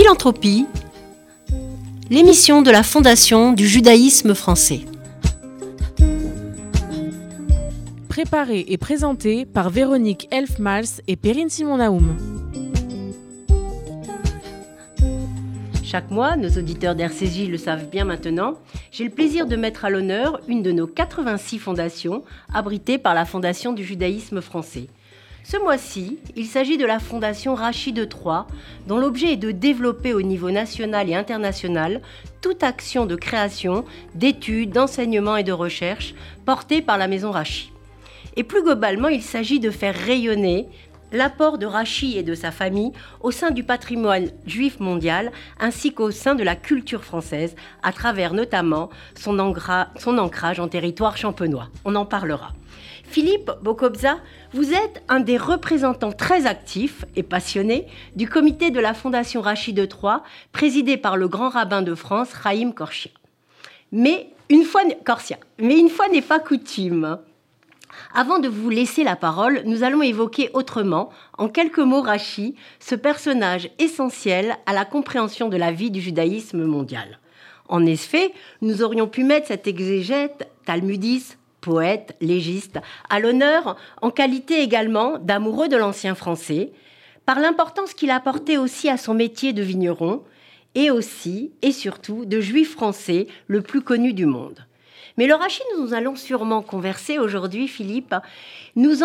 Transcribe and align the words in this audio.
Philanthropie, 0.00 0.64
l'émission 2.08 2.62
de 2.62 2.70
la 2.70 2.84
Fondation 2.84 3.52
du 3.52 3.66
judaïsme 3.66 4.32
français. 4.32 4.82
Préparée 8.08 8.64
et 8.68 8.76
présentée 8.76 9.44
par 9.44 9.70
Véronique 9.70 10.28
Elfmals 10.30 11.02
et 11.08 11.16
Perrine 11.16 11.48
Simon-Naoum. 11.48 12.16
Chaque 15.82 16.12
mois, 16.12 16.36
nos 16.36 16.50
auditeurs 16.50 16.94
d'RCJ 16.94 17.48
le 17.48 17.58
savent 17.58 17.88
bien 17.90 18.04
maintenant, 18.04 18.54
j'ai 18.92 19.02
le 19.02 19.10
plaisir 19.10 19.48
de 19.48 19.56
mettre 19.56 19.84
à 19.84 19.90
l'honneur 19.90 20.38
une 20.46 20.62
de 20.62 20.70
nos 20.70 20.86
86 20.86 21.58
fondations 21.58 22.22
abritées 22.54 22.98
par 22.98 23.14
la 23.14 23.24
Fondation 23.24 23.72
du 23.72 23.82
judaïsme 23.82 24.42
français. 24.42 24.86
Ce 25.50 25.56
mois-ci, 25.56 26.18
il 26.36 26.44
s'agit 26.44 26.76
de 26.76 26.84
la 26.84 26.98
Fondation 26.98 27.54
Rachid 27.54 28.06
Troyes, 28.10 28.46
dont 28.86 28.98
l'objet 28.98 29.32
est 29.32 29.36
de 29.38 29.50
développer 29.50 30.12
au 30.12 30.20
niveau 30.20 30.50
national 30.50 31.08
et 31.08 31.14
international 31.14 32.02
toute 32.42 32.62
action 32.62 33.06
de 33.06 33.16
création, 33.16 33.86
d'études, 34.14 34.72
d'enseignement 34.72 35.38
et 35.38 35.44
de 35.44 35.52
recherche 35.52 36.14
portée 36.44 36.82
par 36.82 36.98
la 36.98 37.08
Maison 37.08 37.30
Rachid. 37.30 37.70
Et 38.36 38.44
plus 38.44 38.62
globalement, 38.62 39.08
il 39.08 39.22
s'agit 39.22 39.58
de 39.58 39.70
faire 39.70 39.94
rayonner 39.94 40.68
l'apport 41.12 41.56
de 41.56 41.64
Rachid 41.64 42.18
et 42.18 42.22
de 42.22 42.34
sa 42.34 42.50
famille 42.50 42.92
au 43.22 43.30
sein 43.30 43.50
du 43.50 43.64
patrimoine 43.64 44.28
juif 44.44 44.80
mondial 44.80 45.32
ainsi 45.58 45.94
qu'au 45.94 46.10
sein 46.10 46.34
de 46.34 46.44
la 46.44 46.56
culture 46.56 47.04
française 47.04 47.56
à 47.82 47.92
travers 47.92 48.34
notamment 48.34 48.90
son, 49.14 49.38
ancrage 49.38 50.60
en 50.60 50.68
territoire 50.68 51.16
champenois. 51.16 51.70
On 51.86 51.94
en 51.94 52.04
parlera. 52.04 52.52
Philippe 53.10 53.50
Bokobza, 53.62 54.18
vous 54.52 54.74
êtes 54.74 55.02
un 55.08 55.20
des 55.20 55.38
représentants 55.38 56.12
très 56.12 56.46
actifs 56.46 57.06
et 57.16 57.22
passionnés 57.22 57.86
du 58.16 58.28
comité 58.28 58.70
de 58.70 58.80
la 58.80 58.92
Fondation 58.92 59.40
Rachid 59.40 59.88
Troyes, 59.88 60.22
présidé 60.52 60.98
par 60.98 61.16
le 61.16 61.26
grand 61.26 61.48
rabbin 61.48 61.80
de 61.80 61.94
France, 61.94 62.32
Raïm 62.34 62.74
Korsia. 62.74 63.10
Mais 63.92 64.28
une 64.50 64.64
fois, 64.64 64.82
Corsia, 65.06 65.38
mais 65.58 65.78
une 65.78 65.88
fois 65.88 66.08
n'est 66.08 66.20
pas 66.20 66.38
coutume. 66.38 67.18
Avant 68.14 68.38
de 68.38 68.48
vous 68.48 68.68
laisser 68.68 69.04
la 69.04 69.16
parole, 69.16 69.62
nous 69.64 69.84
allons 69.84 70.02
évoquer 70.02 70.50
autrement, 70.52 71.08
en 71.38 71.48
quelques 71.48 71.78
mots, 71.78 72.02
Rachid, 72.02 72.54
ce 72.78 72.94
personnage 72.94 73.70
essentiel 73.78 74.56
à 74.66 74.74
la 74.74 74.84
compréhension 74.84 75.48
de 75.48 75.56
la 75.56 75.72
vie 75.72 75.90
du 75.90 76.02
judaïsme 76.02 76.64
mondial. 76.64 77.18
En 77.68 77.86
effet, 77.86 78.32
nous 78.60 78.82
aurions 78.82 79.08
pu 79.08 79.24
mettre 79.24 79.48
cet 79.48 79.66
exégète 79.66 80.50
talmudiste 80.66 81.37
poète, 81.68 82.16
légiste, 82.22 82.78
à 83.10 83.20
l'honneur 83.20 83.76
en 84.00 84.10
qualité 84.10 84.62
également 84.62 85.18
d'amoureux 85.18 85.68
de 85.68 85.76
l'ancien 85.76 86.14
français, 86.14 86.72
par 87.26 87.40
l'importance 87.40 87.92
qu'il 87.92 88.10
a 88.10 88.16
apporté 88.16 88.56
aussi 88.56 88.88
à 88.88 88.96
son 88.96 89.12
métier 89.12 89.52
de 89.52 89.62
vigneron, 89.62 90.22
et 90.74 90.90
aussi 90.90 91.52
et 91.60 91.72
surtout 91.72 92.24
de 92.24 92.40
juif 92.40 92.72
français 92.72 93.26
le 93.48 93.60
plus 93.60 93.82
connu 93.82 94.14
du 94.14 94.24
monde. 94.26 94.64
Mais 95.16 95.26
le 95.26 95.34
Rachid, 95.34 95.64
nous 95.78 95.92
allons 95.92 96.16
sûrement 96.16 96.62
converser 96.62 97.18
aujourd'hui, 97.18 97.68
Philippe, 97.68 98.14
nous, 98.76 98.96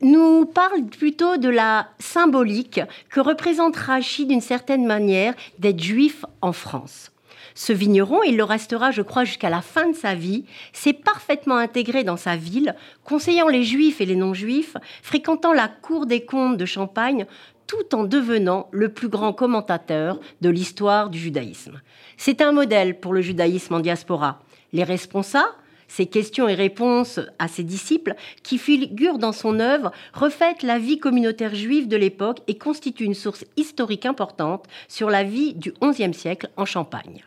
nous 0.00 0.44
parle 0.46 0.84
plutôt 0.86 1.36
de 1.36 1.48
la 1.48 1.88
symbolique 1.98 2.80
que 3.08 3.20
représente 3.20 3.76
Rachid 3.76 4.28
d'une 4.28 4.40
certaine 4.40 4.86
manière 4.86 5.34
d'être 5.58 5.80
juif 5.80 6.24
en 6.42 6.52
France. 6.52 7.11
Ce 7.54 7.72
vigneron, 7.72 8.22
il 8.22 8.36
le 8.36 8.44
restera, 8.44 8.90
je 8.90 9.02
crois, 9.02 9.24
jusqu'à 9.24 9.50
la 9.50 9.62
fin 9.62 9.88
de 9.88 9.96
sa 9.96 10.14
vie, 10.14 10.44
s'est 10.72 10.92
parfaitement 10.92 11.56
intégré 11.56 12.04
dans 12.04 12.16
sa 12.16 12.36
ville, 12.36 12.74
conseillant 13.04 13.48
les 13.48 13.64
juifs 13.64 14.00
et 14.00 14.06
les 14.06 14.16
non-juifs, 14.16 14.76
fréquentant 15.02 15.52
la 15.52 15.68
cour 15.68 16.06
des 16.06 16.24
comtes 16.24 16.56
de 16.56 16.64
Champagne, 16.64 17.26
tout 17.66 17.94
en 17.94 18.04
devenant 18.04 18.68
le 18.70 18.90
plus 18.90 19.08
grand 19.08 19.32
commentateur 19.32 20.20
de 20.40 20.50
l'histoire 20.50 21.10
du 21.10 21.18
judaïsme. 21.18 21.80
C'est 22.16 22.42
un 22.42 22.52
modèle 22.52 23.00
pour 23.00 23.14
le 23.14 23.22
judaïsme 23.22 23.74
en 23.74 23.80
diaspora. 23.80 24.42
Les 24.72 24.84
responsables, 24.84 25.48
ses 25.88 26.06
questions 26.06 26.48
et 26.48 26.54
réponses 26.54 27.20
à 27.38 27.48
ses 27.48 27.64
disciples, 27.64 28.14
qui 28.42 28.56
figurent 28.58 29.18
dans 29.18 29.32
son 29.32 29.60
œuvre, 29.60 29.92
reflètent 30.14 30.62
la 30.62 30.78
vie 30.78 30.98
communautaire 30.98 31.54
juive 31.54 31.88
de 31.88 31.96
l'époque 31.96 32.38
et 32.46 32.56
constituent 32.56 33.04
une 33.04 33.14
source 33.14 33.44
historique 33.56 34.06
importante 34.06 34.66
sur 34.88 35.10
la 35.10 35.22
vie 35.22 35.54
du 35.54 35.72
XIe 35.82 36.14
siècle 36.14 36.48
en 36.56 36.64
Champagne. 36.64 37.22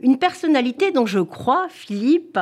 Une 0.00 0.18
personnalité 0.18 0.92
dont 0.92 1.06
je 1.06 1.20
crois, 1.20 1.66
Philippe, 1.70 2.38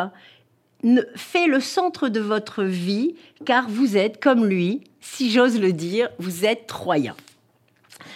fait 1.14 1.46
le 1.46 1.60
centre 1.60 2.08
de 2.08 2.20
votre 2.20 2.64
vie, 2.64 3.14
car 3.44 3.68
vous 3.68 3.96
êtes, 3.96 4.20
comme 4.20 4.46
lui, 4.46 4.82
si 5.00 5.30
j'ose 5.30 5.60
le 5.60 5.72
dire, 5.72 6.08
vous 6.18 6.44
êtes 6.44 6.66
troyen. 6.66 7.14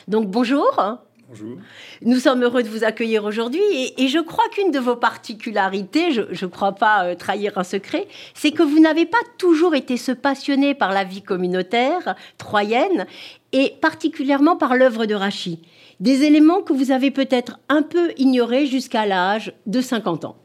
Donc 0.08 0.28
bonjour. 0.28 0.98
Bonjour. 1.28 1.58
Nous 2.02 2.20
sommes 2.20 2.44
heureux 2.44 2.62
de 2.62 2.68
vous 2.68 2.84
accueillir 2.84 3.24
aujourd'hui 3.24 3.60
et, 3.98 4.06
je 4.06 4.20
crois 4.20 4.44
qu'une 4.52 4.70
de 4.70 4.78
vos 4.78 4.94
particularités, 4.94 6.12
je 6.12 6.22
ne 6.22 6.50
crois 6.50 6.72
pas 6.72 7.04
euh, 7.04 7.14
trahir 7.16 7.58
un 7.58 7.64
secret, 7.64 8.06
c'est 8.34 8.52
que 8.52 8.62
vous 8.62 8.78
n'avez 8.78 9.06
pas 9.06 9.18
toujours 9.36 9.74
été 9.74 9.96
ce 9.96 10.12
passionné 10.12 10.74
par 10.74 10.92
la 10.92 11.02
vie 11.02 11.22
communautaire 11.22 12.14
troyenne 12.38 13.06
et 13.50 13.74
particulièrement 13.80 14.56
par 14.56 14.76
l'œuvre 14.76 15.06
de 15.06 15.14
Rachid. 15.14 15.58
Des 16.00 16.24
éléments 16.24 16.62
que 16.62 16.72
vous 16.72 16.90
avez 16.90 17.10
peut-être 17.10 17.58
un 17.68 17.82
peu 17.82 18.12
ignorés 18.18 18.66
jusqu'à 18.66 19.06
l'âge 19.06 19.54
de 19.66 19.80
50 19.80 20.26
ans. 20.26 20.36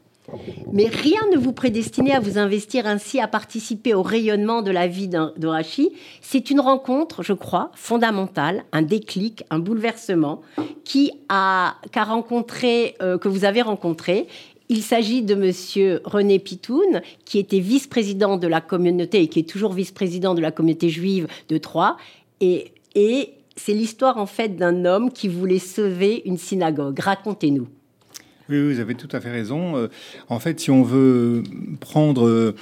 Mais 0.72 0.88
rien 0.88 1.20
ne 1.34 1.38
vous 1.38 1.52
prédestinait 1.52 2.14
à 2.14 2.20
vous 2.20 2.38
investir 2.38 2.88
ainsi, 2.88 3.20
à 3.20 3.28
participer 3.28 3.94
au 3.94 4.02
rayonnement 4.02 4.62
de 4.62 4.72
la 4.72 4.88
vie 4.88 5.10
de 5.10 5.48
Rachid. 5.48 5.90
C'est 6.22 6.50
une 6.50 6.60
rencontre, 6.60 7.24
je 7.24 7.34
crois, 7.34 7.72
fondamentale, 7.76 8.64
un 8.72 8.82
déclic, 8.82 9.44
un 9.50 9.60
bouleversement 9.60 10.42
qui 10.86 11.12
a, 11.28 11.76
rencontré, 11.96 12.96
euh, 13.02 13.18
que 13.18 13.28
vous 13.28 13.44
avez 13.44 13.62
rencontré. 13.62 14.28
Il 14.70 14.84
s'agit 14.84 15.22
de 15.22 15.36
Monsieur 15.36 16.00
René 16.06 16.40
Pitoun, 16.40 17.02
qui 17.26 17.40
était 17.40 17.60
vice-président 17.60 18.38
de 18.38 18.48
la 18.48 18.62
communauté 18.62 19.22
et 19.22 19.28
qui 19.28 19.40
est 19.40 19.50
toujours 19.50 19.74
vice-président 19.74 20.34
de 20.34 20.42
la 20.42 20.52
communauté 20.52 20.88
juive 20.88 21.28
de 21.50 21.58
Troyes. 21.58 21.98
Et, 22.40 22.72
et 22.96 23.34
c'est 23.56 23.74
l'histoire 23.74 24.18
en 24.18 24.26
fait 24.26 24.56
d'un 24.56 24.86
homme 24.86 25.12
qui 25.12 25.28
voulait 25.28 25.60
sauver 25.60 26.22
une 26.26 26.38
synagogue. 26.38 27.00
Racontez-nous. 27.00 27.68
Oui, 28.50 28.74
vous 28.74 28.80
avez 28.80 28.96
tout 28.96 29.10
à 29.12 29.22
fait 29.22 29.32
raison. 29.32 29.78
Euh, 29.78 29.88
en 30.28 30.40
fait, 30.40 30.60
si 30.60 30.72
on 30.72 30.84
veut 30.84 31.44
prendre 31.80 32.54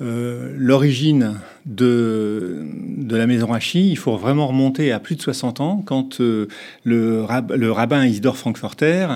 euh, 0.00 0.54
l'origine 0.56 1.40
de, 1.68 2.64
de 2.96 3.14
la 3.14 3.26
maison 3.26 3.48
Rachi, 3.48 3.90
il 3.90 3.98
faut 3.98 4.16
vraiment 4.16 4.46
remonter 4.46 4.90
à 4.90 5.00
plus 5.00 5.16
de 5.16 5.20
60 5.20 5.60
ans 5.60 5.82
quand 5.84 6.18
euh, 6.20 6.48
le, 6.84 7.26
le, 7.54 7.72
rabbin 7.72 8.06
Isidore 8.06 8.38
Frankfurter 8.38 9.06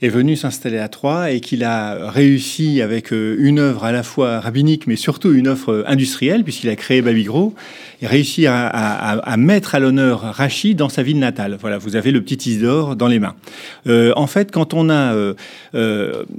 est 0.00 0.08
venu 0.08 0.34
s'installer 0.34 0.78
à 0.78 0.88
Troyes 0.88 1.30
et 1.30 1.40
qu'il 1.40 1.64
a 1.64 2.10
réussi 2.10 2.80
avec 2.80 3.12
euh, 3.12 3.36
une 3.38 3.58
œuvre 3.58 3.84
à 3.84 3.92
la 3.92 4.02
fois 4.02 4.40
rabbinique 4.40 4.86
mais 4.86 4.96
surtout 4.96 5.34
une 5.34 5.48
œuvre 5.48 5.84
industrielle 5.86 6.44
puisqu'il 6.44 6.70
a 6.70 6.76
créé 6.76 7.02
Babygro 7.02 7.54
et 8.00 8.06
réussi 8.06 8.46
à, 8.46 8.68
à, 8.68 9.36
mettre 9.36 9.74
à 9.74 9.80
l'honneur 9.80 10.20
Rachi 10.20 10.74
dans 10.74 10.88
sa 10.88 11.02
ville 11.02 11.18
natale. 11.18 11.58
Voilà, 11.60 11.76
vous 11.76 11.96
avez 11.96 12.12
le 12.12 12.22
petit 12.22 12.48
Isidore 12.48 12.94
dans 12.94 13.08
les 13.08 13.18
mains. 13.18 13.34
Euh, 13.88 14.12
en 14.14 14.28
fait, 14.28 14.52
quand 14.52 14.72
on 14.72 14.88
a... 14.88 15.34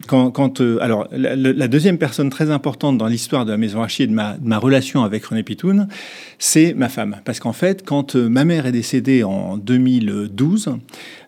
quand, 0.08 0.32
quand 0.32 0.62
alors, 0.80 1.08
la, 1.12 1.68
deuxième 1.68 1.98
personne 1.98 2.30
très 2.30 2.50
importante 2.50 2.98
dans 2.98 3.08
l'histoire 3.08 3.46
de 3.46 3.52
la 3.52 3.58
maison 3.58 3.82
Rachi 3.82 4.04
et 4.04 4.08
de 4.08 4.14
ma, 4.14 4.38
de 4.38 4.48
ma 4.48 4.58
relation 4.58 5.04
avec 5.04 5.26
René 5.26 5.44
Pitou, 5.44 5.59
c'est 6.38 6.74
ma 6.74 6.90
femme. 6.90 7.18
Parce 7.26 7.40
qu'en 7.40 7.54
fait, 7.54 7.86
quand 7.86 8.16
euh, 8.16 8.30
ma 8.30 8.46
mère 8.46 8.66
est 8.66 8.72
décédée 8.72 9.24
en 9.24 9.58
2012, 9.58 10.78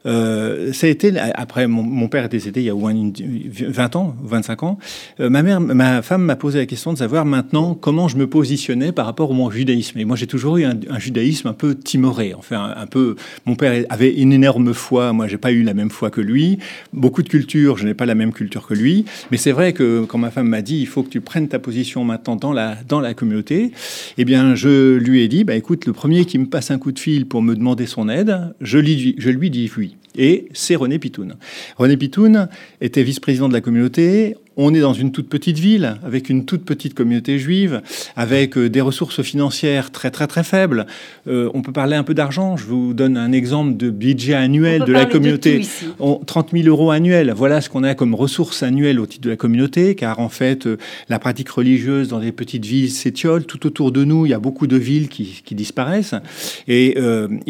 euh, 0.06 0.74
ça 0.74 0.88
a 0.88 0.90
été, 0.90 1.14
après 1.36 1.68
mon, 1.68 2.08
père 2.08 2.26
est 2.26 2.30
décédé 2.30 2.62
il 2.62 2.66
y 2.66 2.70
a 2.70 3.70
20 3.70 3.96
ans, 3.96 4.16
25 4.24 4.64
ans, 4.64 4.78
euh, 5.20 5.30
ma 5.30 5.44
mère, 5.44 5.60
ma 5.60 6.02
femme 6.02 6.24
m'a 6.24 6.36
posé 6.36 6.60
la 6.60 6.66
question 6.66 6.94
de 6.94 6.98
savoir 6.98 7.26
maintenant 7.26 7.76
comment 7.76 8.08
je 8.08 8.18
me 8.18 8.28
positionnais 8.28 8.92
par 8.92 9.06
rapport 9.06 9.32
au 9.32 9.34
mon 9.34 9.52
judaïsme. 9.52 10.00
Et 10.00 10.06
moi, 10.06 10.16
j'ai 10.16 10.28
toujours 10.28 10.58
eu 10.58 10.66
un, 10.66 11.00
judaïsme 11.00 11.48
un 11.48 11.54
peu 11.54 11.76
timoré. 11.76 12.34
Enfin, 12.34 12.74
un, 12.76 12.88
peu, 12.88 13.16
mon 13.46 13.56
père 13.56 13.86
avait 13.90 14.14
une 14.14 14.34
énorme 14.34 14.74
foi, 14.74 15.14
moi, 15.14 15.28
j'ai 15.28 15.38
pas 15.38 15.52
eu 15.52 15.64
la 15.64 15.74
même 15.74 15.90
foi 15.90 16.10
que 16.10 16.22
lui. 16.22 16.60
Beaucoup 16.94 17.24
de 17.24 17.30
culture, 17.30 17.78
je 17.78 17.86
n'ai 17.86 17.94
pas 17.94 18.06
la 18.06 18.16
même 18.16 18.34
culture 18.34 18.68
que 18.68 18.74
lui. 18.74 19.06
Mais 19.32 19.38
c'est 19.38 19.52
vrai 19.52 19.74
que 19.74 20.06
quand 20.06 20.18
ma 20.18 20.32
femme 20.32 20.48
m'a 20.48 20.62
dit, 20.62 20.80
il 20.80 20.88
faut 20.88 21.04
que 21.04 21.10
tu 21.10 21.22
prennes 21.22 21.48
ta 21.48 21.60
position 21.60 22.04
maintenant 22.04 22.36
dans 22.36 22.54
la, 22.54 22.78
dans 22.88 23.00
la 23.00 23.14
communauté, 23.14 23.72
eh 24.18 24.26
bien, 24.26 24.56
je 24.56 24.96
lui 24.96 25.22
ai 25.22 25.28
dit, 25.28 25.44
bah, 25.44 25.56
écoute, 25.56 25.86
le 25.86 25.94
premier 25.94 26.26
qui 26.26 26.38
me 26.38 26.46
passe 26.46 26.72
un 26.72 26.78
coup 26.78 26.92
de 26.92 27.00
fil 27.00 27.28
pour 27.28 27.42
me 27.42 27.56
demander 27.56 27.86
son 27.86 28.10
aide, 28.10 28.54
je 28.62 28.78
lui, 28.78 29.16
je 29.18 29.30
lui 29.30 29.50
dis 29.50 29.72
oui. 29.78 29.91
Et 30.16 30.50
c'est 30.54 30.76
René 30.76 31.00
Pitoun. 31.00 31.36
René 31.78 31.98
Pitoun 31.98 32.50
était 32.82 33.04
vice-président 33.04 33.48
de 33.48 33.54
la 33.54 33.62
communauté 33.62 34.36
on 34.58 34.74
est 34.74 34.82
dans 34.82 34.94
une 34.94 35.12
toute 35.12 35.30
petite 35.30 35.60
ville, 35.60 35.98
avec 36.04 36.30
une 36.30 36.46
toute 36.46 36.66
petite 36.66 36.94
communauté 36.94 37.40
juive, 37.40 37.82
avec 38.16 38.58
euh, 38.58 38.70
des 38.70 38.82
ressources 38.82 39.22
financières 39.22 39.92
très 39.92 40.12
très 40.12 40.28
très 40.28 40.44
faibles. 40.44 40.88
Euh, 41.28 41.50
on 41.54 41.62
peut 41.62 41.72
parler 41.72 41.96
un 41.96 42.04
peu 42.04 42.14
d'argent. 42.14 42.58
Je 42.58 42.66
vous 42.66 42.94
donne 42.94 43.16
un 43.16 43.32
exemple 43.32 43.78
de 43.78 43.90
budget 43.90 44.34
annuel 44.34 44.84
de 44.84 44.92
la 44.92 45.06
communauté. 45.06 45.62
30 46.26 46.50
000 46.52 46.68
euros 46.68 46.92
annuels. 46.92 47.34
Voilà 47.36 47.62
ce 47.62 47.70
qu'on 47.70 47.84
a 47.84 47.96
comme 47.96 48.14
ressources 48.14 48.64
annuelles 48.64 49.00
au 49.00 49.06
titre 49.06 49.24
de 49.24 49.30
la 49.30 49.38
communauté, 49.38 49.96
car 49.96 50.20
en 50.20 50.30
fait, 50.30 50.68
euh, 50.68 50.78
la 51.08 51.20
pratique 51.20 51.50
religieuse 51.50 52.10
dans 52.10 52.20
des 52.20 52.32
petites 52.34 52.66
villes 52.66 52.92
s'étiole. 52.92 53.46
Tout 53.46 53.66
autour 53.66 53.92
de 53.92 54.04
nous, 54.04 54.26
il 54.26 54.30
y 54.30 54.34
a 54.34 54.40
beaucoup 54.40 54.68
de 54.68 54.78
villes 54.78 55.08
qui, 55.08 55.42
disparaissent. 55.52 56.16
Et, 56.68 56.98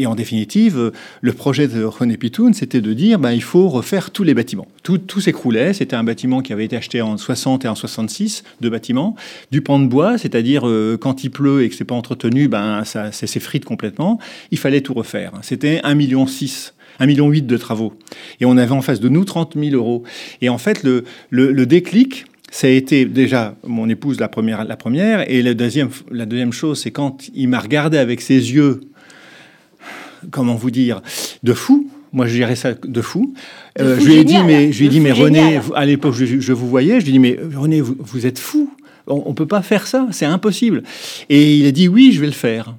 en 0.06 0.16
définitive, 0.16 0.92
le 1.22 1.34
projet 1.34 1.68
de 1.68 1.84
René 1.84 2.18
Pitoun, 2.18 2.54
c'était 2.54 2.82
de 2.82 2.94
dire, 2.94 3.20
ben, 3.20 3.32
il 3.32 3.44
faut 3.44 3.70
refaire 3.70 4.10
tous 4.12 4.24
les 4.24 4.34
bâtiments. 4.34 4.68
Tout, 4.84 4.98
tout 4.98 5.22
s'écroulait. 5.22 5.74
C'était 5.74 5.96
un 5.96 6.04
bâtiment 6.04 6.42
qui 6.42 6.52
avait 6.52 6.66
été 6.66 6.76
acheté 6.76 7.01
en 7.02 7.18
60 7.18 7.66
et 7.66 7.68
en 7.68 7.76
66, 7.76 8.44
deux 8.62 8.70
bâtiments. 8.70 9.16
Du 9.52 9.62
pan 9.62 9.80
de 9.80 9.88
bois, 9.88 10.18
c'est-à-dire 10.18 10.68
euh, 10.68 10.98
quand 11.00 11.24
il 11.24 11.32
pleut 11.32 11.64
et 11.64 11.70
que 11.70 11.76
c'est 11.76 11.86
pas 11.86 11.96
entretenu, 11.96 12.48
ben 12.48 12.84
ça, 12.86 13.12
s'effrite 13.12 13.66
complètement. 13.66 14.20
Il 14.52 14.58
fallait 14.58 14.82
tout 14.82 14.94
refaire. 14.94 15.32
C'était 15.42 15.80
1,6 15.80 15.96
million 15.96 16.26
1,8 16.26 17.08
million 17.08 17.30
de 17.30 17.58
travaux. 17.58 17.94
Et 18.40 18.46
on 18.46 18.58
avait 18.58 18.72
en 18.72 18.82
face 18.82 19.00
de 19.00 19.10
nous 19.10 19.26
30 19.26 19.56
000 19.58 19.76
euros. 19.76 20.04
Et 20.42 20.50
en 20.50 20.58
fait, 20.58 20.84
le, 20.84 21.04
le, 21.30 21.66
déclic, 21.66 22.26
ça 22.52 22.68
a 22.68 22.70
été 22.70 23.06
déjà 23.06 23.56
mon 23.66 23.90
épouse 23.90 24.20
la 24.20 24.28
première, 24.28 24.66
la 24.66 24.78
première 24.78 25.30
et 25.30 25.42
la 25.42 25.54
deuxième, 25.54 25.90
la 26.12 26.26
deuxième 26.26 26.54
chose, 26.54 26.82
c'est 26.82 26.92
quand 26.92 27.30
il 27.34 27.48
m'a 27.48 27.60
regardé 27.60 27.98
avec 27.98 28.22
ses 28.22 28.54
yeux, 28.54 28.82
comment 30.30 30.56
vous 30.56 30.72
dire, 30.72 31.02
de 31.44 31.54
fou. 31.54 31.90
Moi, 32.14 32.28
je 32.28 32.34
dirais 32.34 32.56
ça 32.56 32.74
de 32.74 33.02
fou. 33.02 33.34
Euh, 33.80 33.98
je 34.00 34.06
lui 34.06 34.16
ai 34.16 34.24
dit, 34.24 34.38
mais, 34.44 34.72
je 34.72 34.80
lui 34.80 34.88
ai 34.88 34.90
dit, 34.90 35.00
mais 35.00 35.12
René, 35.12 35.62
à 35.76 35.86
l'époque, 35.86 36.14
je, 36.14 36.54
vous 36.54 36.68
voyais, 36.68 37.00
je 37.00 37.06
lui 37.06 37.12
ai 37.12 37.14
dit, 37.14 37.20
mais 37.20 37.40
René, 37.56 37.82
vous, 37.82 38.26
êtes 38.26 38.40
fou. 38.40 38.70
On 39.08 39.30
ne 39.30 39.34
peut 39.36 39.48
pas 39.48 39.62
faire 39.62 39.88
ça, 39.88 40.08
c'est 40.12 40.26
impossible. 40.26 40.84
Et 41.30 41.56
il 41.58 41.66
a 41.66 41.72
dit, 41.72 41.88
oui, 41.88 42.12
je 42.14 42.20
vais 42.20 42.28
le 42.28 42.34
faire. 42.34 42.76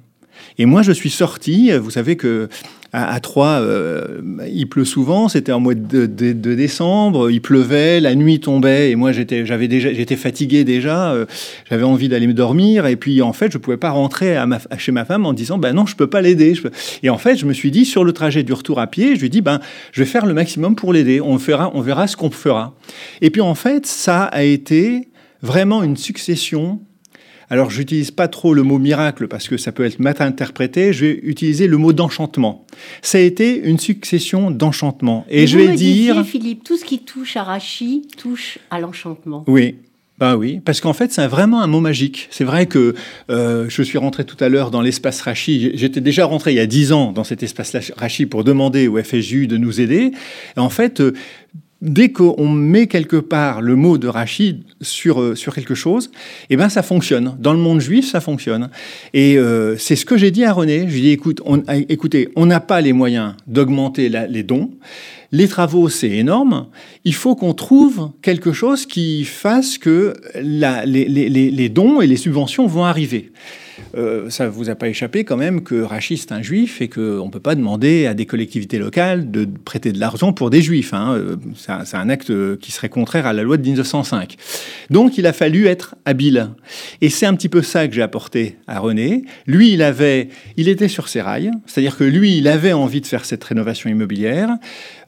Et 0.57 0.65
moi, 0.65 0.83
je 0.83 0.91
suis 0.91 1.09
sorti. 1.09 1.71
Vous 1.71 1.89
savez 1.89 2.15
que 2.15 2.47
à, 2.93 3.19
Troyes, 3.19 3.59
euh, 3.59 4.21
il 4.51 4.69
pleut 4.69 4.85
souvent. 4.85 5.27
C'était 5.27 5.51
en 5.51 5.59
mois 5.59 5.73
de, 5.73 6.05
décembre. 6.05 7.31
Il 7.31 7.41
pleuvait, 7.41 7.99
la 7.99 8.13
nuit 8.13 8.39
tombait, 8.39 8.91
et 8.91 8.95
moi 8.95 9.11
j'étais, 9.11 9.47
j'avais 9.47 9.67
déjà, 9.67 9.91
j'étais 9.91 10.15
fatigué 10.15 10.63
déjà. 10.63 11.11
Euh, 11.11 11.25
j'avais 11.69 11.83
envie 11.83 12.07
d'aller 12.07 12.27
me 12.27 12.33
dormir, 12.33 12.85
et 12.85 12.95
puis 12.95 13.23
en 13.23 13.33
fait, 13.33 13.51
je 13.51 13.57
pouvais 13.57 13.77
pas 13.77 13.89
rentrer 13.89 14.37
à 14.37 14.47
chez 14.77 14.91
ma 14.91 15.05
femme 15.05 15.25
en 15.25 15.33
disant, 15.33 15.57
ben 15.57 15.73
non, 15.73 15.87
je 15.87 15.95
peux 15.95 16.07
pas 16.07 16.21
l'aider. 16.21 16.53
Et 17.01 17.09
en 17.09 17.17
fait, 17.17 17.35
je 17.35 17.47
me 17.47 17.53
suis 17.53 17.71
dit 17.71 17.85
sur 17.85 18.03
le 18.03 18.13
trajet 18.13 18.43
du 18.43 18.53
retour 18.53 18.79
à 18.79 18.85
pied, 18.85 19.15
je 19.15 19.21
lui 19.21 19.29
dis, 19.31 19.41
ben 19.41 19.59
je 19.91 20.03
vais 20.03 20.07
faire 20.07 20.27
le 20.27 20.35
maximum 20.35 20.75
pour 20.75 20.93
l'aider. 20.93 21.19
On 21.19 21.39
fera, 21.39 21.71
on 21.73 21.81
verra 21.81 22.05
ce 22.05 22.15
qu'on 22.15 22.29
fera. 22.29 22.75
Et 23.21 23.31
puis 23.31 23.41
en 23.41 23.55
fait, 23.55 23.87
ça 23.87 24.25
a 24.25 24.43
été 24.43 25.09
vraiment 25.41 25.81
une 25.81 25.97
succession 25.97 26.79
alors, 27.53 27.69
j'utilise 27.69 28.09
pas 28.09 28.27
trop 28.27 28.55
le 28.55 28.63
mot 28.63 28.79
miracle 28.79 29.27
parce 29.27 29.47
que 29.47 29.57
ça 29.57 29.71
peut 29.71 29.85
être 29.85 29.99
mal 29.99 30.15
interprété. 30.17 30.91
Je 30.91 31.05
vais 31.05 31.19
utiliser 31.21 31.67
le 31.67 31.77
mot 31.77 31.93
d'enchantement. 31.93 32.65
Ça 33.03 33.19
a 33.19 33.21
été 33.21 33.59
une 33.59 33.77
succession 33.77 34.49
d'enchantements. 34.49 35.23
Et 35.29 35.45
je 35.45 35.59
vais 35.59 35.75
dire. 35.75 36.25
Philippe, 36.25 36.63
tout 36.63 36.77
ce 36.77 36.83
qui 36.83 36.97
touche 36.97 37.37
à 37.37 37.43
Rachi 37.43 38.07
touche 38.17 38.57
à 38.71 38.79
l'enchantement. 38.79 39.43
Oui, 39.45 39.75
ben 40.17 40.35
oui, 40.35 40.61
parce 40.65 40.81
qu'en 40.81 40.93
fait, 40.93 41.11
c'est 41.11 41.27
vraiment 41.27 41.61
un 41.61 41.67
mot 41.67 41.79
magique. 41.79 42.27
C'est 42.31 42.43
vrai 42.43 42.65
que 42.65 42.95
euh, 43.29 43.67
je 43.69 43.83
suis 43.83 43.99
rentré 43.99 44.25
tout 44.25 44.43
à 44.43 44.49
l'heure 44.49 44.71
dans 44.71 44.81
l'espace 44.81 45.21
Rachi. 45.21 45.73
J'étais 45.75 46.01
déjà 46.01 46.25
rentré 46.25 46.53
il 46.53 46.55
y 46.55 46.59
a 46.59 46.65
dix 46.65 46.91
ans 46.91 47.11
dans 47.11 47.23
cet 47.23 47.43
espace 47.43 47.91
Rachi 47.95 48.25
pour 48.25 48.43
demander 48.43 48.87
au 48.87 48.99
FSU 48.99 49.45
de 49.45 49.57
nous 49.57 49.79
aider. 49.79 50.11
Et 50.57 50.59
en 50.59 50.69
fait, 50.69 51.01
euh, 51.01 51.13
dès 51.83 52.09
qu'on 52.09 52.47
met 52.47 52.87
quelque 52.87 53.17
part 53.17 53.61
le 53.61 53.75
mot 53.75 53.97
de 53.97 54.07
Rachid 54.07 54.63
sur, 54.81 55.21
euh, 55.21 55.35
sur 55.35 55.53
quelque 55.53 55.75
chose, 55.75 56.09
eh 56.49 56.55
ben 56.55 56.69
ça 56.69 56.81
fonctionne. 56.81 57.35
Dans 57.39 57.53
le 57.53 57.59
monde 57.59 57.81
juif, 57.81 58.09
ça 58.09 58.21
fonctionne. 58.21 58.69
Et 59.13 59.37
euh, 59.37 59.77
c'est 59.77 59.97
ce 59.97 60.05
que 60.05 60.17
j'ai 60.17 60.31
dit 60.31 60.45
à 60.45 60.53
René. 60.53 60.85
Je 60.87 60.93
lui 60.93 60.99
ai 60.99 61.01
dit, 61.01 61.09
écoute, 61.11 61.41
on, 61.45 61.61
écoutez, 61.89 62.29
on 62.35 62.45
n'a 62.45 62.61
pas 62.61 62.79
les 62.79 62.93
moyens 62.93 63.33
d'augmenter 63.47 64.09
les 64.09 64.43
dons. 64.43 64.71
Les 65.33 65.47
travaux, 65.47 65.89
c'est 65.89 66.11
énorme. 66.11 66.67
Il 67.03 67.13
faut 67.13 67.35
qu'on 67.35 67.53
trouve 67.53 68.11
quelque 68.21 68.53
chose 68.53 68.85
qui 68.85 69.25
fasse 69.25 69.77
que 69.77 70.13
les, 70.35 70.85
les, 70.85 71.29
les 71.29 71.69
dons 71.69 72.01
et 72.01 72.07
les 72.07 72.17
subventions 72.17 72.65
vont 72.65 72.85
arriver. 72.85 73.31
Euh, 73.95 74.29
ça 74.29 74.45
ne 74.45 74.49
vous 74.49 74.69
a 74.69 74.75
pas 74.75 74.89
échappé 74.89 75.23
quand 75.23 75.37
même 75.37 75.63
que 75.63 75.81
Rachid 75.81 76.19
est 76.19 76.31
un 76.31 76.41
juif 76.41 76.81
et 76.81 76.89
qu'on 76.89 77.25
ne 77.25 77.31
peut 77.31 77.39
pas 77.39 77.55
demander 77.55 78.05
à 78.05 78.13
des 78.13 78.25
collectivités 78.25 78.79
locales 78.79 79.31
de 79.31 79.47
prêter 79.65 79.91
de 79.91 79.99
l'argent 79.99 80.33
pour 80.33 80.49
des 80.49 80.61
juifs. 80.61 80.93
Hein. 80.93 81.13
Euh, 81.15 81.35
c'est 81.55 81.97
un 81.97 82.09
acte 82.09 82.31
qui 82.57 82.71
serait 82.71 82.89
contraire 82.89 83.25
à 83.25 83.33
la 83.33 83.43
loi 83.43 83.57
de 83.57 83.63
1905. 83.63 84.35
Donc 84.89 85.17
il 85.17 85.25
a 85.25 85.33
fallu 85.33 85.67
être 85.67 85.95
habile. 86.05 86.49
Et 87.01 87.09
c'est 87.09 87.25
un 87.25 87.35
petit 87.35 87.49
peu 87.49 87.61
ça 87.61 87.87
que 87.87 87.93
j'ai 87.93 88.01
apporté 88.01 88.57
à 88.67 88.79
René. 88.79 89.23
Lui, 89.47 89.73
il 89.73 89.81
avait, 89.81 90.29
il 90.57 90.67
était 90.67 90.87
sur 90.87 91.07
ses 91.07 91.21
rails, 91.21 91.51
c'est-à-dire 91.65 91.97
que 91.97 92.03
lui, 92.03 92.37
il 92.37 92.47
avait 92.47 92.73
envie 92.73 93.01
de 93.01 93.07
faire 93.07 93.25
cette 93.25 93.43
rénovation 93.43 93.89
immobilière. 93.89 94.49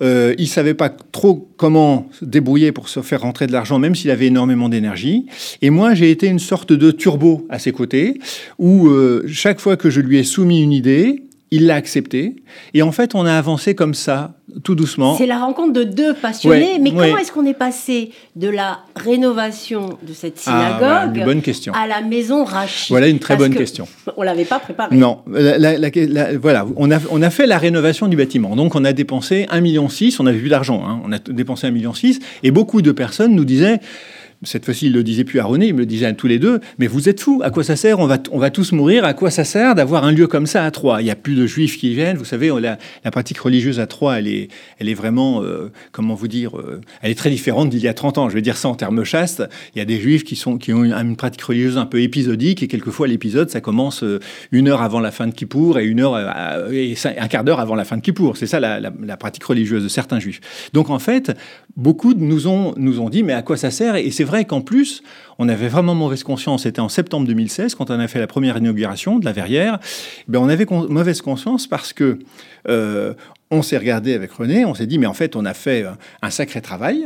Euh, 0.01 0.33
il 0.37 0.47
savait 0.47 0.73
pas 0.73 0.89
trop 0.89 1.49
comment 1.57 2.09
se 2.11 2.25
débrouiller 2.25 2.71
pour 2.71 2.89
se 2.89 3.01
faire 3.01 3.21
rentrer 3.21 3.47
de 3.47 3.51
l'argent, 3.51 3.79
même 3.79 3.95
s'il 3.95 4.11
avait 4.11 4.27
énormément 4.27 4.69
d'énergie. 4.69 5.25
Et 5.61 5.69
moi, 5.69 5.93
j'ai 5.93 6.11
été 6.11 6.27
une 6.27 6.39
sorte 6.39 6.73
de 6.73 6.91
turbo 6.91 7.45
à 7.49 7.59
ses 7.59 7.71
côtés, 7.71 8.19
où 8.59 8.87
euh, 8.87 9.25
chaque 9.27 9.59
fois 9.59 9.77
que 9.77 9.89
je 9.89 10.01
lui 10.01 10.17
ai 10.17 10.23
soumis 10.23 10.61
une 10.61 10.71
idée, 10.71 11.25
il 11.51 11.67
l'a 11.67 11.75
accepté. 11.75 12.35
Et 12.73 12.81
en 12.81 12.91
fait, 12.91 13.15
on 13.15 13.25
a 13.25 13.33
avancé 13.33 13.75
comme 13.75 13.93
ça, 13.93 14.33
tout 14.63 14.75
doucement. 14.75 15.15
C'est 15.17 15.25
la 15.25 15.37
rencontre 15.37 15.73
de 15.73 15.83
deux 15.83 16.13
passionnés. 16.13 16.79
mais 16.81 16.89
comment 16.89 17.17
est-ce 17.17 17.31
qu'on 17.31 17.45
est 17.45 17.53
passé 17.53 18.11
de 18.35 18.49
la 18.49 18.79
rénovation 18.95 19.97
de 20.01 20.13
cette 20.13 20.41
ah, 20.47 20.77
synagogue 20.79 21.23
bonne 21.23 21.41
question. 21.41 21.71
à 21.73 21.87
la 21.87 22.01
maison 22.01 22.43
Rachid 22.43 22.89
Voilà 22.89 23.07
une 23.07 23.19
très 23.19 23.37
bonne 23.37 23.53
question. 23.53 23.87
On 24.17 24.23
l'avait 24.23 24.45
pas 24.45 24.59
préparé. 24.59 24.95
Non. 24.95 25.19
voilà, 25.27 26.65
on 26.75 26.91
a, 26.91 26.99
on 27.09 27.21
a 27.21 27.29
fait 27.29 27.47
la 27.47 27.57
rénovation 27.57 28.07
du 28.07 28.17
bâtiment. 28.17 28.55
Donc, 28.55 28.75
on 28.75 28.83
a 28.83 28.91
dépensé 28.93 29.47
1,6 29.51 29.61
million. 29.61 29.87
On 30.19 30.25
avait 30.25 30.37
vu 30.37 30.49
l'argent. 30.49 30.83
Hein. 30.85 30.99
On 31.05 31.11
a 31.11 31.19
dépensé 31.19 31.67
1,6 31.67 31.71
million. 31.71 31.93
Et 32.43 32.51
beaucoup 32.51 32.81
de 32.81 32.91
personnes 32.91 33.35
nous 33.35 33.45
disaient 33.45 33.79
cette 34.45 34.65
fois-ci, 34.65 34.87
il 34.87 34.93
le 34.93 35.03
disait 35.03 35.23
plus 35.23 35.39
à 35.39 35.45
René, 35.45 35.67
il 35.67 35.73
me 35.73 35.79
le 35.79 35.85
disait 35.85 36.05
à 36.05 36.13
tous 36.13 36.27
les 36.27 36.39
deux, 36.39 36.59
mais 36.77 36.87
vous 36.87 37.09
êtes 37.09 37.19
fous, 37.19 37.41
à 37.43 37.49
quoi 37.49 37.63
ça 37.63 37.75
sert? 37.75 37.99
On 37.99 38.07
va, 38.07 38.17
on 38.31 38.39
va 38.39 38.49
tous 38.49 38.71
mourir, 38.71 39.03
à 39.03 39.13
quoi 39.13 39.31
ça 39.31 39.43
sert 39.43 39.75
d'avoir 39.75 40.03
un 40.03 40.11
lieu 40.11 40.27
comme 40.27 40.47
ça 40.47 40.63
à 40.63 40.71
Troyes? 40.71 41.01
Il 41.01 41.05
n'y 41.05 41.11
a 41.11 41.15
plus 41.15 41.35
de 41.35 41.45
juifs 41.45 41.77
qui 41.77 41.93
viennent, 41.93 42.17
vous 42.17 42.25
savez, 42.25 42.51
la, 42.59 42.77
pratique 43.11 43.39
religieuse 43.39 43.79
à 43.79 43.87
Troyes, 43.87 44.19
elle 44.19 44.27
est, 44.27 44.49
elle 44.79 44.89
est 44.89 44.93
vraiment, 44.93 45.41
euh, 45.43 45.71
comment 45.91 46.15
vous 46.15 46.27
dire, 46.27 46.57
euh, 46.57 46.81
elle 47.01 47.11
est 47.11 47.15
très 47.15 47.29
différente 47.29 47.69
d'il 47.69 47.81
y 47.81 47.87
a 47.87 47.93
30 47.93 48.17
ans. 48.17 48.29
Je 48.29 48.35
vais 48.35 48.41
dire 48.41 48.57
ça 48.57 48.69
en 48.69 48.75
termes 48.75 49.03
chastes, 49.03 49.43
il 49.75 49.79
y 49.79 49.81
a 49.81 49.85
des 49.85 49.99
juifs 49.99 50.23
qui, 50.23 50.35
sont, 50.35 50.57
qui 50.57 50.73
ont 50.73 50.83
une, 50.83 51.15
pratique 51.15 51.41
religieuse 51.41 51.77
un 51.77 51.85
peu 51.85 52.01
épisodique, 52.01 52.61
et 52.63 52.67
quelquefois 52.67 53.07
l'épisode, 53.07 53.49
ça 53.49 53.61
commence 53.61 54.03
euh, 54.03 54.19
une 54.51 54.67
heure 54.67 54.81
avant 54.81 54.99
la 54.99 55.11
fin 55.11 55.27
de 55.27 55.33
Kippour 55.33 55.79
et 55.79 55.85
une 55.85 56.01
heure 56.01 56.15
un 56.15 57.27
quart 57.27 57.43
d'heure 57.43 57.59
avant 57.59 57.75
la 57.75 57.85
fin 57.85 57.97
de 57.97 58.01
Kippour. 58.01 58.37
C'est 58.37 58.47
ça 58.47 58.59
la, 58.59 58.79
la, 58.79 59.17
pratique 59.17 59.43
religieuse 59.43 59.83
de 59.83 59.87
certains 59.87 60.19
juifs. 60.19 60.41
Donc 60.73 60.89
en 60.89 60.99
fait, 60.99 61.31
beaucoup 61.77 62.13
nous 62.13 62.47
ont, 62.47 62.73
nous 62.77 62.99
ont 62.99 63.09
dit, 63.09 63.23
mais 63.23 63.33
à 63.33 63.41
quoi 63.41 63.57
ça 63.57 63.71
sert? 63.71 63.95
Et 63.95 64.11
c'est 64.11 64.23
vrai 64.23 64.34
qu'en 64.43 64.61
plus, 64.61 65.01
on 65.39 65.47
avait 65.47 65.69
vraiment 65.69 65.95
mauvaise 65.95 66.23
conscience. 66.23 66.63
C'était 66.63 66.81
en 66.81 66.89
septembre 66.89 67.27
2016, 67.27 67.75
quand 67.75 67.89
on 67.89 67.99
a 67.99 68.07
fait 68.07 68.19
la 68.19 68.27
première 68.27 68.57
inauguration 68.57 69.19
de 69.19 69.25
la 69.25 69.31
Verrière. 69.31 69.79
Ben, 70.27 70.39
on 70.39 70.49
avait 70.49 70.65
mauvaise 70.69 71.21
conscience 71.21 71.67
parce 71.67 71.93
que 71.93 72.19
euh, 72.67 73.13
on 73.51 73.61
s'est 73.61 73.77
regardé 73.77 74.13
avec 74.13 74.31
René, 74.31 74.65
on 74.65 74.73
s'est 74.73 74.87
dit, 74.87 74.97
mais 74.97 75.05
en 75.05 75.13
fait, 75.13 75.35
on 75.35 75.45
a 75.45 75.53
fait 75.53 75.85
un 76.21 76.29
sacré 76.29 76.61
travail. 76.61 77.05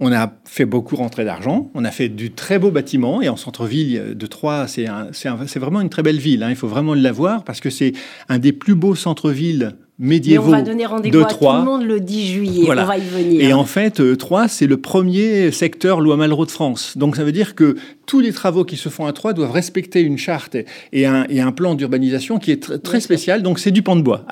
On 0.00 0.12
a 0.12 0.32
fait 0.44 0.64
beaucoup 0.64 0.94
rentrer 0.94 1.24
d'argent, 1.24 1.72
on 1.74 1.84
a 1.84 1.90
fait 1.90 2.08
du 2.08 2.30
très 2.30 2.60
beau 2.60 2.70
bâtiment, 2.70 3.20
et 3.20 3.28
en 3.28 3.36
centre-ville 3.36 4.14
de 4.14 4.26
Troyes, 4.26 4.68
c'est 4.68 5.58
vraiment 5.58 5.80
une 5.80 5.88
très 5.88 6.02
belle 6.02 6.20
ville, 6.20 6.44
hein. 6.44 6.50
il 6.50 6.56
faut 6.56 6.68
vraiment 6.68 6.94
l'avoir, 6.94 7.42
parce 7.42 7.60
que 7.60 7.68
c'est 7.68 7.94
un 8.28 8.38
des 8.38 8.52
plus 8.52 8.76
beaux 8.76 8.94
centres-villes 8.94 9.74
médiévaux 9.98 10.48
on 10.48 10.50
va 10.50 10.62
donner 10.62 10.86
rendez-vous 10.86 11.20
à 11.20 11.24
tout 11.24 11.44
le 11.44 11.64
monde 11.64 11.84
le 11.84 12.00
10 12.00 12.26
juillet. 12.32 12.68
On 12.70 12.74
va 12.74 12.98
y 12.98 13.00
venir. 13.00 13.40
Et 13.40 13.52
en 13.52 13.64
fait, 13.64 14.00
euh, 14.00 14.16
Troyes, 14.16 14.48
c'est 14.48 14.66
le 14.66 14.76
premier 14.76 15.50
secteur 15.50 16.00
loi 16.00 16.16
Malraux 16.16 16.46
de 16.46 16.50
France. 16.50 16.96
Donc 16.96 17.16
ça 17.16 17.24
veut 17.24 17.32
dire 17.32 17.54
que 17.54 17.76
tous 18.06 18.20
les 18.20 18.32
travaux 18.32 18.64
qui 18.64 18.76
se 18.76 18.88
font 18.88 19.06
à 19.06 19.12
Troyes 19.12 19.32
doivent 19.32 19.50
respecter 19.50 20.00
une 20.00 20.16
charte 20.16 20.56
et 20.92 21.06
un, 21.06 21.26
et 21.28 21.40
un 21.40 21.52
plan 21.52 21.74
d'urbanisation 21.74 22.38
qui 22.38 22.52
est 22.52 22.82
très 22.82 23.00
spécial. 23.00 23.42
Donc 23.42 23.58
c'est 23.58 23.70
du 23.72 23.82
pan 23.82 23.96
de 23.96 24.02
bois. 24.02 24.24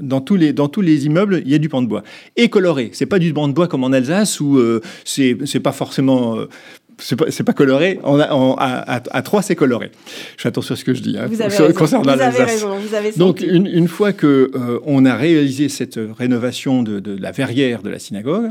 dans, 0.00 0.20
tous 0.20 0.36
les, 0.36 0.52
dans 0.52 0.68
tous 0.68 0.80
les 0.80 1.06
immeubles, 1.06 1.42
il 1.44 1.50
y 1.50 1.54
a 1.54 1.58
du 1.58 1.68
pan 1.68 1.82
de 1.82 1.88
bois. 1.88 2.02
Et 2.36 2.48
coloré. 2.48 2.90
C'est 2.92 3.06
pas 3.06 3.18
du 3.18 3.32
pan 3.32 3.48
de 3.48 3.52
bois 3.52 3.68
comme 3.68 3.84
en 3.84 3.92
Alsace 3.92 4.40
où 4.40 4.56
euh, 4.58 4.80
c'est 5.04 5.60
pas 5.60 5.72
forcément 5.72 6.36
euh, 6.36 6.48
c'est 6.98 7.16
pas, 7.16 7.26
pas, 7.26 7.52
coloré. 7.52 8.00
On 8.02 8.18
a, 8.18 8.24
à, 8.24 9.02
à, 9.10 9.22
3, 9.22 9.42
c'est 9.42 9.56
coloré. 9.56 9.90
Je 10.36 10.42
fais 10.42 10.48
attention 10.48 10.74
à 10.74 10.76
ce 10.76 10.84
que 10.84 10.94
je 10.94 11.02
dis. 11.02 11.16
Hein, 11.18 11.26
vous 11.26 11.42
avez 11.42 11.54
raison. 11.56 11.72
Concernant 11.72 12.14
vous 12.14 12.20
avez 12.20 12.44
raison. 12.44 12.78
Donc, 13.16 13.40
une, 13.40 13.66
une, 13.66 13.88
fois 13.88 14.12
que 14.12 14.50
euh, 14.54 14.78
on 14.84 15.04
a 15.04 15.14
réalisé 15.14 15.68
cette 15.68 15.98
rénovation 16.18 16.82
de, 16.82 17.00
de, 17.00 17.16
la 17.16 17.32
verrière 17.32 17.82
de 17.82 17.90
la 17.90 17.98
synagogue, 17.98 18.50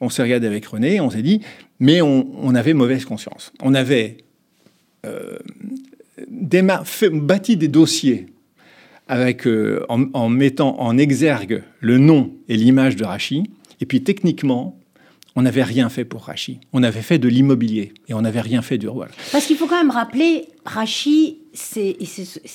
on 0.00 0.08
s'est 0.08 0.22
regardé 0.22 0.46
avec 0.46 0.66
René, 0.66 1.00
on 1.00 1.10
s'est 1.10 1.22
dit, 1.22 1.40
mais 1.78 2.02
on, 2.02 2.26
on, 2.42 2.54
avait 2.54 2.74
mauvaise 2.74 3.04
conscience. 3.04 3.52
On 3.62 3.74
avait 3.74 4.18
euh, 5.06 5.38
fait, 6.84 7.10
bâti 7.10 7.56
des 7.56 7.68
dossiers 7.68 8.26
avec, 9.06 9.46
euh, 9.46 9.84
en, 9.88 10.06
en, 10.14 10.28
mettant 10.28 10.80
en 10.80 10.98
exergue 10.98 11.62
le 11.80 11.98
nom 11.98 12.32
et 12.48 12.56
l'image 12.56 12.96
de 12.96 13.04
Rachi, 13.04 13.44
et 13.80 13.86
puis 13.86 14.02
techniquement, 14.02 14.78
on 15.36 15.42
n'avait 15.42 15.64
rien 15.64 15.88
fait 15.88 16.04
pour 16.04 16.22
Rachi. 16.22 16.60
On 16.72 16.82
avait 16.82 17.02
fait 17.02 17.18
de 17.18 17.28
l'immobilier 17.28 17.92
et 18.08 18.14
on 18.14 18.20
n'avait 18.20 18.40
rien 18.40 18.62
fait 18.62 18.78
du 18.78 18.88
roi. 18.88 19.08
Parce 19.32 19.46
qu'il 19.46 19.56
faut 19.56 19.66
quand 19.66 19.76
même 19.76 19.90
rappeler, 19.90 20.46
Rachi, 20.64 21.38
c'est 21.52 21.96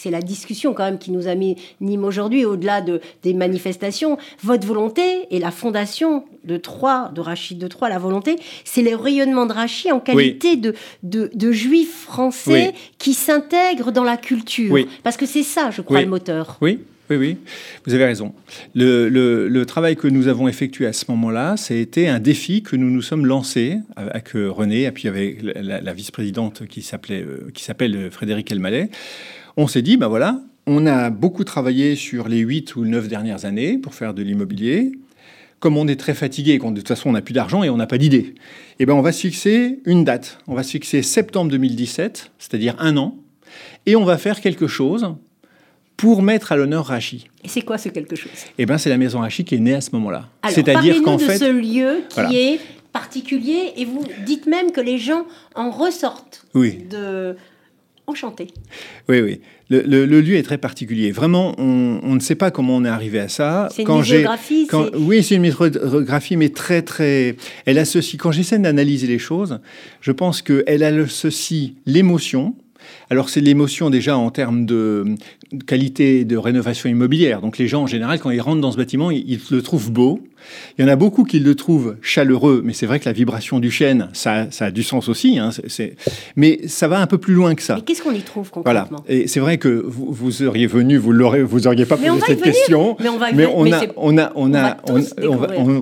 la 0.05 0.21
discussion 0.21 0.73
quand 0.73 0.85
même 0.85 0.97
qui 0.97 1.11
nous 1.11 1.27
a 1.27 1.35
mis 1.35 1.57
Nîmes 1.81 2.05
aujourd'hui, 2.05 2.45
au-delà 2.45 2.79
de, 2.81 3.01
des 3.21 3.33
manifestations. 3.33 4.17
Votre 4.43 4.65
volonté 4.65 5.27
et 5.29 5.39
la 5.39 5.51
fondation 5.51 6.23
de 6.45 6.55
Troyes, 6.55 7.11
de 7.13 7.19
Rachid 7.19 7.57
de 7.57 7.67
Troyes, 7.67 7.89
la 7.89 7.99
volonté, 7.99 8.37
c'est 8.63 8.81
le 8.81 8.95
rayonnement 8.95 9.45
de 9.45 9.53
Rachid 9.53 9.91
en 9.91 9.99
qualité 9.99 10.55
de, 10.55 10.73
de, 11.03 11.51
juif 11.51 12.03
français 12.05 12.73
qui 12.97 13.13
s'intègre 13.13 13.91
dans 13.91 14.05
la 14.05 14.15
culture. 14.15 14.75
Parce 15.03 15.17
que 15.17 15.25
c'est 15.25 15.43
ça, 15.43 15.69
je 15.69 15.81
crois, 15.81 16.01
le 16.01 16.07
moteur. 16.07 16.57
Oui, 16.61 16.79
oui, 17.09 17.15
oui, 17.15 17.37
vous 17.85 17.93
avez 17.93 18.05
raison. 18.05 18.33
Le, 18.75 19.63
travail 19.63 19.95
que 19.95 20.07
nous 20.07 20.27
avons 20.27 20.47
effectué 20.47 20.85
à 20.85 20.93
ce 20.93 21.05
moment-là, 21.09 21.57
c'était 21.57 22.07
un 22.07 22.19
défi 22.19 22.61
que 22.61 22.75
nous 22.75 22.89
nous 22.89 23.01
sommes 23.01 23.25
lancés 23.25 23.77
avec 23.95 24.29
René, 24.33 24.89
puis 24.91 25.07
avec 25.07 25.39
la, 25.41 25.93
vice-présidente 25.93 26.65
qui 26.67 26.87
euh, 27.11 27.49
s'appelle 27.55 27.95
euh, 27.95 28.11
Frédéric 28.11 28.51
Elmaleh. 28.51 28.89
On 29.57 29.67
s'est 29.67 29.81
dit, 29.81 29.97
ben 29.97 30.07
voilà, 30.07 30.41
on 30.67 30.85
a 30.85 31.09
beaucoup 31.09 31.43
travaillé 31.43 31.95
sur 31.95 32.27
les 32.27 32.39
huit 32.39 32.75
ou 32.75 32.85
neuf 32.85 33.07
dernières 33.07 33.45
années 33.45 33.77
pour 33.77 33.95
faire 33.95 34.13
de 34.13 34.21
l'immobilier. 34.21 34.91
Comme 35.59 35.77
on 35.77 35.87
est 35.87 35.99
très 35.99 36.13
fatigué, 36.13 36.57
de 36.57 36.75
toute 36.75 36.87
façon 36.87 37.09
on 37.09 37.13
n'a 37.13 37.21
plus 37.21 37.33
d'argent 37.33 37.63
et 37.63 37.69
on 37.69 37.77
n'a 37.77 37.87
pas 37.87 37.97
d'idée, 37.97 38.35
eh 38.79 38.85
ben 38.85 38.93
on 38.93 39.01
va 39.01 39.11
se 39.11 39.21
fixer 39.21 39.79
une 39.85 40.05
date. 40.05 40.37
On 40.47 40.53
va 40.53 40.63
se 40.63 40.71
fixer 40.71 41.01
septembre 41.01 41.51
2017, 41.51 42.31
c'est-à-dire 42.39 42.75
un 42.79 42.95
an, 42.97 43.17
et 43.85 43.95
on 43.95 44.05
va 44.05 44.17
faire 44.17 44.39
quelque 44.41 44.67
chose 44.67 45.15
pour 45.99 46.21
mettre 46.21 46.53
à 46.53 46.55
l'honneur 46.55 46.85
Rachi. 46.85 47.27
Et 47.43 47.49
c'est 47.49 47.61
quoi 47.61 47.77
ce 47.77 47.89
quelque 47.89 48.15
chose? 48.15 48.31
Eh 48.57 48.65
bien, 48.65 48.77
c'est 48.77 48.89
la 48.89 48.97
maison 48.97 49.19
Rachi 49.19 49.43
qui 49.43 49.55
est 49.55 49.59
née 49.59 49.73
à 49.73 49.81
ce 49.81 49.91
moment-là. 49.91 50.29
C'est-à-dire 50.47 51.03
qu'en 51.03 51.17
fait, 51.17 51.37
ce 51.37 51.51
lieu 51.51 52.03
qui 52.07 52.37
est 52.37 52.59
particulier 52.93 53.73
et 53.75 53.83
vous 53.83 54.03
dites 54.25 54.47
même 54.47 54.71
que 54.71 54.79
les 54.79 54.97
gens 54.97 55.25
en 55.55 55.69
ressortent 55.69 56.45
oui. 56.55 56.79
de 56.89 57.35
enchantés. 58.07 58.47
Oui, 59.09 59.19
oui. 59.19 59.41
Le, 59.69 60.05
lieu 60.05 60.35
est 60.35 60.43
très 60.43 60.57
particulier. 60.57 61.11
Vraiment, 61.11 61.53
on, 61.59 62.15
ne 62.15 62.19
sait 62.19 62.35
pas 62.35 62.49
comment 62.49 62.77
on 62.77 62.85
est 62.85 62.89
arrivé 62.89 63.19
à 63.19 63.27
ça. 63.27 63.67
C'est 63.71 63.83
une 63.83 63.99
métrographie 63.99 64.67
Oui, 64.97 65.21
c'est 65.21 65.35
une 65.35 65.43
métrographie, 65.43 66.37
mais 66.37 66.49
très, 66.49 66.81
très... 66.81 67.35
Elle 67.65 67.77
associe... 67.77 68.19
Quand 68.19 68.31
j'essaie 68.31 68.57
d'analyser 68.57 69.05
les 69.05 69.19
choses, 69.19 69.59
je 70.01 70.11
pense 70.11 70.41
qu'elle 70.41 70.81
associe 70.81 71.73
l'émotion, 71.85 72.55
alors 73.09 73.29
c'est 73.29 73.41
l'émotion 73.41 73.89
déjà 73.89 74.17
en 74.17 74.29
termes 74.29 74.65
de 74.65 75.15
qualité 75.65 76.25
de 76.25 76.37
rénovation 76.37 76.89
immobilière. 76.89 77.41
Donc 77.41 77.57
les 77.57 77.67
gens 77.67 77.83
en 77.83 77.87
général, 77.87 78.19
quand 78.19 78.29
ils 78.29 78.41
rentrent 78.41 78.61
dans 78.61 78.71
ce 78.71 78.77
bâtiment, 78.77 79.11
ils, 79.11 79.39
le 79.49 79.61
trouvent 79.61 79.91
beau. 79.91 80.21
Il 80.77 80.81
y 80.81 80.85
en 80.85 80.87
a 80.87 80.95
beaucoup 80.95 81.25
qui 81.25 81.39
le 81.39 81.53
trouvent 81.55 81.97
chaleureux, 82.01 82.61
mais 82.63 82.73
c'est 82.73 82.85
vrai 82.85 82.99
que 82.99 83.05
la 83.05 83.11
vibration 83.11 83.59
du 83.59 83.71
chêne, 83.71 84.09
ça, 84.13 84.47
a 84.59 84.71
du 84.71 84.83
sens 84.83 85.09
aussi. 85.09 85.37
Hein, 85.37 85.49
mais 86.35 86.67
ça 86.67 86.87
va 86.87 86.99
un 86.99 87.07
peu 87.07 87.17
plus 87.17 87.33
loin 87.33 87.55
que 87.55 87.61
ça. 87.61 87.75
Mais 87.75 87.81
qu'est-ce 87.81 88.01
qu'on 88.01 88.13
y 88.13 88.21
trouve 88.21 88.49
concrètement? 88.49 88.87
Voilà. 88.89 89.03
Et 89.07 89.27
c'est 89.27 89.39
vrai 89.39 89.57
que 89.57 89.83
vous, 89.85 90.07
vous, 90.11 90.31
seriez 90.31 90.67
venu, 90.67 90.97
vous 90.97 91.11
l'aurez, 91.11 91.43
vous 91.43 91.67
auriez 91.67 91.85
pas 91.85 91.97
posé 91.97 92.09
cette 92.25 92.41
question. 92.41 92.95
Mais 92.99 93.09
on 93.09 93.17
va 93.17 93.31
mais 93.31 93.45
on, 93.45 93.71
a, 93.71 93.81
on 93.97 94.17
a, 94.17 94.31
on 94.35 94.53
a, 94.53 94.77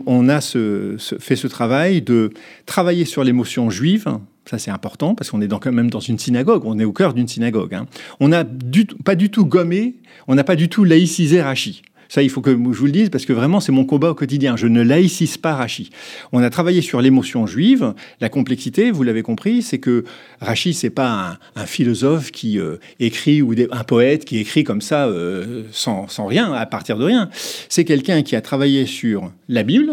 on, 0.06 0.30
a 0.30 0.42
fait 0.42 1.36
ce 1.36 1.48
travail 1.48 2.02
de 2.02 2.32
travailler 2.66 3.06
sur 3.06 3.24
l'émotion 3.24 3.70
juive 3.70 4.08
ça, 4.50 4.58
c'est 4.58 4.72
important 4.72 5.14
parce 5.14 5.30
qu'on 5.30 5.42
est 5.42 5.48
quand 5.48 5.72
même 5.72 5.90
dans 5.90 6.00
une 6.00 6.18
synagogue. 6.18 6.64
On 6.66 6.80
est 6.80 6.86
au 6.86 6.94
cœur 6.94 7.14
d'une 7.14 7.28
synagogue. 7.28 7.74
Hein. 7.74 7.86
On 8.20 8.30
n'a 8.30 8.46
pas 9.04 9.16
du 9.16 9.30
tout 9.30 9.46
gommé, 9.46 9.96
on 10.28 10.36
n'a 10.36 10.44
pas 10.44 10.56
du 10.56 10.70
tout 10.70 10.84
laïcisé 10.84 11.42
Rachi. 11.42 11.82
Ça, 12.10 12.24
il 12.24 12.30
faut 12.30 12.42
que 12.42 12.52
je 12.52 12.56
vous 12.56 12.86
le 12.86 12.92
dise 12.92 13.10
parce 13.10 13.26
que 13.26 13.34
vraiment, 13.34 13.60
c'est 13.60 13.72
mon 13.72 13.84
combat 13.84 14.12
au 14.12 14.16
quotidien. 14.16 14.56
Je 14.56 14.68
ne 14.68 14.82
laïcise 14.82 15.38
pas 15.38 15.56
Rachi. 15.56 15.90
On 16.32 16.42
a 16.42 16.50
travaillé 16.50 16.82
sur 16.82 17.02
l'émotion 17.02 17.46
juive. 17.46 17.94
La 18.22 18.30
complexité, 18.30 18.92
vous 18.92 19.04
l'avez 19.04 19.24
compris, 19.24 19.62
c'est 19.62 19.80
que 19.80 20.06
Rachi, 20.40 20.74
c'est 20.74 20.90
pas 20.90 21.38
un, 21.56 21.66
philosophe 21.66 22.32
qui 22.32 22.60
euh, 22.60 22.78
écrit 23.00 23.42
ou 23.42 23.54
un 23.72 23.84
poète 23.84 24.24
qui 24.24 24.38
écrit 24.38 24.64
comme 24.64 24.80
ça 24.80 25.08
euh, 25.08 25.64
sans, 25.72 26.08
sans 26.08 26.26
rien, 26.26 26.54
à 26.54 26.66
partir 26.66 26.98
de 26.98 27.04
rien. 27.04 27.30
C'est 27.68 27.84
quelqu'un 27.84 28.22
qui 28.22 28.36
a 28.38 28.42
travaillé 28.42 28.86
sur 28.86 29.32
la 29.50 29.64
Bible, 29.64 29.92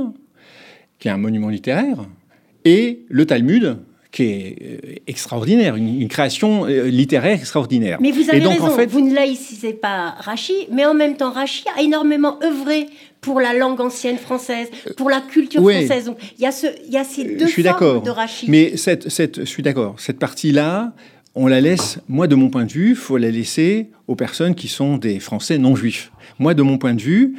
qui 1.01 1.09
est 1.09 1.11
un 1.11 1.19
monument 1.19 1.49
littéraire, 1.49 1.99
et 2.65 3.05
le 3.09 3.27
Talmud, 3.27 3.79
qui 4.15 4.23
est 4.23 4.57
euh, 4.63 4.95
extraordinaire, 5.09 5.75
une, 5.75 6.07
création 6.07 6.67
euh, 6.67 6.85
littéraire 6.85 7.41
extraordinaire. 7.41 7.99
Mais 8.01 8.13
vous 8.13 8.31
avez 8.31 8.39
donc, 8.39 8.53
raison, 8.53 8.67
en 8.67 8.77
fait... 8.77 8.87
vous 8.87 9.01
ne 9.01 9.13
laïcisez 9.13 9.73
pas 9.73 10.15
Rachi, 10.19 10.55
mais 10.71 10.87
en 10.87 10.95
même 10.95 11.17
temps, 11.17 11.33
Rachi 11.33 11.65
a 11.77 11.83
énormément 11.83 12.39
œuvré 12.43 12.87
pour 13.21 13.41
la 13.41 13.53
langue 13.55 13.81
ancienne 13.81 14.19
française, 14.19 14.69
pour 14.97 15.11
la 15.11 15.21
culture 15.21 15.61
française. 15.61 16.05
Donc, 16.05 16.19
il 16.39 16.43
y, 16.43 16.47
a 16.47 16.53
ce, 16.53 16.69
il 16.87 16.93
y 16.93 16.97
a 16.97 17.03
ces 17.03 17.25
deux 17.25 17.47
je 17.47 17.51
suis 17.51 17.65
formes 17.65 18.05
de 18.05 18.11
Rachi. 18.11 18.47
Mais 18.49 18.77
cette, 18.77 19.09
cette, 19.09 19.41
je 19.41 19.47
suis 19.47 19.65
d'accord. 19.65 19.97
Cette 19.99 20.21
partie-là, 20.21 20.93
on 21.35 21.49
la 21.49 21.61
laisse, 21.61 21.99
moi 22.09 22.29
de 22.29 22.37
mon 22.37 22.51
point 22.51 22.67
de 22.67 22.73
vue, 22.73 22.91
il 22.91 22.97
faut 22.97 23.17
la 23.17 23.31
laisser 23.31 23.89
aux 24.07 24.15
personnes 24.15 24.55
qui 24.55 24.69
sont 24.69 24.97
des 24.97 25.19
Français 25.19 25.59
non 25.59 25.75
juifs. 25.75 26.13
Moi 26.39 26.55
de 26.55 26.63
mon 26.63 26.79
point 26.79 26.95
de 26.95 27.03
vue, 27.03 27.35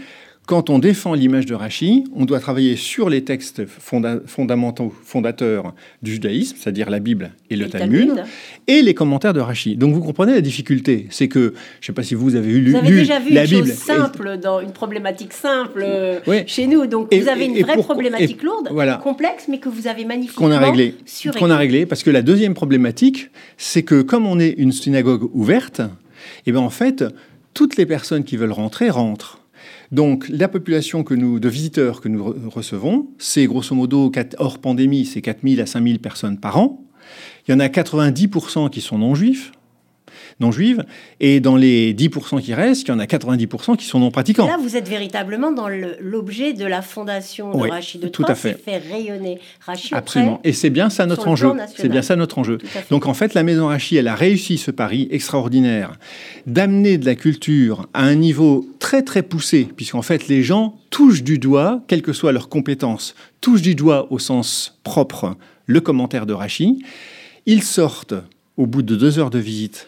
quand 0.46 0.70
on 0.70 0.80
défend 0.80 1.14
l'image 1.14 1.46
de 1.46 1.56
Rachi, 1.56 2.04
on 2.16 2.25
doit 2.25 2.40
travailler 2.40 2.75
sur 2.75 3.10
les 3.10 3.24
textes 3.24 3.64
fondamentaux, 3.66 4.94
fondateurs 5.04 5.74
du 6.04 6.14
judaïsme, 6.14 6.56
c'est-à-dire 6.60 6.90
la 6.90 7.00
Bible 7.00 7.32
et 7.50 7.56
le, 7.56 7.68
Talmud, 7.68 8.24
et 8.68 8.82
les 8.82 8.94
commentaires 8.94 9.34
de 9.34 9.40
Rachi. 9.40 9.75
Donc 9.75 9.94
vous 9.94 10.02
comprenez 10.02 10.34
la 10.34 10.42
difficulté, 10.42 11.08
c'est 11.10 11.28
que, 11.28 11.40
je 11.40 11.46
ne 11.46 11.86
sais 11.88 11.94
pas 11.94 12.04
si 12.04 12.14
vous 12.14 12.36
avez 12.36 12.52
lu, 12.54 12.72
vous 12.72 12.78
avez 12.78 12.92
déjà 12.92 13.20
vu 13.20 13.34
la 13.34 13.46
une 13.46 13.50
Bible. 13.50 13.68
Chose 13.68 13.75
simple, 13.75 14.38
dans 14.38 14.60
une 14.60 14.72
problématique 14.72 15.34
simple 15.34 15.84
euh, 15.84 16.20
chez 16.46 16.68
nous. 16.68 16.86
Donc 16.86 17.14
vous 17.14 17.28
avez 17.28 17.46
une 17.46 17.62
vraie 17.62 17.78
problématique 17.78 18.44
lourde, 18.44 18.70
complexe, 19.02 19.46
mais 19.50 19.60
que 19.60 19.70
vous 19.70 19.88
avez 19.88 20.06
magnifiquement 20.06 20.48
qu'on 20.48 20.54
a 20.54 20.60
réglé, 20.60 20.96
qu'on 21.38 21.50
a 21.50 21.58
réglé, 21.58 21.86
parce 21.86 22.04
que 22.04 22.12
la 22.12 22.22
deuxième 22.22 22.54
problématique, 22.54 23.30
c'est 23.58 23.84
que 23.84 24.02
comme 24.02 24.28
on 24.28 24.40
est 24.40 24.52
une 24.52 24.72
synagogue 24.72 25.28
ouverte, 25.34 25.80
et 25.80 26.50
eh 26.50 26.52
bien 26.52 26.62
en 26.62 26.70
fait, 26.70 27.04
toutes 27.54 27.78
les 27.78 27.86
personnes 27.86 28.24
qui 28.24 28.38
veulent 28.38 28.52
rentrer 28.52 28.90
rentrent. 28.90 29.40
Donc 29.92 30.27
la 30.30 30.48
population 30.48 31.04
que 31.04 31.13
nous, 31.13 31.39
de 31.39 31.50
visiteurs 31.50 32.01
que 32.01 32.10
nous 32.10 32.24
recevons, 32.50 33.08
c'est 33.18 33.46
grosso 33.46 33.75
modo, 33.75 34.12
hors 34.38 34.60
pandémie, 34.60 35.06
c'est 35.06 35.22
4000 35.22 35.62
à 35.62 35.65
5000 35.65 36.00
personnes 36.00 36.39
par 36.39 36.58
an. 36.58 36.84
Il 37.48 37.51
y 37.51 37.54
en 37.54 37.60
a 37.60 37.68
90% 37.68 38.70
qui 38.70 38.82
sont 38.82 38.98
non-juifs, 38.98 39.51
non 40.39 40.51
juives. 40.51 40.84
Et 41.20 41.39
dans 41.39 41.56
les 41.56 41.94
10% 41.94 42.42
qui 42.42 42.54
restent, 42.54 42.84
il 42.84 42.89
y 42.89 42.92
en 42.92 43.00
a 43.00 43.06
90% 43.06 43.77
qui 43.77 43.86
sont 43.86 44.00
non 44.00 44.12
pratiquants. 44.12 44.48
Là, 44.48 44.58
vous 44.60 44.75
êtes 44.75 44.88
véritablement 44.88 45.51
dans 45.51 45.68
l'objet 46.00 46.54
de 46.54 46.65
la 46.65 46.82
fondation 46.82 47.51
de 47.51 47.70
Rachid 47.70 48.01
de 48.01 48.08
tout 48.08 48.25
à 48.27 48.36
fait. 48.36 48.54
faire 48.54 48.82
rayonner 48.92 49.39
Rachid. 49.65 49.94
Absolument. 49.94 50.42
Et 50.44 50.54
c'est 50.54 50.70
bien 50.70 50.89
ça 50.89 51.06
notre 51.06 51.27
enjeu. 51.27 51.54
C'est 51.75 51.89
bien 51.89 52.01
ça 52.01 52.15
notre 52.15 52.38
enjeu. 52.38 52.58
Donc 52.89 53.06
en 53.06 53.13
fait, 53.13 53.34
la 53.34 53.44
maison 53.44 53.68
Rachid, 53.68 53.98
elle 53.98 54.08
a 54.08 54.15
réussi 54.15 54.58
ce 54.58 54.72
pari 54.72 55.08
extraordinaire 55.12 55.94
d'amener 56.46 56.98
de 56.98 57.06
la 57.06 57.15
culture 57.15 57.88
à 57.94 58.04
un 58.04 58.15
niveau 58.15 58.68
très 58.80 59.01
très 59.01 59.24
poussé, 59.24 59.68
puisqu'en 59.75 60.01
fait 60.01 60.27
les 60.27 60.44
gens 60.44 60.77
touchent 60.89 61.24
du 61.24 61.39
doigt, 61.39 61.82
quelles 61.88 62.01
que 62.01 62.13
soient 62.13 62.32
leurs 62.32 62.50
compétences, 62.50 63.15
touchent 63.42 63.62
du 63.62 63.75
doigt 63.75 64.12
au 64.12 64.20
sens 64.20 64.77
propre 64.84 65.36
le 65.65 65.82
commentaire 65.82 66.25
de 66.25 66.34
Rachid. 66.34 66.77
Ils 67.46 67.63
sortent 67.63 68.15
au 68.58 68.68
bout 68.68 68.82
de 68.82 68.96
deux 68.96 69.20
heures 69.20 69.30
de 69.30 69.39
visite 69.39 69.88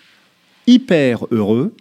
hyper 0.68 1.26
heureux, 1.32 1.74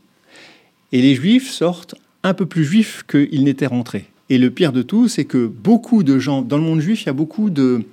et 0.92 1.02
les 1.02 1.14
juifs 1.14 1.50
sortent 1.50 1.96
un 2.22 2.34
peu 2.34 2.46
plus 2.46 2.64
juifs 2.64 3.04
qu'ils 3.06 3.44
n'étaient 3.44 3.66
rentrés. 3.66 4.06
Et 4.28 4.38
le 4.38 4.50
pire 4.50 4.72
de 4.72 4.82
tout, 4.82 5.06
c'est 5.06 5.24
que 5.24 5.46
beaucoup 5.46 6.02
de 6.02 6.18
gens, 6.18 6.42
dans 6.42 6.56
le 6.56 6.64
monde 6.64 6.80
juif, 6.80 7.02
il 7.02 7.06
y 7.06 7.08
a 7.10 7.12
beaucoup 7.12 7.48
de, 7.48 7.84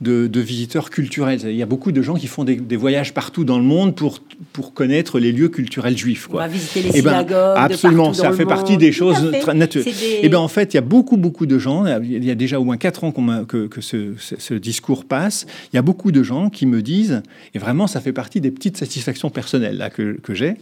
de, 0.00 0.40
visiteurs 0.40 0.88
culturels. 0.88 1.40
Il 1.44 1.54
y 1.54 1.62
a 1.62 1.66
beaucoup 1.66 1.92
de 1.92 2.00
gens 2.00 2.14
qui 2.14 2.28
font 2.28 2.44
des, 2.44 2.76
voyages 2.76 3.12
partout 3.12 3.44
dans 3.44 3.58
le 3.58 3.64
monde 3.64 3.94
pour, 3.94 4.20
pour 4.54 4.72
connaître 4.72 5.18
les 5.18 5.32
lieux 5.32 5.50
culturels 5.50 5.96
juifs. 5.98 6.28
Quoi. 6.28 6.40
On 6.40 6.44
va 6.44 6.48
visiter 6.48 6.80
les 6.80 6.90
eh 6.94 7.02
ben, 7.02 7.10
synagogues. 7.10 7.56
absolument, 7.58 8.14
ça 8.14 8.32
fait 8.32 8.46
partie 8.46 8.78
des 8.78 8.90
choses 8.90 9.32
naturelles. 9.54 9.88
Et 9.88 10.20
eh 10.22 10.28
bien 10.30 10.38
en 10.38 10.48
fait, 10.48 10.72
il 10.72 10.76
y 10.76 10.78
a 10.78 10.82
beaucoup, 10.82 11.18
beaucoup 11.18 11.44
de 11.44 11.58
gens, 11.58 11.84
il 12.02 12.24
y 12.24 12.30
a 12.30 12.34
déjà 12.34 12.58
au 12.58 12.64
moins 12.64 12.78
quatre 12.78 13.04
ans 13.04 13.12
que, 13.12 13.66
que 13.66 13.80
ce, 13.82 14.14
ce, 14.18 14.54
discours 14.54 15.04
passe, 15.04 15.46
il 15.72 15.76
y 15.76 15.78
a 15.78 15.82
beaucoup 15.82 16.10
de 16.10 16.22
gens 16.22 16.48
qui 16.48 16.64
me 16.64 16.80
disent, 16.80 17.22
et 17.54 17.58
vraiment 17.58 17.86
ça 17.86 18.00
fait 18.00 18.12
partie 18.12 18.40
des 18.40 18.50
petites 18.50 18.78
satisfactions 18.78 19.28
personnelles 19.28 19.76
là, 19.76 19.90
que, 19.90 20.18
que 20.22 20.32
j'ai, 20.32 20.56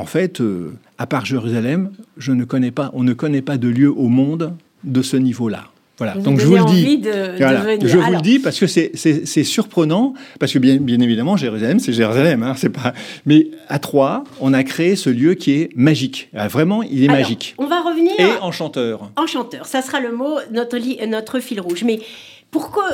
en 0.00 0.06
fait, 0.06 0.40
euh, 0.40 0.72
à 0.96 1.06
part 1.06 1.26
Jérusalem, 1.26 1.90
je 2.16 2.32
ne 2.32 2.44
connais 2.44 2.70
pas, 2.70 2.90
on 2.94 3.02
ne 3.02 3.12
connaît 3.12 3.42
pas 3.42 3.58
de 3.58 3.68
lieu 3.68 3.90
au 3.90 4.08
monde 4.08 4.54
de 4.82 5.02
ce 5.02 5.18
niveau-là. 5.18 5.64
Voilà. 5.98 6.14
Donc 6.14 6.40
je 6.40 6.46
vous 6.46 6.56
le 6.56 6.64
dis. 6.64 7.02
je 7.04 7.98
vous 7.98 8.10
le 8.10 8.22
dis 8.22 8.38
parce 8.38 8.58
que 8.58 8.66
c'est 8.66 9.44
surprenant 9.44 10.14
parce 10.38 10.50
que 10.54 10.58
bien, 10.58 10.78
bien 10.78 10.98
évidemment 11.00 11.36
Jérusalem 11.36 11.78
c'est 11.78 11.92
Jérusalem, 11.92 12.42
hein, 12.42 12.54
c'est 12.56 12.70
pas. 12.70 12.94
Mais 13.26 13.48
à 13.68 13.78
Troyes, 13.78 14.24
on 14.40 14.54
a 14.54 14.64
créé 14.64 14.96
ce 14.96 15.10
lieu 15.10 15.34
qui 15.34 15.52
est 15.52 15.70
magique. 15.76 16.30
Ah, 16.34 16.48
vraiment, 16.48 16.82
il 16.82 17.04
est 17.04 17.08
magique. 17.08 17.54
On 17.58 17.66
va 17.66 17.82
revenir. 17.82 18.12
Et 18.18 18.40
enchanteur. 18.40 19.10
Enchanteur, 19.16 19.66
ça 19.66 19.82
sera 19.82 20.00
le 20.00 20.12
mot 20.12 20.38
notre 20.50 20.78
notre 21.06 21.40
fil 21.40 21.60
rouge. 21.60 21.84
Mais 21.84 22.00
pourquoi 22.50 22.84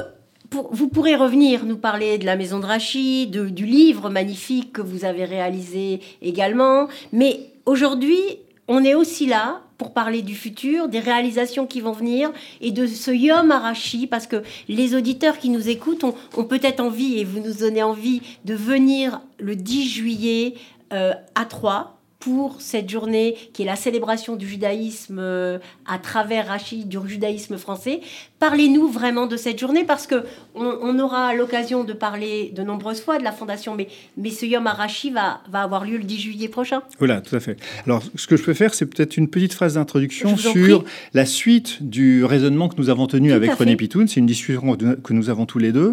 vous 0.50 0.88
pourrez 0.88 1.16
revenir 1.16 1.64
nous 1.64 1.76
parler 1.76 2.18
de 2.18 2.26
la 2.26 2.36
maison 2.36 2.58
de 2.58 2.66
Rachid, 2.66 3.36
du 3.54 3.66
livre 3.66 4.10
magnifique 4.10 4.72
que 4.72 4.82
vous 4.82 5.04
avez 5.04 5.24
réalisé 5.24 6.00
également. 6.22 6.88
Mais 7.12 7.50
aujourd'hui, 7.64 8.20
on 8.68 8.84
est 8.84 8.94
aussi 8.94 9.26
là 9.26 9.62
pour 9.78 9.92
parler 9.92 10.22
du 10.22 10.34
futur, 10.34 10.88
des 10.88 11.00
réalisations 11.00 11.66
qui 11.66 11.80
vont 11.80 11.92
venir 11.92 12.32
et 12.60 12.70
de 12.70 12.86
ce 12.86 13.10
Yom 13.10 13.50
Arashi, 13.50 14.06
parce 14.06 14.26
que 14.26 14.42
les 14.68 14.94
auditeurs 14.94 15.38
qui 15.38 15.50
nous 15.50 15.68
écoutent 15.68 16.04
ont, 16.04 16.14
ont 16.36 16.44
peut-être 16.44 16.80
envie, 16.80 17.18
et 17.18 17.24
vous 17.24 17.40
nous 17.40 17.54
donnez 17.54 17.82
envie, 17.82 18.22
de 18.44 18.54
venir 18.54 19.20
le 19.38 19.54
10 19.54 19.88
juillet 19.88 20.54
euh, 20.92 21.12
à 21.34 21.44
Troyes 21.44 21.95
pour 22.18 22.60
cette 22.60 22.88
journée 22.88 23.36
qui 23.52 23.62
est 23.62 23.66
la 23.66 23.76
célébration 23.76 24.36
du 24.36 24.48
judaïsme 24.48 25.18
euh, 25.20 25.58
à 25.86 25.98
travers 25.98 26.48
Rachid, 26.48 26.88
du 26.88 26.98
judaïsme 27.06 27.56
français. 27.58 28.00
Parlez-nous 28.38 28.88
vraiment 28.88 29.26
de 29.26 29.36
cette 29.36 29.58
journée 29.58 29.84
parce 29.84 30.06
que 30.06 30.24
on, 30.54 30.98
aura 30.98 31.34
l'occasion 31.34 31.84
de 31.84 31.92
parler 31.92 32.52
de 32.54 32.62
nombreuses 32.62 33.00
fois 33.00 33.18
de 33.18 33.24
la 33.24 33.32
fondation, 33.32 33.74
mais, 33.74 33.88
mais 34.16 34.30
ce 34.30 34.46
Yom 34.46 34.66
Arashi 34.66 35.10
va, 35.10 35.40
va 35.50 35.62
avoir 35.62 35.84
lieu 35.84 35.98
le 35.98 36.04
10 36.04 36.18
juillet 36.18 36.48
prochain. 36.48 36.82
Voilà, 36.98 37.20
tout 37.20 37.36
à 37.36 37.40
fait. 37.40 37.58
Alors, 37.84 38.02
ce 38.14 38.26
que 38.26 38.36
je 38.36 38.42
peux 38.42 38.54
faire, 38.54 38.74
c'est 38.74 38.86
peut-être 38.86 39.16
une 39.16 39.28
petite 39.28 39.52
phrase 39.52 39.74
d'introduction 39.74 40.36
sur 40.36 40.84
la 41.12 41.26
suite 41.26 41.82
du 41.82 42.24
raisonnement 42.24 42.68
que 42.68 42.76
nous 42.78 42.88
avons 42.88 43.06
tenu 43.06 43.32
avec 43.32 43.52
René 43.52 43.76
Pitoun. 43.76 44.08
C'est 44.08 44.20
une 44.20 44.26
discussion 44.26 44.76
que 44.76 45.12
nous 45.12 45.30
avons 45.30 45.46
tous 45.46 45.58
les 45.58 45.72
deux. 45.72 45.92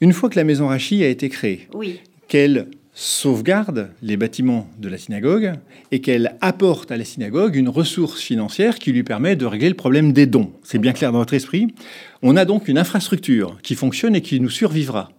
Une 0.00 0.12
fois 0.12 0.28
que 0.28 0.36
la 0.36 0.44
maison 0.44 0.68
Rachi 0.68 1.02
a 1.02 1.08
été 1.08 1.28
créée, 1.28 1.68
oui. 1.74 2.00
qu'elle 2.28 2.68
sauvegarde 3.00 3.90
les 4.02 4.16
bâtiments 4.16 4.68
de 4.80 4.88
la 4.88 4.98
synagogue 4.98 5.52
et 5.92 6.00
qu'elle 6.00 6.34
apporte 6.40 6.90
à 6.90 6.96
la 6.96 7.04
synagogue 7.04 7.54
une 7.54 7.68
ressource 7.68 8.20
financière 8.20 8.80
qui 8.80 8.90
lui 8.90 9.04
permet 9.04 9.36
de 9.36 9.46
régler 9.46 9.68
le 9.68 9.76
problème 9.76 10.12
des 10.12 10.26
dons. 10.26 10.50
C'est 10.64 10.80
bien 10.80 10.92
clair 10.92 11.12
dans 11.12 11.20
votre 11.20 11.34
esprit. 11.34 11.68
On 12.22 12.36
a 12.36 12.44
donc 12.44 12.66
une 12.66 12.76
infrastructure 12.76 13.56
qui 13.62 13.76
fonctionne 13.76 14.16
et 14.16 14.20
qui 14.20 14.40
nous 14.40 14.50
survivra. 14.50 15.10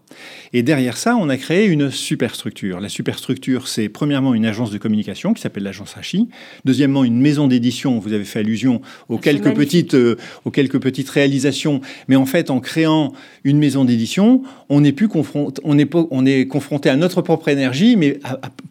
Et 0.54 0.64
derrière 0.64 0.98
ça, 0.98 1.16
on 1.16 1.30
a 1.30 1.38
créé 1.38 1.66
une 1.66 1.92
superstructure. 1.92 2.80
La 2.80 2.90
superstructure, 2.90 3.68
c'est 3.68 3.90
premièrement 3.90 4.34
une 4.34 4.46
agence 4.46 4.72
de 4.72 4.78
communication 4.78 5.34
qui 5.34 5.42
s'appelle 5.42 5.64
l'agence 5.64 5.96
Hachi. 5.98 6.30
Deuxièmement, 6.66 7.04
une 7.04 7.20
maison 7.20 7.48
d'édition. 7.48 8.00
Vous 8.00 8.14
avez 8.14 8.24
fait 8.24 8.40
allusion 8.40 8.82
aux 9.10 9.18
ah, 9.18 9.22
quelques 9.22 9.54
petites, 9.54 9.94
euh, 9.94 10.18
aux 10.46 10.52
quelques 10.52 10.80
petites 10.80 11.10
réalisations. 11.10 11.82
Mais 12.08 12.16
en 12.16 12.26
fait, 12.26 12.50
en 12.50 12.60
créant 12.60 13.14
une 13.44 13.58
maison 13.58 13.86
d'édition, 13.86 14.44
on 14.70 14.84
est 14.84 14.92
plus 14.92 15.08
confronté, 15.08 15.62
on 15.64 15.78
est, 15.78 15.90
on 15.94 16.26
est 16.26 16.48
confronté 16.48 16.90
à 16.90 16.96
notre 16.96 17.22
propre 17.22 17.48
énergie, 17.50 17.96
mais 17.96 18.20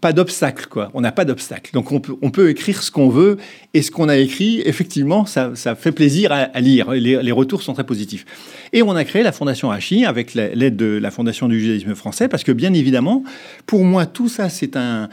pas 0.01 0.13
d'obstacle, 0.13 0.67
quoi. 0.69 0.91
On 0.95 1.01
n'a 1.01 1.13
pas 1.13 1.25
d'obstacle. 1.25 1.71
Donc 1.73 1.93
on 1.93 2.01
peut, 2.01 2.15
on 2.23 2.31
peut 2.31 2.51
écrire 2.51 2.83
ce 2.83 2.91
qu'on 2.91 3.09
veut 3.09 3.39
et 3.75 3.83
ce 3.83 3.91
qu'on 3.91 4.09
a 4.09 4.17
écrit, 4.17 4.63
effectivement, 4.65 5.27
ça, 5.27 5.53
fait 5.77 5.93
plaisir 5.93 6.33
à, 6.33 6.61
lire. 6.61 6.91
Les, 6.93 7.33
retours 7.33 7.63
sont 7.63 7.75
très 7.75 7.85
positifs. 7.85 8.25
Et 8.73 8.83
on 8.83 8.93
a 8.97 9.05
créé 9.05 9.23
la 9.23 9.31
Fondation 9.31 9.71
Hachi 9.71 10.07
avec 10.07 10.33
l'aide 10.33 10.77
de 10.77 10.99
la 11.01 11.11
Fondation 11.11 11.49
du 11.49 11.61
judaïsme 11.61 11.95
français, 11.95 12.29
parce 12.29 12.45
que 12.45 12.53
bien 12.53 12.73
évidemment, 12.73 13.25
pour 13.67 13.85
moi, 13.85 14.07
tout 14.07 14.29
ça, 14.29 14.49
c'est 14.49 14.77
un, 14.77 15.11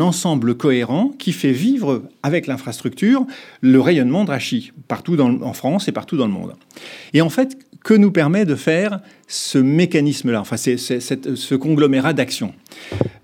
ensemble 0.00 0.54
cohérent 0.54 1.12
qui 1.18 1.32
fait 1.32 1.50
vivre 1.50 2.04
avec 2.22 2.46
l'infrastructure 2.46 3.26
le 3.62 3.80
rayonnement 3.80 4.24
de 4.24 4.30
Hachi, 4.30 4.72
partout 4.86 5.18
en 5.20 5.52
France 5.52 5.88
et 5.88 5.92
partout 5.92 6.16
dans 6.16 6.26
le 6.26 6.32
monde. 6.32 6.54
Et 7.14 7.20
en 7.20 7.30
fait, 7.30 7.58
que 7.88 7.94
nous 7.94 8.10
permet 8.10 8.44
de 8.44 8.54
faire 8.54 9.00
ce 9.28 9.56
mécanisme-là, 9.56 10.42
enfin, 10.42 10.58
c'est, 10.58 10.76
ce 10.76 11.54
conglomérat 11.54 12.12
d'action 12.12 12.52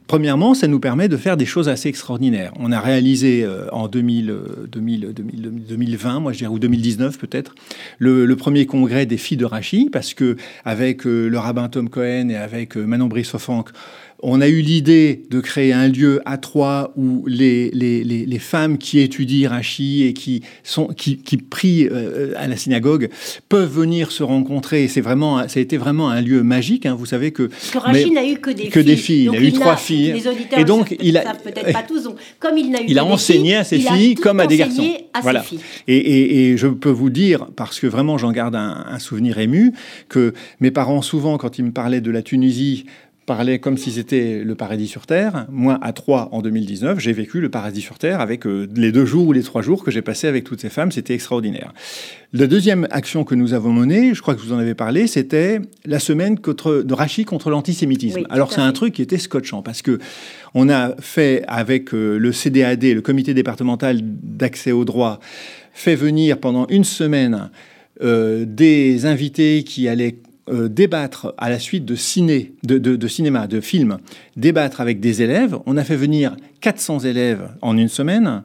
Premièrement, 0.06 0.54
ça 0.54 0.68
nous 0.68 0.80
permet 0.80 1.08
de 1.08 1.16
faire 1.16 1.36
des 1.36 1.44
choses 1.44 1.68
assez 1.68 1.88
extraordinaires. 1.88 2.52
On 2.58 2.72
a 2.72 2.80
réalisé 2.80 3.42
euh, 3.42 3.68
en 3.72 3.88
2000, 3.88 4.34
2020, 4.68 6.20
moi 6.20 6.32
je 6.32 6.38
dirais, 6.38 6.50
ou 6.50 6.58
2019 6.58 7.18
peut-être, 7.18 7.54
le, 7.98 8.32
premier 8.36 8.64
congrès 8.64 9.06
des 9.06 9.16
filles 9.16 9.38
de 9.38 9.44
Rachi, 9.44 9.88
parce 9.90 10.14
que 10.14 10.36
avec 10.64 11.06
euh, 11.06 11.28
le 11.28 11.38
rabbin 11.38 11.68
Tom 11.68 11.88
Cohen 11.90 12.28
et 12.28 12.36
avec 12.36 12.76
euh, 12.76 12.86
Manon 12.86 13.06
Brissofank, 13.06 13.68
on 14.26 14.40
a 14.40 14.48
eu 14.48 14.60
l'idée 14.60 15.22
de 15.30 15.40
créer 15.40 15.72
un 15.74 15.86
lieu 15.86 16.22
à 16.24 16.38
Troyes 16.38 16.92
où 16.96 17.24
les, 17.26 17.70
les, 17.70 18.38
femmes 18.38 18.78
qui 18.78 19.00
étudient 19.00 19.50
Rachi 19.50 20.04
et 20.04 20.14
qui, 20.14 20.42
sont, 20.62 20.86
qui, 20.86 21.16
prient 21.36 21.88
euh, 21.90 22.32
à 22.36 22.48
la 22.48 22.56
synagogue 22.56 23.10
peuvent 23.48 23.70
venir 23.70 24.10
se 24.10 24.22
rencontrer. 24.22 24.88
C'est 24.88 25.02
vraiment, 25.02 25.46
ça 25.46 25.60
a 25.60 25.62
été 25.62 25.76
vraiment 25.76 26.08
un 26.08 26.22
lieu 26.22 26.42
magique. 26.42 26.86
Hein. 26.86 26.96
Vous 26.98 27.06
savez 27.06 27.32
que. 27.32 27.50
Rachi 27.74 28.10
n'a 28.10 28.26
eu 28.26 28.36
que 28.36 28.50
des 28.50 28.68
que 28.68 28.80
filles. 28.80 28.84
Des 28.84 28.96
filles. 28.96 29.30
il 29.32 29.36
a 29.36 29.40
eu 29.42 29.52
trois 29.52 29.76
filles. 29.76 30.12
Les 30.12 30.26
auditeurs 30.26 30.58
et 30.58 30.64
donc, 30.64 30.96
il 31.00 31.18
a 31.18 31.34
peut-être 31.34 31.72
pas 31.72 31.82
tous. 31.82 32.08
comme 32.38 32.56
il 32.56 32.70
n'a 32.70 32.80
eu 32.80 32.86
il 32.88 32.98
a 32.98 33.04
enseigné 33.04 33.56
à 33.56 33.64
ses 33.64 33.78
filles 33.78 34.14
comme 34.14 34.40
à 34.40 34.46
des 34.46 34.56
garçons. 34.56 34.88
voilà. 35.22 35.44
Et, 35.86 36.50
et, 36.50 36.56
je 36.56 36.66
peux 36.66 36.90
vous 36.90 37.10
dire, 37.10 37.46
parce 37.56 37.78
que 37.78 37.86
vraiment 37.86 38.16
j'en 38.16 38.32
garde 38.32 38.56
un, 38.56 38.86
un 38.88 38.98
souvenir 38.98 39.38
ému, 39.38 39.72
que 40.08 40.32
mes 40.60 40.70
parents 40.70 41.02
souvent, 41.02 41.36
quand 41.36 41.58
ils 41.58 41.64
me 41.64 41.72
parlaient 41.72 42.00
de 42.00 42.10
la 42.10 42.22
Tunisie, 42.22 42.86
parlait 43.24 43.58
comme 43.58 43.78
si 43.78 43.92
c'était 43.92 44.42
le 44.44 44.54
paradis 44.54 44.86
sur 44.86 45.06
Terre. 45.06 45.46
Moi, 45.50 45.78
à 45.82 45.92
Troyes, 45.92 46.28
en 46.32 46.42
2019, 46.42 46.98
j'ai 46.98 47.12
vécu 47.12 47.40
le 47.40 47.48
paradis 47.48 47.80
sur 47.80 47.98
Terre 47.98 48.20
avec 48.20 48.46
euh, 48.46 48.68
les 48.74 48.92
deux 48.92 49.04
jours 49.04 49.28
ou 49.28 49.32
les 49.32 49.42
trois 49.42 49.62
jours 49.62 49.84
que 49.84 49.90
j'ai 49.90 50.02
passés 50.02 50.26
avec 50.26 50.44
toutes 50.44 50.60
ces 50.60 50.68
femmes. 50.68 50.92
C'était 50.92 51.14
extraordinaire. 51.14 51.72
La 52.32 52.46
deuxième 52.46 52.86
action 52.90 53.24
que 53.24 53.34
nous 53.34 53.54
avons 53.54 53.72
menée, 53.72 54.14
je 54.14 54.22
crois 54.22 54.34
que 54.34 54.40
vous 54.40 54.52
en 54.52 54.58
avez 54.58 54.74
parlé, 54.74 55.06
c'était 55.06 55.60
la 55.84 55.98
semaine 55.98 56.38
contre, 56.38 56.82
de 56.82 56.94
Rachid 56.94 57.26
contre 57.26 57.50
l'antisémitisme. 57.50 58.26
Alors, 58.30 58.52
c'est 58.52 58.60
un 58.60 58.72
truc 58.72 58.94
qui 58.94 59.02
était 59.02 59.18
scotchant 59.18 59.62
parce 59.62 59.82
que 59.82 59.98
on 60.54 60.68
a 60.68 60.94
fait 61.00 61.44
avec 61.48 61.94
euh, 61.94 62.18
le 62.18 62.32
CDAD, 62.32 62.84
le 62.84 63.00
comité 63.00 63.34
départemental 63.34 64.00
d'accès 64.02 64.72
au 64.72 64.84
droit, 64.84 65.20
fait 65.72 65.96
venir 65.96 66.38
pendant 66.38 66.66
une 66.68 66.84
semaine 66.84 67.50
euh, 68.02 68.44
des 68.44 69.06
invités 69.06 69.62
qui 69.62 69.86
allaient 69.86 70.16
euh, 70.50 70.68
débattre 70.68 71.34
à 71.38 71.48
la 71.48 71.58
suite 71.58 71.84
de, 71.84 71.96
ciné, 71.96 72.52
de, 72.64 73.08
cinéma, 73.08 73.46
de 73.46 73.60
films, 73.60 73.98
débattre 74.36 74.80
avec 74.80 75.00
des 75.00 75.22
élèves. 75.22 75.56
On 75.64 75.76
a 75.76 75.84
fait 75.84 75.96
venir 75.96 76.36
400 76.60 77.00
élèves 77.00 77.48
en 77.62 77.78
une 77.78 77.88
semaine. 77.88 78.42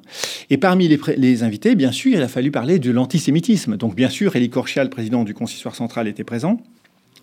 Et 0.49 0.57
parmi 0.57 0.87
les, 0.87 0.99
les 1.17 1.43
invités, 1.43 1.75
bien 1.75 1.91
sûr, 1.91 2.13
il 2.13 2.21
a 2.21 2.27
fallu 2.27 2.51
parler 2.51 2.79
de 2.79 2.91
l'antisémitisme. 2.91 3.75
Donc, 3.75 3.95
bien 3.95 4.09
sûr, 4.09 4.35
Elie 4.35 4.49
Korchia, 4.49 4.83
le 4.83 4.89
président 4.89 5.23
du 5.23 5.33
consistoire 5.33 5.75
central, 5.75 6.07
était 6.07 6.23
présent. 6.23 6.61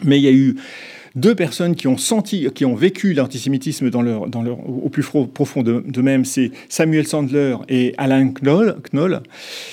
Mais 0.04 0.18
il 0.18 0.22
y 0.22 0.28
a 0.28 0.32
eu 0.32 0.56
deux 1.16 1.34
personnes 1.34 1.74
qui 1.74 1.88
ont 1.88 1.96
senti, 1.96 2.46
qui 2.54 2.66
ont 2.66 2.74
vécu 2.74 3.14
l'antisémitisme 3.14 3.88
dans 3.90 4.02
leur, 4.02 4.28
dans 4.28 4.42
leur, 4.42 4.58
au 4.68 4.90
plus 4.90 5.02
profond 5.02 5.62
d'eux-mêmes, 5.62 6.26
c'est 6.26 6.52
Samuel 6.68 7.06
Sandler 7.06 7.56
et 7.70 7.94
Alain 7.96 8.28
Knoll, 8.28 8.76
Knoll. 8.92 9.22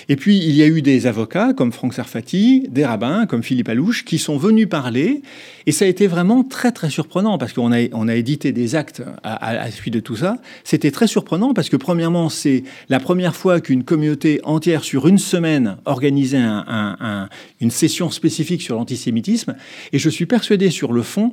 Et 0.08 0.15
puis, 0.15 0.38
il 0.38 0.56
y 0.56 0.63
a 0.63 0.67
eu 0.67 0.82
des 0.82 1.06
avocats 1.06 1.53
comme 1.53 1.73
Franck 1.73 1.93
Sarfati, 1.93 2.67
des 2.69 2.86
rabbins 2.86 3.25
comme 3.25 3.43
Philippe 3.43 3.67
Alouche, 3.67 4.06
qui 4.06 4.17
sont 4.17 4.38
venus 4.38 4.69
parler. 4.69 5.21
Et 5.65 5.73
ça 5.73 5.84
a 5.84 5.88
été 5.89 6.08
vraiment 6.08 6.43
très, 6.43 6.71
très 6.71 6.89
surprenant 6.89 7.38
parce 7.38 7.51
qu'on 7.51 7.73
a, 7.73 7.88
on 7.91 8.08
a 8.08 8.15
édité 8.15 8.53
des 8.53 8.75
actes 8.75 9.03
à, 9.23 9.53
la 9.53 9.69
suite 9.71 9.93
de 9.93 9.99
tout 9.99 10.15
ça. 10.15 10.38
C'était 10.63 10.91
très 10.91 11.08
surprenant 11.08 11.53
parce 11.53 11.67
que, 11.67 11.75
premièrement, 11.77 12.29
c'est 12.29 12.63
la 12.88 13.01
première 13.01 13.36
fois 13.36 13.60
qu'une 13.60 13.84
communauté 13.84 14.39
entière, 14.43 14.86
sur 14.86 15.08
une 15.08 15.17
semaine, 15.17 15.77
organisait 15.84 16.38
un, 16.38 17.27
une 17.60 17.71
session 17.71 18.10
spécifique 18.12 18.62
sur 18.62 18.75
l'antisémitisme. 18.75 19.56
Et 19.91 19.99
je 19.99 20.10
suis 20.10 20.25
persuadé 20.25 20.69
sur 20.69 20.93
le 20.93 21.01
fond 21.01 21.33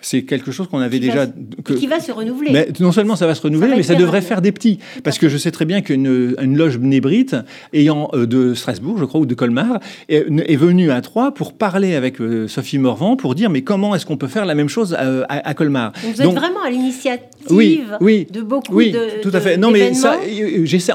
c'est 0.00 0.22
quelque 0.22 0.52
chose 0.52 0.68
qu'on 0.68 0.78
avait 0.78 0.98
déjà. 0.98 1.26
Que, 1.64 1.72
qui 1.72 1.86
va 1.86 2.00
se 2.00 2.12
renouveler. 2.12 2.50
Mais 2.52 2.68
non 2.80 2.92
seulement 2.92 3.16
ça 3.16 3.26
va 3.26 3.34
se 3.34 3.42
renouveler, 3.42 3.74
mais 3.76 3.82
ça 3.82 3.94
devrait 3.94 4.22
faire 4.22 4.42
des 4.42 4.52
petits. 4.52 4.78
Parce 5.02 5.18
que 5.18 5.28
je 5.28 5.36
sais 5.36 5.50
très 5.50 5.64
bien 5.64 5.80
qu'une 5.80 6.34
une 6.40 6.56
loge 6.56 6.78
bnébrite, 6.78 7.36
ayant 7.72 8.08
euh, 8.14 8.26
de 8.26 8.54
Strasbourg, 8.54 8.98
je 8.98 9.04
crois, 9.04 9.20
ou 9.20 9.26
de 9.26 9.34
Colmar, 9.34 9.80
est, 10.08 10.56
venue 10.56 10.90
à 10.90 11.00
Troyes 11.00 11.32
pour 11.32 11.52
parler 11.52 11.94
avec 11.94 12.20
euh, 12.20 12.48
Sophie 12.48 12.78
Morvan 12.78 13.16
pour 13.16 13.34
dire 13.34 13.50
mais 13.50 13.62
comment 13.62 13.94
est-ce 13.94 14.06
qu'on 14.06 14.16
peut 14.16 14.28
faire 14.28 14.46
la 14.46 14.54
même 14.54 14.68
chose 14.68 14.94
à, 14.94 15.24
à, 15.28 15.54
Colmar? 15.54 15.92
Vous 16.02 16.22
êtes 16.22 16.30
vraiment 16.30 16.62
à 16.64 16.70
l'initiative 16.70 17.26
de 17.50 18.40
beaucoup 18.42 18.74
oui, 18.74 18.92
de. 18.92 19.20
tout 19.22 19.30
à 19.32 19.40
fait. 19.40 19.56
Non, 19.56 19.70
mais 19.70 19.94
ça, 19.94 20.18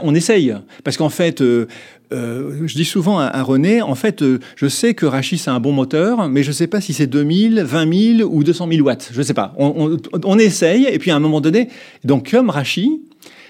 on 0.04 0.16
essaye. 0.16 0.54
Parce 0.84 0.98
qu'en 0.98 1.10
fait, 1.10 1.42
euh, 1.42 1.68
euh, 2.14 2.52
je 2.66 2.76
dis 2.76 2.86
souvent 2.86 3.20
à, 3.20 3.42
René, 3.42 3.82
en 3.82 3.96
fait, 3.96 4.22
euh, 4.22 4.40
je 4.56 4.68
sais 4.68 4.94
que 4.94 5.06
Rachis 5.06 5.38
c'est 5.38 5.50
un 5.50 5.60
bon 5.60 5.72
moteur, 5.72 6.28
mais 6.28 6.44
je 6.44 6.50
ne 6.50 6.54
sais 6.54 6.68
pas 6.68 6.82
si 6.82 6.94
c'est 6.94 7.08
2000, 7.08 7.62
20 7.62 8.18
000 8.18 8.30
ou 8.30 8.44
200 8.44 8.68
000 8.70 8.86
watts. 8.86 8.91
Je 9.12 9.18
ne 9.18 9.24
sais 9.24 9.34
pas. 9.34 9.54
On, 9.58 9.98
on, 10.24 10.40
essaye, 10.40 10.86
et 10.86 11.00
puis 11.00 11.12
à 11.12 11.16
un 11.16 11.20
moment 11.20 11.42
donné, 11.42 11.70
donc 12.04 12.32
comme 12.32 12.50
Rachis, 12.50 13.02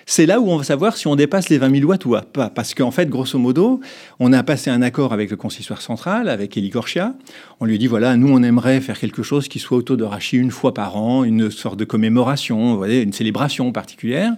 c'est 0.05 0.25
là 0.25 0.39
où 0.39 0.49
on 0.49 0.57
va 0.57 0.63
savoir 0.63 0.97
si 0.97 1.07
on 1.07 1.15
dépasse 1.15 1.49
les 1.49 1.57
20 1.57 1.75
000 1.79 1.89
watts 1.89 2.05
ou 2.05 2.15
pas. 2.33 2.49
Parce 2.49 2.73
qu'en 2.73 2.91
fait, 2.91 3.09
grosso 3.09 3.37
modo, 3.37 3.79
on 4.19 4.33
a 4.33 4.43
passé 4.43 4.69
un 4.69 4.81
accord 4.81 5.13
avec 5.13 5.29
le 5.29 5.37
consistoire 5.37 5.81
central, 5.81 6.29
avec 6.29 6.57
Elie 6.57 6.69
Korchia. 6.69 7.13
On 7.59 7.65
lui 7.65 7.77
dit 7.77 7.87
voilà, 7.87 8.15
nous, 8.17 8.29
on 8.29 8.43
aimerait 8.43 8.81
faire 8.81 8.99
quelque 8.99 9.23
chose 9.23 9.47
qui 9.47 9.59
soit 9.59 9.77
autour 9.77 9.97
de 9.97 10.03
Rachi 10.03 10.37
une 10.37 10.51
fois 10.51 10.73
par 10.73 10.97
an, 10.97 11.23
une 11.23 11.51
sorte 11.51 11.77
de 11.77 11.85
commémoration, 11.85 12.83
une 12.85 13.13
célébration 13.13 13.71
particulière. 13.71 14.33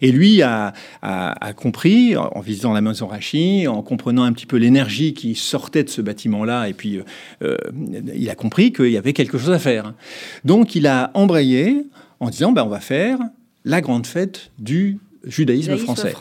Et 0.00 0.12
lui 0.12 0.42
a, 0.42 0.72
compris, 1.56 2.16
en 2.16 2.40
visitant 2.40 2.72
la 2.72 2.80
maison 2.80 3.06
Rachi, 3.06 3.66
en 3.68 3.82
comprenant 3.82 4.24
un 4.24 4.32
petit 4.32 4.46
peu 4.46 4.56
l'énergie 4.56 5.14
qui 5.14 5.34
sortait 5.34 5.84
de 5.84 5.90
ce 5.90 6.00
bâtiment-là, 6.00 6.68
et 6.68 6.72
puis 6.72 7.00
euh, 7.42 7.56
il 8.14 8.28
a 8.30 8.34
compris 8.34 8.72
qu'il 8.72 8.90
y 8.90 8.96
avait 8.96 9.12
quelque 9.12 9.38
chose 9.38 9.50
à 9.50 9.58
faire. 9.58 9.94
Donc, 10.44 10.74
il 10.74 10.86
a 10.86 11.10
embrayé 11.14 11.86
en 12.20 12.30
disant 12.30 12.52
ben, 12.52 12.64
on 12.64 12.68
va 12.68 12.80
faire 12.80 13.18
la 13.64 13.80
grande 13.80 14.06
fête 14.06 14.50
du 14.58 14.98
judaïsme, 15.24 15.76
français. 15.76 16.14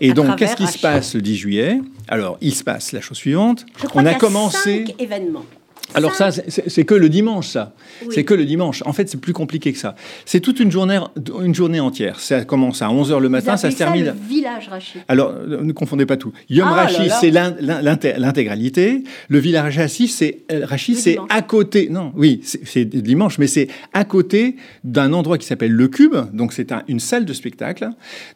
Et 0.00 0.12
donc, 0.12 0.36
qu'est-ce 0.36 0.56
qui 0.56 0.66
se 0.66 0.78
passe 0.78 1.14
le 1.14 1.22
10 1.22 1.36
juillet? 1.36 1.80
Alors, 2.08 2.36
il 2.40 2.54
se 2.54 2.64
passe 2.64 2.92
la 2.92 3.00
chose 3.00 3.16
suivante. 3.16 3.64
Je 3.80 3.86
crois 3.86 4.02
on 4.02 4.06
a, 4.06 4.14
commencé. 4.14 4.84
Cinq 4.86 5.00
événements. 5.00 5.46
Alors 5.92 6.14
ça, 6.14 6.30
c'est 6.30 6.84
que 6.84 6.94
le 6.94 7.08
dimanche, 7.08 7.48
ça. 7.48 7.72
C'est 8.10 8.24
que 8.24 8.34
le 8.34 8.44
dimanche. 8.44 8.82
En 8.86 8.92
fait, 8.92 9.08
c'est 9.08 9.20
plus 9.20 9.32
compliqué 9.32 9.72
que 9.72 9.78
ça. 9.78 9.94
C'est 10.24 10.40
toute 10.40 10.58
une 10.58 10.70
journée, 10.70 10.98
une 11.42 11.54
journée 11.54 11.80
entière. 11.80 12.18
Ça 12.20 12.44
commence 12.44 12.82
à 12.82 12.88
11h 12.88 13.18
le 13.18 13.28
matin, 13.28 13.56
ça 13.56 13.70
se 13.70 13.76
termine... 13.76 14.06
le 14.06 14.12
village 14.28 14.68
Rachid. 14.68 15.02
Alors, 15.08 15.34
ne 15.46 15.72
confondez 15.72 16.06
pas 16.06 16.16
tout. 16.16 16.32
Yom 16.48 16.66
ah 16.70 16.74
Rachid, 16.74 17.12
c'est 17.20 17.30
l'intégralité. 17.30 19.04
Le 19.28 19.38
village 19.38 19.78
Rachid, 19.78 20.08
c'est 20.08 20.42
euh, 20.50 20.64
Rachid, 20.64 20.96
c'est 20.96 21.18
à 21.28 21.42
côté... 21.42 21.88
Non, 21.90 22.12
oui, 22.16 22.40
c'est 22.42 22.84
dimanche, 22.84 23.38
mais 23.38 23.46
c'est 23.46 23.68
à 23.92 24.04
côté 24.04 24.56
d'un 24.82 25.12
endroit 25.12 25.38
qui 25.38 25.46
s'appelle 25.46 25.72
Le 25.72 25.88
Cube. 25.88 26.16
Donc, 26.32 26.52
c'est 26.52 26.72
une 26.88 27.00
salle 27.00 27.24
de 27.24 27.32
spectacle 27.32 27.88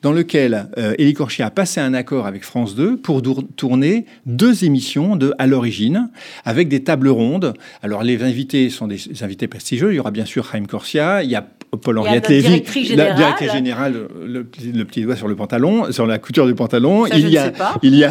dans 0.03 0.13
lequel 0.13 0.69
euh, 0.79 0.95
Élie 0.99 1.15
Corchier 1.15 1.45
a 1.45 1.51
passé 1.51 1.81
un 1.81 1.95
accord 1.95 2.27
avec 2.27 2.45
France 2.45 2.75
2 2.75 2.99
pour 2.99 3.23
tourner 3.57 4.07
deux 4.27 4.65
émissions 4.65 5.17
de 5.17 5.35
À 5.39 5.47
l'origine 5.47 6.11
avec 6.45 6.69
des 6.69 6.85
tables 6.85 7.09
rondes 7.09 7.38
alors, 7.83 8.03
les 8.03 8.23
invités 8.23 8.71
sont 8.71 8.87
des 8.87 9.23
invités 9.23 9.49
prestigieux. 9.49 9.93
Il 9.93 9.97
y 9.97 9.99
aura 9.99 10.11
bien 10.11 10.25
sûr 10.25 10.51
Chaim 10.51 10.65
Corsia, 10.67 11.23
il 11.23 11.31
y 11.31 11.37
a 11.37 11.47
Paul-Henriette 11.79 12.29
Lévy, 12.29 12.63
la 12.95 13.13
directrice 13.13 13.53
générale, 13.53 14.09
le, 14.25 14.45
petit 14.45 15.03
doigt 15.03 15.17
sur 15.17 15.29
le 15.29 15.37
pantalon, 15.37 15.91
sur 15.93 16.07
la 16.07 16.19
couture 16.19 16.47
du 16.47 16.55
pantalon. 16.55 17.07
il, 17.07 17.29
y 17.29 17.39
a, 17.39 17.53
il 17.83 17.95
y 17.95 18.05
a, 18.05 18.11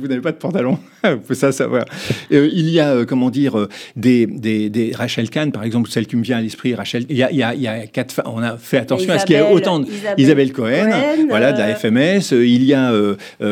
vous 0.00 0.08
n'avez 0.08 0.20
pas 0.20 0.32
de 0.32 0.36
pantalon, 0.36 0.78
pouvez 1.22 1.34
ça 1.34 1.52
savoir. 1.52 1.84
Euh, 2.32 2.48
il 2.52 2.70
y 2.70 2.80
a, 2.80 2.90
euh, 2.90 3.04
comment 3.04 3.30
dire, 3.30 3.58
euh, 3.58 3.68
des, 3.96 4.26
des, 4.26 4.92
Rachel 4.94 5.30
Kahn, 5.30 5.52
par 5.52 5.64
exemple, 5.64 5.90
celle 5.90 6.06
qui 6.06 6.16
me 6.16 6.22
vient 6.22 6.38
à 6.38 6.40
l'esprit, 6.40 6.74
Rachel. 6.74 7.04
Il 7.08 7.16
y 7.16 7.22
a, 7.22 7.30
il 7.30 7.38
y 7.38 7.42
a, 7.42 7.54
il 7.54 7.62
y 7.62 7.68
a 7.68 7.86
quatre, 7.86 8.22
on 8.26 8.42
a 8.42 8.56
fait 8.56 8.78
attention 8.78 9.12
à 9.12 9.18
ce 9.18 9.26
qu'il 9.26 9.36
y 9.36 9.38
ait 9.38 9.52
autant 9.52 9.80
de 9.80 9.86
Isabelle, 10.18 10.52
Cohen, 10.52 10.90
voilà, 11.28 11.52
de 11.52 11.58
la 11.58 11.74
FMS. 11.74 12.32
il 12.32 12.64
y 12.64 12.74
a, 12.74 12.92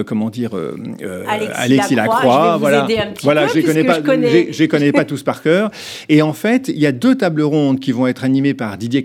comment 0.07 0.31
dire, 0.31 0.51
Alexis, 1.57 1.95
Lacroix, 1.95 2.57
voilà, 2.59 2.87
voilà, 3.23 3.47
je 3.49 3.55
les 3.55 3.63
connais 3.63 3.85
pas, 3.85 4.01
je, 4.01 4.65
connais 4.67 4.93
pas 4.93 5.05
tous 5.05 5.23
par 5.23 5.43
cœur. 5.43 5.71
Et 6.09 6.23
en 6.23 6.33
fait, 6.33 6.69
il 6.69 6.79
y 6.79 6.87
a 6.87 6.93
deux 6.93 7.15
tables 7.15 7.43
rondes 7.43 7.81
qui 7.81 7.93
vont 7.93 8.07
être 8.07 8.25
animées 8.25 8.55
par 8.55 8.77
Didier 8.79 9.03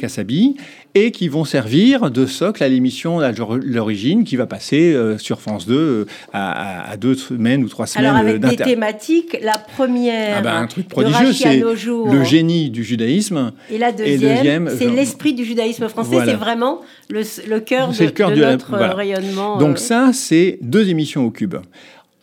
Et 0.97 1.11
qui 1.11 1.27
vont 1.27 1.43
servir 1.43 2.09
de 2.09 2.25
socle 2.25 2.63
à 2.63 2.69
l'émission 2.69 3.19
L'origine 3.61 4.23
qui 4.23 4.37
va 4.37 4.45
passer 4.45 4.93
euh, 4.93 5.17
sur 5.17 5.41
France 5.41 5.67
2 5.67 5.75
euh, 5.75 6.05
à, 6.31 6.95
deux 6.95 7.15
semaines 7.15 7.63
ou 7.65 7.67
trois 7.67 7.85
semaines. 7.85 8.07
Alors 8.07 8.17
avec 8.17 8.39
des 8.39 8.55
thématiques, 8.55 9.37
la 9.41 9.57
première, 9.57 10.37
ah 10.37 10.41
bah, 10.41 10.55
un 10.55 10.67
truc 10.67 10.87
prodigieux, 10.87 11.33
c'est 11.33 11.59
le 11.59 12.23
génie 12.23 12.69
du 12.69 12.85
judaïsme. 12.85 13.51
Et 13.69 13.77
la 13.77 13.91
deuxième, 13.91 14.71
c'est 14.77 14.89
l'esprit 14.89 15.33
du 15.33 15.43
judaïsme 15.43 15.89
français. 15.89 16.17
C'est 16.25 16.33
vraiment 16.33 16.81
le, 17.09 17.23
cœur 17.59 17.89
de, 17.89 18.03
le 18.03 18.11
cœur 18.11 18.31
de, 18.31 18.41
notre 18.41 18.73
rayonnement. 18.73 19.57
Donc 19.57 19.75
euh. 19.75 19.79
ça, 19.79 20.11
c'est 20.13 20.59
deux 20.61 20.89
émissions 20.89 21.25
au 21.25 21.31
cube. 21.31 21.55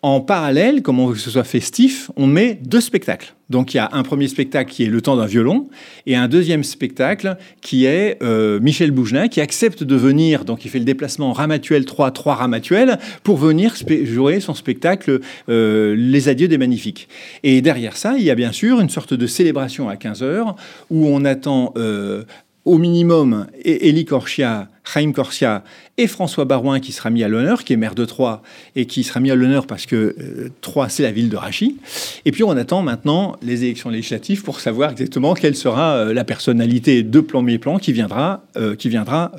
En 0.05 0.21
parallèle, 0.21 0.83
comme 0.83 0.99
on 0.99 1.07
veut 1.07 1.15
que 1.15 1.21
ce 1.21 1.31
soit 1.31 1.45
festif, 1.45 2.11
on 2.17 2.27
met 2.27 2.59
deux 2.61 2.81
spectacles. 2.81 3.35
Donc 3.51 3.73
il 3.73 3.77
y 3.77 3.81
a 3.81 3.88
un 3.93 4.03
premier 4.03 4.27
spectacle 4.27 4.73
qui 4.73 4.83
est 4.83 4.88
Le 4.88 5.01
temps 5.01 5.15
d'un 5.15 5.27
violon 5.27 5.69
et 6.07 6.17
un 6.17 6.27
deuxième 6.27 6.65
spectacle 6.65 7.37
qui 7.61 7.85
est 7.85 8.21
euh, 8.21 8.59
Michel 8.59 8.91
Bougenin 8.91 9.29
qui 9.29 9.41
accepte 9.41 9.85
de 9.85 9.95
venir, 9.95 10.45
donc 10.45 10.65
il 10.65 10.71
fait 10.73 10.81
le 10.81 10.85
déplacement 10.85 11.33
Ramatuel 11.33 11.85
3, 11.85 12.11
3 12.11 12.35
Ramatuel 12.35 12.99
pour 13.23 13.37
venir 13.37 13.77
jouer 14.03 14.41
son 14.41 14.55
spectacle 14.55 15.21
euh, 15.49 15.95
Les 15.97 16.29
Adieux 16.29 16.49
des 16.49 16.59
Magnifiques. 16.59 17.09
Et 17.45 17.62
derrière 17.62 17.97
ça, 17.97 18.15
il 18.19 18.25
y 18.25 18.31
a 18.31 18.35
bien 18.35 18.51
sûr 18.51 18.81
une 18.81 18.91
sorte 18.91 19.15
de 19.15 19.27
célébration 19.29 19.88
à 19.88 19.95
15h 19.95 20.57
où 20.91 21.07
on 21.07 21.25
attend 21.25 21.75
euh, 21.77 22.25
au 22.65 22.79
minimum 22.79 23.47
Élie 23.65 24.05
Corchia, 24.05 24.69
Chaim 24.85 25.12
Corsia 25.12 25.62
et 25.97 26.07
François 26.07 26.45
Barouin 26.45 26.81
qui 26.81 26.92
sera 26.92 27.11
mis 27.11 27.23
à 27.23 27.29
l'honneur, 27.29 27.64
qui 27.64 27.73
est 27.73 27.77
maire 27.77 27.95
de 27.95 28.05
Troyes 28.05 28.42
et 28.75 28.87
qui 28.87 29.05
sera 29.05 29.21
mis 29.21 29.31
à 29.31 29.35
l'honneur 29.35 29.66
parce 29.66 29.87
que 29.87 29.97
euh, 29.97 30.51
Troyes, 30.61 30.88
c'est 30.88 31.03
la 31.03 31.12
ville 31.12 31.29
de 31.29 31.37
Rachid. 31.37 31.77
Et 32.25 32.33
puis 32.33 32.42
on 32.42 32.51
attend 32.51 32.83
maintenant 32.83 33.37
les 33.42 33.64
élections 33.64 33.90
législatives 33.90 34.42
pour 34.42 34.61
savoir 34.61 34.90
exactement 34.90 35.35
quelle 35.35 35.55
sera 35.55 35.97
euh, 35.97 36.14
la 36.14 36.25
personnalité 36.25 37.03
de 37.03 37.21
premier 37.21 37.59
plan 37.59 37.79
qui 37.79 37.92
viendra, 37.92 38.42
euh, 38.57 38.75
qui 38.75 38.88
viendra 38.88 39.33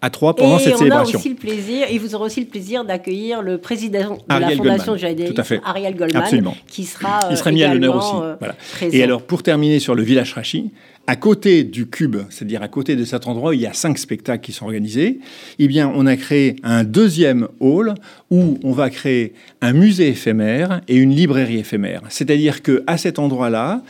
à 0.00 0.10
Troyes 0.10 0.34
pendant 0.34 0.58
cette 0.58 0.76
célébration. 0.76 1.18
Aussi 1.18 1.30
le 1.30 1.34
plaisir, 1.34 1.86
et 1.88 1.98
vous 1.98 2.14
aurez 2.14 2.26
aussi 2.26 2.40
le 2.40 2.46
plaisir 2.46 2.84
d'accueillir 2.84 3.42
le 3.42 3.58
président 3.58 4.16
de 4.28 4.40
la 4.40 4.50
Fondation 4.50 4.96
Goldman. 4.96 5.32
Tout 5.32 5.40
à 5.40 5.44
fait. 5.44 5.60
Ariel 5.64 5.94
Goldman, 5.96 6.22
Absolument. 6.22 6.56
qui 6.66 6.84
sera 6.84 7.20
Il 7.30 7.36
sera 7.36 7.52
mis 7.52 7.62
à 7.62 7.72
l'honneur 7.72 7.96
aussi. 7.96 8.36
Voilà. 8.40 8.56
Et 8.92 9.02
alors 9.02 9.22
pour 9.22 9.42
terminer 9.42 9.78
sur 9.78 9.94
le 9.94 10.02
village 10.02 10.32
Rachid, 10.34 10.70
à 11.08 11.16
côté 11.16 11.64
du 11.64 11.86
cube, 11.86 12.18
c'est-à-dire 12.28 12.62
à 12.62 12.68
côté 12.68 12.94
de 12.94 13.04
cet 13.06 13.26
endroit, 13.26 13.54
il 13.54 13.62
y 13.62 13.66
a 13.66 13.72
cinq 13.72 13.96
spectacles 13.96 14.44
qui 14.44 14.52
sont 14.52 14.66
organisés. 14.66 14.87
Eh 15.58 15.68
bien, 15.68 15.90
on 15.94 16.06
a 16.06 16.16
créé 16.16 16.56
un 16.62 16.84
deuxième 16.84 17.48
hall 17.60 17.94
où 18.30 18.58
on 18.62 18.72
va 18.72 18.90
créer 18.90 19.34
un 19.60 19.72
musée 19.72 20.08
éphémère 20.08 20.80
et 20.88 20.96
une 20.96 21.14
librairie 21.14 21.58
éphémère. 21.58 22.02
C'est-à-dire 22.08 22.62
que 22.62 22.82
à 22.86 22.96
cet 22.98 23.18
endroit-là, 23.18 23.82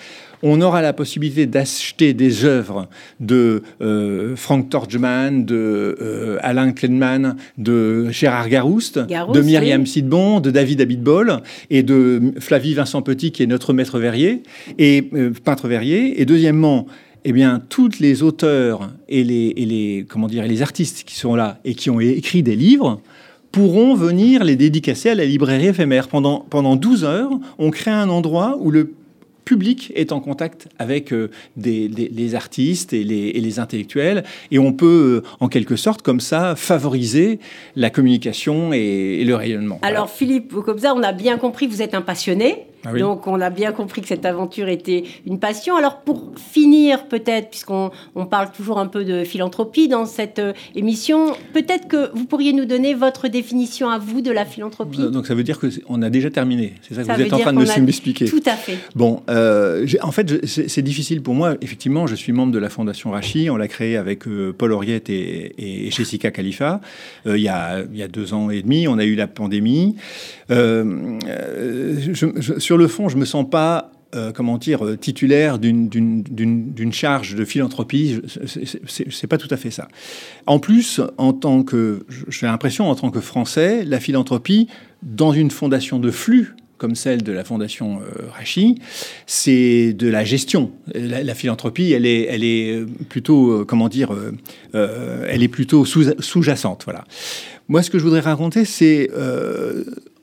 on 0.43 0.61
aura 0.61 0.83
la 0.83 0.93
possibilité 0.93 1.47
d'acheter 1.47 2.15
des 2.15 2.45
œuvres 2.45 2.89
de 3.21 3.63
euh, 3.81 4.37
Frank 4.37 4.71
Torgman, 4.71 5.45
de 5.45 5.97
euh, 6.01 6.39
Alain 6.43 6.73
Klenman, 6.73 7.37
de 7.57 8.09
Gérard 8.11 8.49
Garouste, 8.49 8.99
de 8.99 9.41
Myriam 9.41 9.87
Sidbon, 9.87 10.41
de 10.41 10.51
David 10.51 10.81
Abitbol 10.81 11.41
et 11.71 11.83
de 11.83 12.35
Flavie 12.39 12.75
Vincent 12.75 13.03
Petit, 13.03 13.33
qui 13.33 13.43
est 13.43 13.47
notre 13.47 13.73
maître 13.73 13.99
verrier 13.99 14.43
et 14.79 15.09
euh, 15.15 15.31
peintre 15.45 15.69
verrier. 15.69 16.21
Et 16.21 16.25
deuxièmement, 16.25 16.87
eh 17.25 17.33
bien, 17.33 17.63
toutes 17.69 17.99
les 17.99 18.23
auteurs 18.23 18.91
et 19.09 19.25
les, 19.25 20.07
comment 20.09 20.27
dire, 20.27 20.45
les 20.45 20.63
artistes 20.63 21.05
qui 21.05 21.17
sont 21.17 21.35
là 21.35 21.59
et 21.65 21.75
qui 21.75 21.91
ont 21.91 22.01
écrit 22.01 22.43
des 22.43 22.57
livres 22.57 23.01
pourront 23.53 23.95
venir 23.95 24.45
les 24.45 24.57
dédicacer 24.57 25.11
à 25.11 25.15
la 25.15 25.25
librairie 25.25 25.69
éphémère. 25.69 26.09
Pendant, 26.09 26.41
pendant 26.41 26.77
12 26.77 27.05
heures, 27.05 27.31
on 27.59 27.71
crée 27.71 27.91
un 27.91 28.09
endroit 28.09 28.57
où 28.61 28.71
le 28.71 28.93
public 29.49 29.93
est 29.95 30.13
en 30.13 30.21
contact 30.21 30.69
avec 30.79 31.11
euh, 31.11 31.31
les 31.57 32.35
artistes 32.35 32.93
et 32.93 33.03
les, 33.03 33.29
et 33.29 33.41
les, 33.41 33.59
intellectuels, 33.59 34.23
et 34.51 34.59
on 34.59 34.75
peut, 34.75 35.23
euh, 35.25 35.29
en 35.41 35.49
quelque 35.49 35.75
sorte, 35.75 36.03
comme 36.03 36.21
ça, 36.21 36.55
favoriser 36.55 37.39
la 37.75 37.89
communication 37.89 38.75
et, 38.75 39.25
le 39.25 39.35
rayonnement. 39.35 39.79
Alors, 39.81 40.11
Philippe, 40.11 40.53
comme 40.53 40.79
ça, 40.79 40.95
on 40.95 41.03
a 41.03 41.13
bien 41.13 41.39
compris, 41.39 41.67
vous 41.67 41.81
êtes 41.81 41.95
un 41.95 42.03
passionné. 42.03 42.68
Ah 42.85 42.93
Donc 42.93 43.27
on 43.27 43.41
a 43.41 43.51
bien 43.51 43.73
compris 43.73 44.03
que 44.03 44.09
cette 44.09 44.25
aventure 44.25 44.69
était 44.69 45.05
une 45.27 45.39
passion. 45.39 45.77
Alors 45.77 46.01
pour 46.01 46.33
finir 46.37 47.07
peut-être, 47.07 47.51
puisqu'on 47.51 47.91
on 48.15 48.27
parle 48.27 48.53
toujours 48.53 48.79
un 48.79 48.87
peu 48.87 49.05
de 49.05 49.25
philanthropie 49.25 49.89
dans 49.89 50.07
cette 50.07 50.39
euh, 50.39 50.53
émission, 50.75 51.35
peut-être 51.53 51.89
que 51.89 52.11
vous 52.15 52.25
pourriez 52.25 52.53
nous 52.53 52.67
donner 52.67 52.95
votre 52.95 53.29
définition 53.29 53.91
à 53.91 53.99
vous 53.99 54.21
de 54.21 54.31
la 54.31 54.45
philanthropie. 54.45 55.11
Donc 55.11 55.27
ça 55.27 55.35
veut 55.35 55.43
dire 55.43 55.59
qu'on 55.59 56.03
a 56.03 56.11
déjà 56.11 56.31
terminé. 56.31 56.75
C'est 56.83 56.95
ça 56.95 57.03
que 57.03 57.13
vous 57.13 57.23
êtes 57.23 57.33
en 57.33 57.39
train 57.39 57.53
de 57.53 57.81
m'expliquer. 57.81 58.27
Tout 58.27 58.43
à 58.47 58.55
fait. 58.55 58.79
Bon, 58.95 59.23
euh, 59.29 59.87
en 60.03 60.13
fait 60.13 60.47
c'est 60.47 60.83
difficile 60.83 61.23
pour 61.23 61.35
moi. 61.35 61.55
Effectivement, 61.61 62.07
je 62.07 62.15
suis 62.15 62.33
membre 62.33 62.53
de 62.53 62.59
la 62.59 62.69
Fondation 62.69 63.11
Rachi. 63.11 63.51
On 63.51 63.57
l'a 63.57 63.69
créée 63.69 63.97
avec 63.97 64.27
euh, 64.29 64.55
Paul 64.57 64.73
Auriette 64.73 65.11
et, 65.11 65.89
Jessica 65.91 66.31
Khalifa 66.31 66.81
il, 67.27 67.37
y 67.37 67.49
a, 67.49 67.83
y 67.93 68.03
a, 68.03 68.09
deux 68.09 68.35
ans 68.35 68.51
et 68.51 68.63
demi. 68.63 68.87
On 68.87 68.99
a 68.99 69.05
eu 69.05 69.15
la 69.15 69.27
pandémie. 69.27 69.97
je, 70.49 72.68
sur 72.69 72.77
le 72.77 72.87
fond, 72.87 73.09
je 73.09 73.17
me 73.17 73.25
sens 73.25 73.49
pas 73.49 73.93
euh, 74.15 74.31
comment 74.31 74.59
dire, 74.59 74.85
euh, 74.85 74.95
titulaire 74.95 75.59
d'une 75.59 76.93
charge 76.93 77.35
de 77.35 77.47
philanthropie. 77.47 78.21
C'est 78.47 79.27
pas 79.27 79.39
tout 79.39 79.49
à 79.51 79.57
fait 79.57 79.71
ça. 79.71 79.89
En 80.45 80.59
plus, 80.59 81.01
en 81.17 81.33
tant 81.33 81.63
que, 81.63 82.05
j'ai 82.29 82.45
l'impression, 82.45 82.91
en 82.91 82.95
tant 82.95 83.11
que 83.11 83.23
Français, 83.23 83.87
la 83.87 84.01
philanthropie, 84.01 84.69
dans 85.03 85.33
une 85.33 85.51
fondation 85.51 85.99
de 85.99 86.11
flux, 86.11 86.57
comme 86.77 86.95
celle 86.95 87.23
de 87.23 87.33
la 87.33 87.43
fondation 87.43 88.01
euh, 88.03 88.29
Rachi, 88.37 88.75
c'est 89.25 89.95
de 89.95 90.09
la 90.09 90.25
gestion. 90.25 90.71
La, 90.95 91.35
philanthropie, 91.35 91.93
elle 91.93 92.05
est, 92.05 92.27
elle 92.29 92.45
est 92.45 92.85
plutôt, 93.09 93.65
comment 93.65 93.89
dire, 93.89 94.15
elle 94.75 95.43
est 95.43 95.49
plutôt 95.49 95.87
sous-jacente. 95.87 96.83
voilà. 96.85 97.07
Moi, 97.71 97.83
ce 97.83 97.91
que 97.91 97.99
je 97.99 98.05
voudrais 98.05 98.21
raconter, 98.21 98.67
c'est 98.67 99.11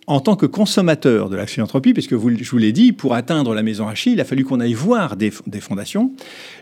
en 0.08 0.20
tant 0.20 0.36
que 0.36 0.46
consommateur 0.46 1.30
de 1.30 1.36
la 1.36 1.48
philanthropie, 1.48 1.94
puisque 1.94 2.13
vous, 2.13 2.30
je 2.36 2.50
vous 2.50 2.58
l'ai 2.58 2.72
dit, 2.72 2.91
pour 2.91 3.15
atteindre 3.15 3.56
la 3.56 3.63
Maison 3.63 3.86
Rachid, 3.86 4.13
il 4.13 4.22
a 4.22 4.26
fallu 4.26 4.44
qu'on 4.44 4.60
aille 4.60 4.74
voir 4.74 5.15
des, 5.15 5.32
fondations. 5.60 6.12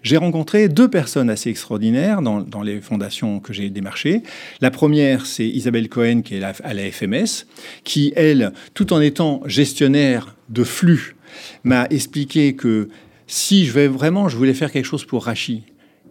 J'ai 0.02 0.18
rencontré 0.18 0.70
deux 0.70 0.90
personnes 0.90 1.30
assez 1.30 1.50
extraordinaires 1.50 2.22
dans, 2.22 2.62
les 2.62 2.80
fondations 2.80 3.40
que 3.40 3.52
j'ai 3.52 3.70
démarchées. 3.70 4.24
La 4.62 4.72
première, 4.72 5.26
c'est 5.26 5.48
Isabelle 5.48 5.90
Cohen, 5.90 6.22
qui 6.22 6.36
est 6.36 6.44
à 6.44 6.74
la 6.74 6.92
FMS, 6.92 7.46
qui, 7.84 8.14
elle, 8.16 8.54
tout 8.74 8.94
en 8.94 9.02
étant 9.02 9.42
gestionnaire 9.46 10.36
de 10.50 10.64
flux, 10.64 11.16
m'a 11.64 11.86
expliqué 11.88 12.56
que 12.56 12.88
si 13.28 13.66
je 13.66 13.72
vais 13.74 13.88
vraiment, 13.88 14.30
je 14.30 14.38
voulais 14.38 14.54
faire 14.54 14.72
quelque 14.72 14.86
chose 14.86 15.06
pour 15.06 15.26
Rachid, 15.26 15.64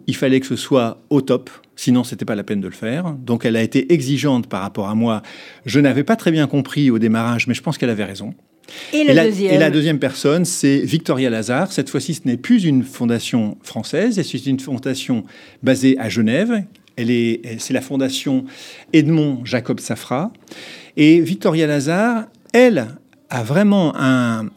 il 0.05 0.15
fallait 0.15 0.39
que 0.39 0.47
ce 0.47 0.55
soit 0.55 1.01
au 1.09 1.21
top, 1.21 1.49
sinon 1.75 2.03
c'était 2.03 2.25
pas 2.25 2.35
la 2.35 2.43
peine 2.43 2.61
de 2.61 2.67
le 2.67 2.73
faire. 2.73 3.13
Donc 3.13 3.45
elle 3.45 3.55
a 3.55 3.61
été 3.61 3.93
exigeante 3.93 4.47
par 4.47 4.61
rapport 4.61 4.89
à 4.89 4.95
moi. 4.95 5.21
Je 5.65 5.79
n'avais 5.79 6.03
pas 6.03 6.15
très 6.15 6.31
bien 6.31 6.47
compris 6.47 6.91
au 6.91 6.99
démarrage, 6.99 7.47
mais 7.47 7.53
je 7.53 7.61
pense 7.61 7.77
qu'elle 7.77 7.89
avait 7.89 8.05
raison. 8.05 8.33
Et, 8.93 9.03
la, 9.03 9.25
et, 9.27 9.57
la, 9.57 9.69
deuxième 9.69 9.99
personne, 9.99 10.45
c'est 10.45 10.79
Victoria 10.79 11.29
Lazare. 11.29 11.71
Cette 11.71 11.89
fois-ci, 11.89 12.13
ce 12.13 12.21
n'est 12.25 12.37
plus 12.37 12.63
une 12.63 12.83
fondation 12.83 13.57
française, 13.61 14.21
c'est 14.21 14.45
une 14.45 14.59
fondation 14.59 15.25
basée 15.61 15.97
à 15.99 16.09
Genève. 16.09 16.63
Elle 16.95 17.11
est, 17.11 17.41
c'est 17.59 17.73
la 17.73 17.81
fondation 17.81 18.45
Edmond 18.93 19.41
Jacob 19.43 19.79
Safra. 19.79 20.31
Et 20.95 21.19
Victoria 21.19 21.67
Lazare, 21.67 22.25
elle, 22.53 22.87
a 23.33 23.41
vraiment 23.41 23.95
un, 23.95 24.51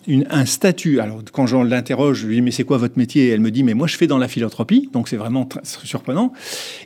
statut. 0.45 1.01
Alors, 1.01 1.23
quand 1.33 1.47
je 1.47 1.57
l'interroge, 1.57 2.19
je 2.19 2.27
lui 2.27 2.37
dis 2.37 2.43
Mais 2.43 2.51
c'est 2.51 2.65
quoi 2.65 2.77
votre 2.77 2.99
métier? 2.99 3.31
Elle 3.31 3.41
me 3.41 3.51
dit 3.51 3.63
Mais 3.63 3.73
moi, 3.73 3.87
je 3.87 3.97
fais 3.97 4.07
dans 4.07 4.19
la 4.19 4.29
philanthropie. 4.29 4.91
Donc, 4.93 5.09
c'est 5.09 5.17
vraiment 5.17 5.47
très 5.47 5.61
surprenant. 5.65 6.35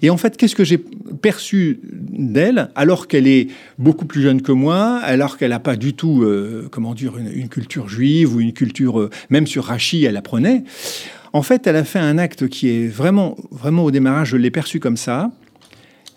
Et 0.00 0.08
en 0.08 0.16
fait, 0.16 0.36
qu'est-ce 0.36 0.54
que 0.54 0.62
j'ai 0.62 0.78
perçu 0.78 1.80
d'elle, 1.82 2.70
alors 2.76 3.08
qu'elle 3.08 3.26
est 3.26 3.48
beaucoup 3.78 4.04
plus 4.04 4.22
jeune 4.22 4.40
que 4.40 4.52
moi, 4.52 4.98
alors 5.02 5.36
qu'elle 5.36 5.50
n'a 5.50 5.58
pas 5.58 5.74
du 5.74 5.94
tout, 5.94 6.22
euh, 6.22 6.68
comment 6.70 6.94
dire, 6.94 7.18
une, 7.18 7.48
culture 7.48 7.88
juive 7.88 8.36
ou 8.36 8.40
une 8.40 8.52
culture, 8.52 9.00
euh, 9.00 9.10
même 9.28 9.48
sur 9.48 9.64
Rachi, 9.64 10.04
elle 10.04 10.16
apprenait. 10.16 10.62
En 11.32 11.42
fait, 11.42 11.66
elle 11.66 11.76
a 11.76 11.84
fait 11.84 11.98
un 11.98 12.18
acte 12.18 12.48
qui 12.48 12.68
est 12.68 12.86
vraiment, 12.86 13.36
vraiment 13.50 13.84
au 13.84 13.90
démarrage, 13.90 14.28
je 14.28 14.36
l'ai 14.36 14.52
perçu 14.52 14.78
comme 14.78 14.96
ça. 14.96 15.32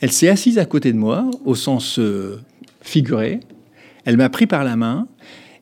Elle 0.01 0.11
s'est 0.11 0.29
assise 0.29 0.59
à 0.59 0.65
côté 0.65 0.93
de 0.93 0.97
moi, 0.97 1.31
au 1.45 1.55
sens 1.55 1.97
euh, 1.97 2.39
figuré. 2.81 3.39
Elle 4.05 4.17
m'a 4.17 4.29
pris 4.29 4.45
par 4.45 4.63
la 4.63 4.75
main 4.75 5.07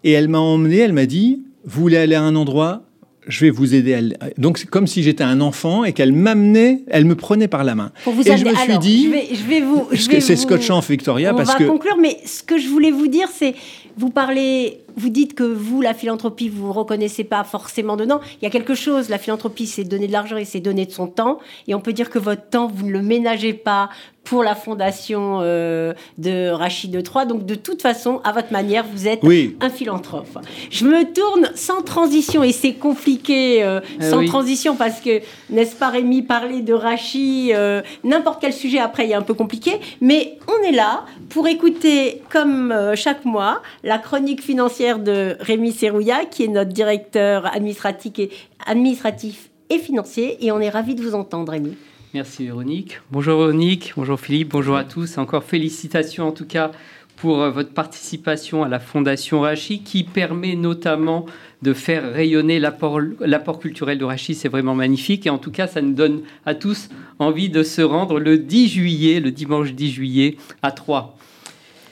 et 0.04 0.12
elle 0.12 0.28
m'a 0.28 0.40
emmené. 0.40 0.78
Elle 0.78 0.94
m'a 0.94 1.06
dit 1.06 1.44
Vous 1.66 1.82
voulez 1.82 1.98
aller 1.98 2.16
à 2.16 2.22
un 2.22 2.36
endroit 2.36 2.84
je 3.28 3.46
vais 3.46 3.52
vous 3.52 3.76
aider. 3.76 3.94
À... 3.94 4.28
Donc 4.38 4.58
c'est 4.58 4.70
comme 4.70 4.88
si 4.88 5.04
j'étais 5.04 5.24
un 5.24 5.42
enfant 5.42 5.84
et 5.84 5.94
qu'elle 5.94 6.12
m'amenait, 6.12 6.82
elle 6.88 7.06
me 7.06 7.16
prenait 7.16 7.48
par 7.48 7.64
la 7.64 7.76
main. 7.76 7.92
Pour 8.04 8.14
vous 8.14 8.28
et 8.28 8.38
je 8.38 8.46
me 8.46 8.56
suis 8.56 8.78
dit, 8.80 9.06
je 9.06 9.10
vais, 9.10 9.28
je 9.36 9.44
vais 9.44 9.62
vous, 9.62 9.88
c'est 9.96 10.36
scotchant 10.36 10.80
Victoria 10.80 11.34
on 11.34 11.38
parce 11.38 11.50
va 11.50 11.56
que 11.56 11.64
conclure. 11.66 11.98
Mais 11.98 12.18
ce 12.26 12.44
que 12.44 12.58
je 12.58 12.68
voulais 12.68 12.92
vous 12.92 13.08
dire, 13.08 13.28
c'est 13.32 13.54
vous 13.98 14.10
parlez, 14.10 14.80
vous 14.96 15.10
dites 15.10 15.34
que 15.34 15.44
vous, 15.44 15.82
la 15.82 15.94
philanthropie, 15.94 16.50
vous 16.50 16.68
ne 16.68 16.74
reconnaissez 16.74 17.24
pas 17.24 17.44
forcément 17.44 17.98
dedans. 17.98 18.22
Il 18.42 18.46
y 18.46 18.48
a 18.48 18.50
quelque 18.50 18.74
chose, 18.74 19.10
la 19.10 19.18
philanthropie, 19.18 19.68
c'est 19.68 19.84
donner 19.84 20.08
de 20.08 20.12
l'argent 20.12 20.38
et 20.38 20.46
c'est 20.46 20.60
donner 20.60 20.86
de 20.86 20.92
son 20.92 21.08
temps. 21.08 21.40
Et 21.68 21.76
on 21.76 21.82
peut 21.82 21.94
dire 21.94 22.10
que 22.10 22.20
votre 22.20 22.50
temps, 22.50 22.68
vous 22.68 22.86
ne 22.86 22.92
le 22.92 23.02
ménagez 23.02 23.54
pas 23.54 23.90
pour 24.24 24.44
la 24.44 24.56
fondation 24.56 25.40
euh, 25.42 25.94
de 26.18 26.50
Rachid 26.50 26.94
III. 26.94 27.28
Donc, 27.28 27.46
de 27.46 27.56
toute 27.56 27.82
façon, 27.82 28.22
à 28.24 28.32
votre 28.32 28.52
manière, 28.52 28.86
vous 28.86 29.08
êtes 29.08 29.22
un 29.60 29.70
philanthrope. 29.70 30.40
Je 30.70 30.86
me 30.86 31.12
tourne 31.12 31.50
sans 31.56 31.82
transition, 31.82 32.44
et 32.44 32.52
c'est 32.52 32.74
compliqué 32.74 33.64
euh, 33.64 33.82
ah 34.00 34.10
sans 34.10 34.26
transition, 34.26 34.76
parce 34.76 35.02
que, 35.02 35.22
n'est-ce 35.50 35.76
pas, 35.76 35.90
Rémi, 35.90 36.22
parler 36.22 36.62
de 36.62 36.74
Rachid, 36.74 37.52
euh, 37.52 37.82
n'importe 38.04 38.42
quel 38.42 38.54
sujet 38.54 38.80
après, 38.80 39.06
il 39.06 39.12
est 39.12 39.16
un 39.16 39.22
peu 39.22 39.34
compliqué. 39.34 39.80
Mais 40.02 40.38
on 40.48 40.68
est 40.68 40.72
là 40.72 41.06
pour 41.30 41.48
écouter, 41.48 42.22
comme 42.30 42.74
chaque 42.96 43.26
mois, 43.26 43.62
la 43.84 43.98
chronique 43.98 44.42
financière 44.42 45.00
de 45.00 45.36
Rémi 45.40 45.72
Serrouillat, 45.72 46.26
qui 46.26 46.44
est 46.44 46.48
notre 46.48 46.72
directeur 46.72 47.54
administratif 47.54 48.20
et, 48.20 48.30
administratif 48.66 49.50
et 49.70 49.78
financier. 49.78 50.38
Et 50.46 50.52
on 50.52 50.60
est 50.60 50.70
ravis 50.70 50.96
de 50.96 51.02
vous 51.02 51.16
entendre, 51.16 51.52
Rémi. 51.52 51.76
Merci 52.14 52.44
Véronique. 52.44 53.00
Bonjour 53.10 53.40
Véronique, 53.40 53.94
bonjour 53.96 54.20
Philippe, 54.20 54.50
bonjour 54.50 54.76
à 54.76 54.84
tous. 54.84 55.18
Encore 55.18 55.46
félicitations 55.46 56.28
en 56.28 56.34
tout 56.34 56.46
cas 56.46 56.72
pour 57.16 57.42
euh, 57.42 57.52
votre 57.52 57.70
participation 57.70 58.64
à 58.64 58.68
la 58.68 58.82
Fondation 58.82 59.42
Rachi 59.42 59.82
qui 59.82 60.04
permet 60.04 60.56
notamment 60.56 61.26
de 61.62 61.72
faire 61.72 62.12
rayonner 62.12 62.60
l'apport 62.60 63.60
culturel 63.60 63.98
de 63.98 64.04
Rachi. 64.04 64.36
C'est 64.36 64.50
vraiment 64.50 64.76
magnifique 64.76 65.26
et 65.26 65.30
en 65.30 65.38
tout 65.38 65.52
cas 65.52 65.68
ça 65.68 65.82
nous 65.82 65.94
donne 65.94 66.24
à 66.46 66.54
tous 66.54 66.90
envie 67.18 67.48
de 67.48 67.64
se 67.64 67.82
rendre 67.82 68.20
le 68.20 68.38
10 68.38 68.68
juillet, 68.68 69.22
le 69.22 69.32
dimanche 69.32 69.72
10 69.72 69.92
juillet 69.92 70.36
à 70.64 70.74
Troyes. 70.74 71.16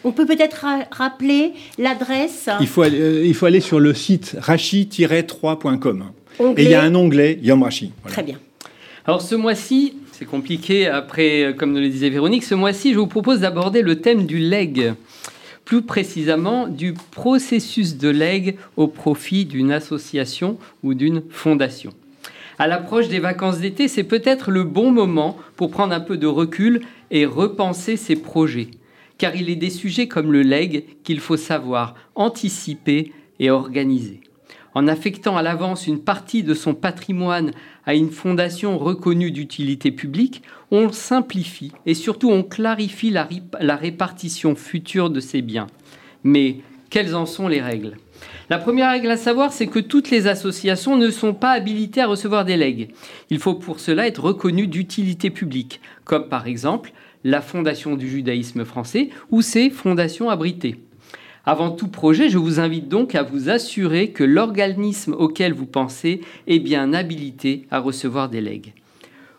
On 0.04 0.12
peut 0.12 0.26
peut-être 0.26 0.66
rappeler 0.92 1.54
l'adresse? 1.78 2.50
Il, 2.60 2.68
faut 2.68 2.82
aller, 2.82 3.00
euh, 3.00 3.26
il 3.26 3.34
faut 3.34 3.46
aller 3.46 3.62
sur 3.62 3.80
le 3.80 3.94
site 3.94 4.36
rachi-3.com. 4.38 6.12
Et 6.58 6.64
il 6.64 6.70
y 6.70 6.74
a 6.74 6.82
un 6.82 6.94
onglet 6.96 7.40
Yom 7.42 7.64
Rachi. 7.64 7.94
Très 8.06 8.24
bien. 8.24 8.38
Alors 9.06 9.22
ce 9.22 9.36
mois-ci, 9.36 9.96
c'est 10.20 10.26
compliqué. 10.26 10.86
Après, 10.88 11.56
comme 11.58 11.72
nous 11.72 11.80
le 11.80 11.88
disait 11.88 12.10
Véronique, 12.10 12.44
ce 12.44 12.54
mois-ci, 12.54 12.94
je 12.94 13.00
vous 13.00 13.08
propose 13.08 13.40
d'aborder 13.40 13.82
le 13.82 14.02
thème 14.02 14.26
du 14.26 14.38
leg. 14.38 14.94
Plus 15.64 15.82
précisément, 15.82 16.68
du 16.68 16.94
processus 16.94 17.96
de 17.96 18.10
leg 18.10 18.58
au 18.76 18.88
profit 18.88 19.46
d'une 19.46 19.72
association 19.72 20.58
ou 20.84 20.94
d'une 20.94 21.24
fondation. 21.30 21.94
À 22.58 22.68
l'approche 22.68 23.08
des 23.08 23.20
vacances 23.20 23.60
d'été, 23.60 23.88
c'est 23.88 24.04
peut-être 24.04 24.52
le 24.52 24.66
bon 24.66 24.92
moment 24.92 25.38
pour 25.56 25.72
prendre 25.72 25.94
un 25.94 26.02
peu 26.02 26.18
de 26.18 26.28
recul 26.28 26.82
et 27.12 27.26
repenser 27.26 27.96
ses 27.96 28.18
projets. 28.18 28.72
Car 29.18 29.38
il 29.38 29.50
est 29.50 29.56
des 29.56 29.70
sujets 29.70 30.10
comme 30.10 30.34
le 30.34 30.42
leg 30.42 30.84
qu'il 31.06 31.22
faut 31.22 31.38
savoir 31.38 31.96
anticiper 32.16 33.14
et 33.40 33.52
organiser 33.52 34.20
en 34.76 34.88
affectant 34.88 35.38
à 35.38 35.42
l'avance 35.42 35.88
une 35.88 36.00
partie 36.00 36.44
de 36.44 36.54
son 36.54 36.74
patrimoine 36.74 37.52
à 37.86 37.96
une 37.96 38.12
fondation 38.12 38.78
reconnue 38.78 39.32
d'utilité 39.32 39.92
publique, 39.92 40.44
on 40.72 40.92
simplifie 40.92 41.72
et 41.86 41.94
surtout 41.94 42.30
on 42.30 42.44
clarifie 42.44 43.10
la, 43.10 43.76
répartition 43.76 44.56
future 44.56 45.10
de 45.10 45.20
ces 45.20 45.42
biens. 45.42 45.68
Mais 46.24 46.58
quelles 46.90 47.16
en 47.16 47.26
sont 47.26 47.48
les 47.48 47.62
règles? 47.62 47.98
La 48.50 48.58
première 48.58 48.90
règle 48.90 49.12
à 49.12 49.18
savoir, 49.18 49.54
c'est 49.54 49.68
que 49.68 49.80
toutes 49.80 50.10
les 50.10 50.28
associations 50.28 50.98
ne 50.98 51.10
sont 51.10 51.34
pas 51.34 51.52
habilitées 51.52 52.02
à 52.02 52.08
recevoir 52.08 52.46
des 52.46 52.58
legs. 52.58 52.90
Il 53.30 53.40
faut 53.40 53.56
pour 53.56 53.80
cela 53.80 54.08
être 54.08 54.24
reconnu 54.24 54.68
d'utilité 54.68 55.30
publique, 55.30 55.82
comme 56.04 56.28
par 56.28 56.48
exemple 56.48 56.92
la 57.24 57.42
Fondation 57.42 57.96
du 57.96 58.10
judaïsme 58.10 58.66
français 58.66 59.10
ou 59.30 59.42
ses 59.42 59.70
fondations 59.70 60.30
abritées. 60.30 60.78
Avant 61.52 61.72
tout 61.72 61.88
projet, 61.88 62.30
je 62.30 62.38
vous 62.38 62.60
invite 62.60 62.90
donc 62.90 63.16
à 63.16 63.24
vous 63.24 63.50
assurer 63.50 64.12
que 64.12 64.24
l'organisme 64.24 65.16
auquel 65.18 65.52
vous 65.52 65.66
pensez 65.66 66.22
est 66.46 66.60
bien 66.60 66.94
habilité 66.94 67.66
à 67.72 67.80
recevoir 67.80 68.30
des 68.30 68.40
legs. 68.40 68.76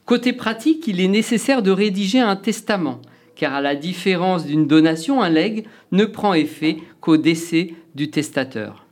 Côté 0.06 0.32
pratique, 0.32 0.88
il 0.88 1.00
est 1.00 1.06
nécessaire 1.06 1.62
de 1.62 1.70
rédiger 1.70 2.18
un 2.18 2.34
testament, 2.34 3.00
car 3.36 3.54
à 3.54 3.60
la 3.60 3.76
différence 3.76 4.44
d'une 4.44 4.66
donation, 4.66 5.22
un 5.22 5.28
leg 5.28 5.68
ne 5.92 6.04
prend 6.04 6.34
effet 6.34 6.78
qu'au 7.00 7.16
décès 7.16 7.74
du 7.94 8.10
testateur. 8.10 8.86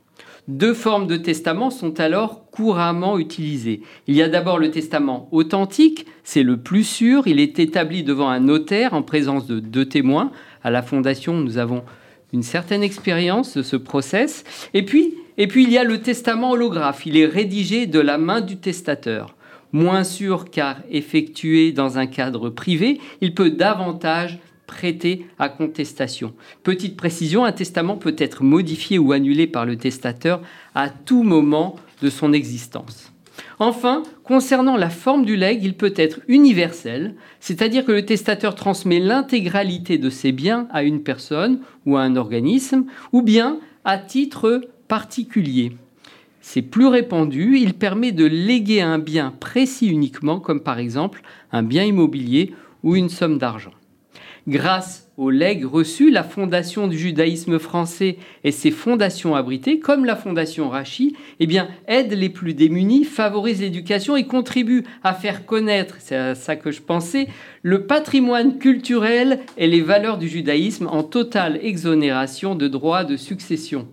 Deux 0.47 0.73
formes 0.73 1.07
de 1.07 1.17
testament 1.17 1.71
sont 1.71 1.99
alors 1.99 2.49
couramment 2.51 3.19
utilisées. 3.19 3.81
Il 4.07 4.15
y 4.15 4.21
a 4.21 4.29
d'abord 4.29 4.59
le 4.59 4.71
testament 4.71 5.27
authentique, 5.33 6.05
c'est 6.23 6.41
le 6.41 6.55
plus 6.55 6.85
sûr, 6.85 7.27
il 7.27 7.41
est 7.41 7.59
établi 7.59 8.03
devant 8.03 8.29
un 8.29 8.39
notaire 8.39 8.93
en 8.93 9.01
présence 9.01 9.45
de 9.45 9.59
deux 9.59 9.87
témoins. 9.87 10.31
À 10.63 10.71
la 10.71 10.81
Fondation, 10.81 11.33
nous 11.33 11.57
avons 11.57 11.83
une 12.33 12.43
certaine 12.43 12.83
expérience 12.83 13.57
de 13.57 13.63
ce 13.63 13.75
process. 13.75 14.43
Et 14.73 14.83
puis, 14.83 15.15
et 15.37 15.47
puis 15.47 15.63
il 15.63 15.71
y 15.71 15.77
a 15.77 15.83
le 15.83 16.01
testament 16.01 16.51
holographe. 16.51 17.05
Il 17.05 17.17
est 17.17 17.25
rédigé 17.25 17.87
de 17.87 17.99
la 17.99 18.17
main 18.17 18.41
du 18.41 18.57
testateur. 18.57 19.35
Moins 19.71 20.03
sûr 20.03 20.49
car 20.49 20.77
effectué 20.89 21.71
dans 21.71 21.97
un 21.97 22.07
cadre 22.07 22.49
privé, 22.49 22.99
il 23.21 23.35
peut 23.35 23.51
davantage 23.51 24.39
prêter 24.65 25.25
à 25.39 25.49
contestation. 25.49 26.33
Petite 26.63 26.95
précision, 26.95 27.43
un 27.43 27.51
testament 27.51 27.97
peut 27.97 28.15
être 28.17 28.43
modifié 28.43 28.99
ou 28.99 29.11
annulé 29.11 29.47
par 29.47 29.65
le 29.65 29.77
testateur 29.77 30.41
à 30.75 30.89
tout 30.89 31.23
moment 31.23 31.75
de 32.01 32.09
son 32.09 32.33
existence. 32.33 33.08
Enfin, 33.61 34.03
concernant 34.23 34.77
la 34.77 34.89
forme 34.89 35.25
du 35.25 35.35
legs, 35.35 35.61
il 35.63 35.75
peut 35.75 35.93
être 35.97 36.21
universel, 36.29 37.15
c'est-à-dire 37.41 37.83
que 37.83 37.91
le 37.91 38.05
testateur 38.05 38.55
transmet 38.55 38.99
l'intégralité 38.99 39.97
de 39.97 40.09
ses 40.09 40.31
biens 40.31 40.67
à 40.71 40.83
une 40.83 41.03
personne 41.03 41.59
ou 41.85 41.97
à 41.97 42.01
un 42.01 42.15
organisme, 42.15 42.85
ou 43.11 43.21
bien 43.21 43.59
à 43.83 43.97
titre 43.97 44.61
particulier. 44.87 45.73
C'est 46.39 46.61
plus 46.61 46.87
répandu, 46.87 47.57
il 47.59 47.73
permet 47.73 48.13
de 48.13 48.25
léguer 48.25 48.81
un 48.81 48.97
bien 48.97 49.33
précis 49.37 49.87
uniquement, 49.87 50.39
comme 50.39 50.61
par 50.61 50.79
exemple 50.79 51.21
un 51.51 51.61
bien 51.61 51.83
immobilier 51.83 52.55
ou 52.83 52.95
une 52.95 53.09
somme 53.09 53.37
d'argent. 53.37 53.73
Grâce 54.49 55.07
aux 55.15 55.29
legs 55.29 55.63
reçus, 55.63 56.09
la 56.09 56.23
Fondation 56.23 56.87
du 56.87 56.97
judaïsme 56.97 57.59
français 57.59 58.17
et 58.43 58.51
ses 58.51 58.71
fondations 58.71 59.35
abritées, 59.35 59.77
comme 59.77 60.05
la 60.05 60.15
Fondation 60.15 60.69
Rachi, 60.69 61.15
eh 61.39 61.45
bien, 61.45 61.67
aident 61.87 62.13
les 62.13 62.29
plus 62.29 62.55
démunis, 62.55 63.03
favorisent 63.03 63.61
l'éducation 63.61 64.15
et 64.15 64.25
contribuent 64.25 64.85
à 65.03 65.13
faire 65.13 65.45
connaître, 65.45 65.97
c'est 65.99 66.15
à 66.15 66.33
ça 66.33 66.55
que 66.55 66.71
je 66.71 66.81
pensais, 66.81 67.27
le 67.61 67.85
patrimoine 67.85 68.57
culturel 68.57 69.41
et 69.55 69.67
les 69.67 69.81
valeurs 69.81 70.17
du 70.17 70.27
judaïsme 70.27 70.87
en 70.87 71.03
totale 71.03 71.59
exonération 71.61 72.55
de 72.55 72.67
droits 72.67 73.03
de 73.03 73.17
succession. 73.17 73.87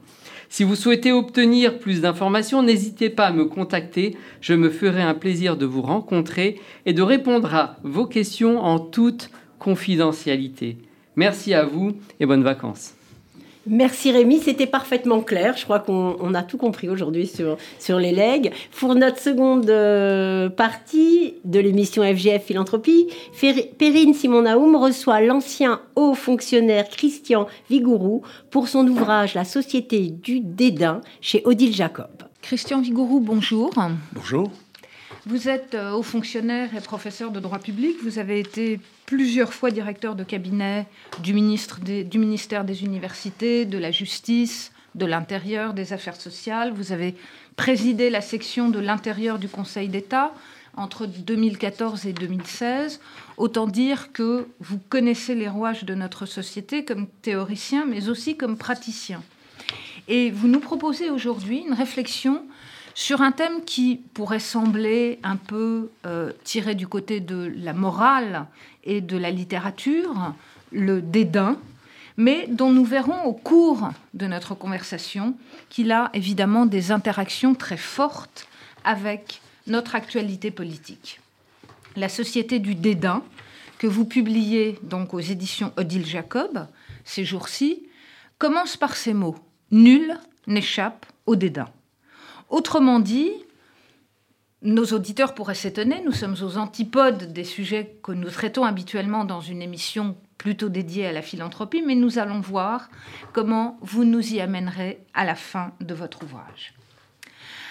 Si 0.48 0.64
vous 0.64 0.74
souhaitez 0.74 1.12
obtenir 1.12 1.78
plus 1.78 2.00
d'informations, 2.00 2.62
n'hésitez 2.62 3.10
pas 3.10 3.26
à 3.26 3.32
me 3.32 3.44
contacter. 3.44 4.16
Je 4.40 4.54
me 4.54 4.70
ferai 4.70 5.02
un 5.02 5.12
plaisir 5.12 5.58
de 5.58 5.66
vous 5.66 5.82
rencontrer 5.82 6.58
et 6.86 6.94
de 6.94 7.02
répondre 7.02 7.54
à 7.54 7.76
vos 7.82 8.06
questions 8.06 8.58
en 8.60 8.78
toute 8.78 9.28
confidentialité. 9.58 10.78
Merci 11.16 11.54
à 11.54 11.64
vous 11.64 11.92
et 12.20 12.26
bonnes 12.26 12.42
vacances. 12.42 12.94
Merci 13.68 14.12
Rémi, 14.12 14.38
c'était 14.38 14.66
parfaitement 14.66 15.22
clair. 15.22 15.56
Je 15.56 15.64
crois 15.64 15.80
qu'on 15.80 16.34
a 16.34 16.42
tout 16.44 16.56
compris 16.56 16.88
aujourd'hui 16.88 17.26
sur, 17.26 17.56
sur 17.80 17.98
les 17.98 18.12
legs. 18.12 18.52
Pour 18.78 18.94
notre 18.94 19.18
seconde 19.18 19.68
euh, 19.68 20.48
partie 20.48 21.34
de 21.44 21.58
l'émission 21.58 22.04
FGF 22.04 22.44
Philanthropie, 22.44 23.08
Perrine 23.78 24.14
Simon-Naoum 24.14 24.76
reçoit 24.76 25.20
l'ancien 25.20 25.80
haut 25.96 26.14
fonctionnaire 26.14 26.88
Christian 26.88 27.48
Vigourou 27.68 28.22
pour 28.50 28.68
son 28.68 28.86
ouvrage 28.86 29.34
La 29.34 29.44
société 29.44 30.10
du 30.10 30.38
dédain 30.38 31.00
chez 31.20 31.42
Odile 31.44 31.74
Jacob. 31.74 32.10
Christian 32.42 32.80
Vigourou, 32.80 33.18
bonjour. 33.18 33.72
Bonjour. 34.12 34.52
Vous 35.28 35.48
êtes 35.48 35.74
euh, 35.74 35.90
haut 35.90 36.04
fonctionnaire 36.04 36.72
et 36.76 36.80
professeur 36.80 37.32
de 37.32 37.40
droit 37.40 37.58
public. 37.58 37.96
Vous 38.04 38.20
avez 38.20 38.38
été 38.38 38.78
plusieurs 39.06 39.52
fois 39.52 39.72
directeur 39.72 40.14
de 40.14 40.22
cabinet 40.22 40.86
du, 41.18 41.34
ministre 41.34 41.80
du 41.80 42.18
ministère 42.20 42.64
des 42.64 42.84
Universités, 42.84 43.64
de 43.64 43.76
la 43.76 43.90
Justice, 43.90 44.70
de 44.94 45.04
l'Intérieur, 45.04 45.74
des 45.74 45.92
Affaires 45.92 46.14
sociales. 46.14 46.72
Vous 46.72 46.92
avez 46.92 47.16
présidé 47.56 48.08
la 48.08 48.20
section 48.20 48.68
de 48.68 48.78
l'Intérieur 48.78 49.40
du 49.40 49.48
Conseil 49.48 49.88
d'État 49.88 50.32
entre 50.76 51.06
2014 51.06 52.06
et 52.06 52.12
2016. 52.12 53.00
Autant 53.36 53.66
dire 53.66 54.12
que 54.12 54.46
vous 54.60 54.78
connaissez 54.88 55.34
les 55.34 55.48
rouages 55.48 55.82
de 55.82 55.96
notre 55.96 56.26
société 56.26 56.84
comme 56.84 57.08
théoricien, 57.22 57.84
mais 57.84 58.08
aussi 58.08 58.36
comme 58.36 58.56
praticien. 58.56 59.20
Et 60.06 60.30
vous 60.30 60.46
nous 60.46 60.60
proposez 60.60 61.10
aujourd'hui 61.10 61.64
une 61.66 61.74
réflexion 61.74 62.44
sur 62.96 63.20
un 63.20 63.30
thème 63.30 63.62
qui 63.62 64.00
pourrait 64.14 64.40
sembler 64.40 65.20
un 65.22 65.36
peu 65.36 65.90
euh, 66.06 66.32
tiré 66.44 66.74
du 66.74 66.88
côté 66.88 67.20
de 67.20 67.52
la 67.54 67.74
morale 67.74 68.46
et 68.84 69.02
de 69.02 69.18
la 69.18 69.30
littérature, 69.30 70.32
le 70.72 71.02
dédain, 71.02 71.58
mais 72.16 72.46
dont 72.48 72.72
nous 72.72 72.86
verrons 72.86 73.24
au 73.24 73.34
cours 73.34 73.90
de 74.14 74.26
notre 74.26 74.54
conversation 74.54 75.36
qu'il 75.68 75.92
a 75.92 76.08
évidemment 76.14 76.64
des 76.64 76.90
interactions 76.90 77.54
très 77.54 77.76
fortes 77.76 78.48
avec 78.82 79.42
notre 79.66 79.94
actualité 79.94 80.50
politique. 80.50 81.20
La 81.96 82.08
Société 82.08 82.60
du 82.60 82.74
dédain, 82.74 83.22
que 83.78 83.86
vous 83.86 84.06
publiez 84.06 84.78
donc 84.82 85.12
aux 85.12 85.20
éditions 85.20 85.70
Odile 85.76 86.06
Jacob 86.06 86.66
ces 87.04 87.26
jours-ci, 87.26 87.82
commence 88.38 88.78
par 88.78 88.96
ces 88.96 89.12
mots 89.12 89.36
Nul 89.70 90.16
n'échappe 90.46 91.04
au 91.26 91.36
dédain. 91.36 91.68
Autrement 92.48 93.00
dit, 93.00 93.30
nos 94.62 94.86
auditeurs 94.86 95.34
pourraient 95.34 95.54
s'étonner, 95.54 96.02
nous 96.04 96.12
sommes 96.12 96.36
aux 96.42 96.56
antipodes 96.56 97.32
des 97.32 97.44
sujets 97.44 97.98
que 98.02 98.12
nous 98.12 98.30
traitons 98.30 98.64
habituellement 98.64 99.24
dans 99.24 99.40
une 99.40 99.62
émission 99.62 100.16
plutôt 100.38 100.68
dédiée 100.68 101.06
à 101.06 101.12
la 101.12 101.22
philanthropie, 101.22 101.82
mais 101.82 101.94
nous 101.94 102.18
allons 102.18 102.40
voir 102.40 102.88
comment 103.32 103.78
vous 103.80 104.04
nous 104.04 104.34
y 104.34 104.40
amènerez 104.40 105.00
à 105.14 105.24
la 105.24 105.34
fin 105.34 105.72
de 105.80 105.94
votre 105.94 106.22
ouvrage. 106.22 106.74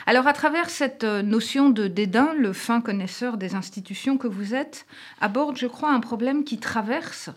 Alors 0.08 0.28
à 0.28 0.34
travers 0.34 0.70
cette 0.70 1.04
euh, 1.04 1.24
notion 1.24 1.70
de 1.70 1.88
dédain, 1.88 2.34
le 2.38 2.54
fin 2.54 2.80
connaisseur 2.80 3.38
des 3.38 3.56
institutions 3.56 4.18
que 4.18 4.28
vous 4.28 4.54
êtes 4.54 4.86
aborde, 5.20 5.58
je 5.58 5.66
crois, 5.66 5.92
un 5.92 6.00
problème 6.00 6.44
qui 6.44 6.60
traverse 6.60 7.30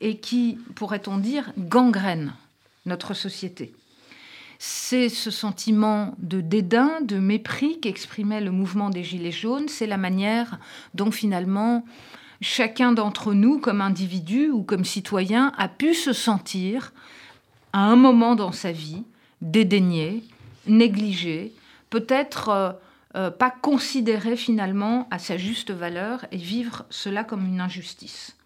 et 0.00 0.18
qui, 0.18 0.58
pourrait-on 0.76 1.18
dire, 1.18 1.52
gangrène 1.58 2.34
notre 2.86 3.14
société. 3.14 3.72
C'est 4.58 5.08
ce 5.08 5.30
sentiment 5.30 6.14
de 6.18 6.40
dédain, 6.40 7.00
de 7.00 7.18
mépris 7.18 7.78
qu'exprimait 7.80 8.40
le 8.40 8.50
mouvement 8.50 8.90
des 8.90 9.04
Gilets 9.04 9.30
jaunes. 9.30 9.68
C'est 9.68 9.86
la 9.86 9.98
manière 9.98 10.58
dont 10.94 11.12
finalement 11.12 11.84
chacun 12.40 12.92
d'entre 12.92 13.34
nous, 13.34 13.58
comme 13.60 13.80
individu 13.80 14.50
ou 14.50 14.62
comme 14.62 14.84
citoyen, 14.84 15.52
a 15.56 15.68
pu 15.68 15.94
se 15.94 16.12
sentir 16.12 16.92
à 17.72 17.84
un 17.84 17.96
moment 17.96 18.34
dans 18.34 18.52
sa 18.52 18.72
vie 18.72 19.04
dédaigné, 19.42 20.24
négligé, 20.66 21.52
peut-être 21.90 22.48
euh, 22.48 22.72
euh, 23.14 23.30
pas 23.30 23.50
considéré 23.50 24.36
finalement 24.36 25.06
à 25.10 25.18
sa 25.18 25.36
juste 25.36 25.70
valeur 25.70 26.26
et 26.32 26.36
vivre 26.36 26.84
cela 26.90 27.22
comme 27.22 27.46
une 27.46 27.60
injustice. 27.60 28.36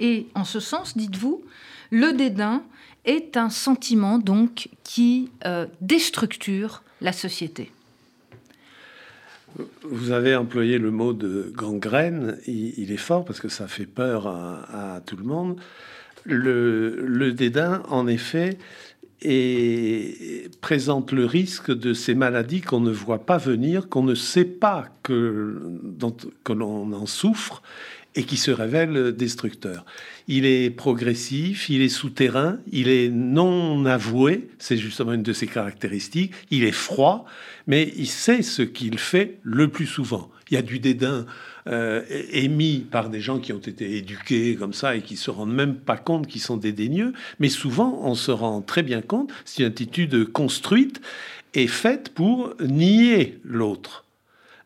Et 0.00 0.26
en 0.34 0.44
ce 0.44 0.60
sens, 0.60 0.96
dites-vous, 0.96 1.42
le 1.90 2.12
dédain 2.12 2.62
est 3.04 3.36
un 3.36 3.50
sentiment 3.50 4.18
donc 4.18 4.68
qui 4.82 5.30
euh, 5.44 5.66
déstructure 5.80 6.82
la 7.00 7.12
société. 7.12 7.70
Vous 9.82 10.10
avez 10.10 10.34
employé 10.34 10.78
le 10.78 10.90
mot 10.90 11.12
de 11.12 11.52
gangrène. 11.54 12.38
Il, 12.46 12.90
est 12.90 12.96
fort 12.96 13.24
parce 13.24 13.40
que 13.40 13.48
ça 13.48 13.68
fait 13.68 13.86
peur 13.86 14.26
à, 14.26 15.00
tout 15.06 15.16
le 15.16 15.24
monde. 15.24 15.60
Le, 16.24 17.30
dédain, 17.32 17.82
en 17.88 18.08
effet, 18.08 18.58
et 19.22 20.50
présente 20.60 21.12
le 21.12 21.24
risque 21.24 21.70
de 21.70 21.94
ces 21.94 22.14
maladies 22.14 22.62
qu'on 22.62 22.80
ne 22.80 22.90
voit 22.90 23.24
pas 23.24 23.38
venir, 23.38 23.88
qu'on 23.88 24.02
ne 24.02 24.14
sait 24.14 24.44
pas 24.44 24.88
que, 25.02 25.60
que 26.42 26.52
l'on 26.52 26.92
en 26.92 27.06
souffre 27.06 27.62
et 28.16 28.24
qui 28.24 28.36
se 28.36 28.50
révèle 28.50 29.12
destructeur. 29.12 29.84
Il 30.28 30.46
est 30.46 30.70
progressif, 30.70 31.68
il 31.68 31.82
est 31.82 31.88
souterrain, 31.88 32.58
il 32.70 32.88
est 32.88 33.08
non 33.08 33.84
avoué, 33.86 34.48
c'est 34.58 34.76
justement 34.76 35.12
une 35.12 35.22
de 35.22 35.32
ses 35.32 35.46
caractéristiques, 35.46 36.32
il 36.50 36.64
est 36.64 36.72
froid, 36.72 37.26
mais 37.66 37.92
il 37.96 38.06
sait 38.06 38.42
ce 38.42 38.62
qu'il 38.62 38.98
fait 38.98 39.38
le 39.42 39.68
plus 39.68 39.86
souvent. 39.86 40.30
Il 40.50 40.54
y 40.54 40.56
a 40.56 40.62
du 40.62 40.78
dédain 40.78 41.26
euh, 41.66 42.02
émis 42.30 42.86
par 42.90 43.10
des 43.10 43.20
gens 43.20 43.38
qui 43.38 43.52
ont 43.52 43.58
été 43.58 43.96
éduqués 43.96 44.54
comme 44.56 44.74
ça 44.74 44.94
et 44.94 45.02
qui 45.02 45.16
se 45.16 45.30
rendent 45.30 45.54
même 45.54 45.76
pas 45.76 45.96
compte 45.96 46.26
qu'ils 46.26 46.42
sont 46.42 46.56
dédaigneux, 46.56 47.12
mais 47.38 47.48
souvent 47.48 48.00
on 48.02 48.14
se 48.14 48.30
rend 48.30 48.60
très 48.60 48.82
bien 48.82 49.00
compte, 49.00 49.32
c'est 49.44 49.62
une 49.62 49.68
attitude 49.68 50.30
construite 50.30 51.00
et 51.54 51.66
faite 51.66 52.10
pour 52.10 52.54
nier 52.60 53.38
l'autre. 53.44 54.03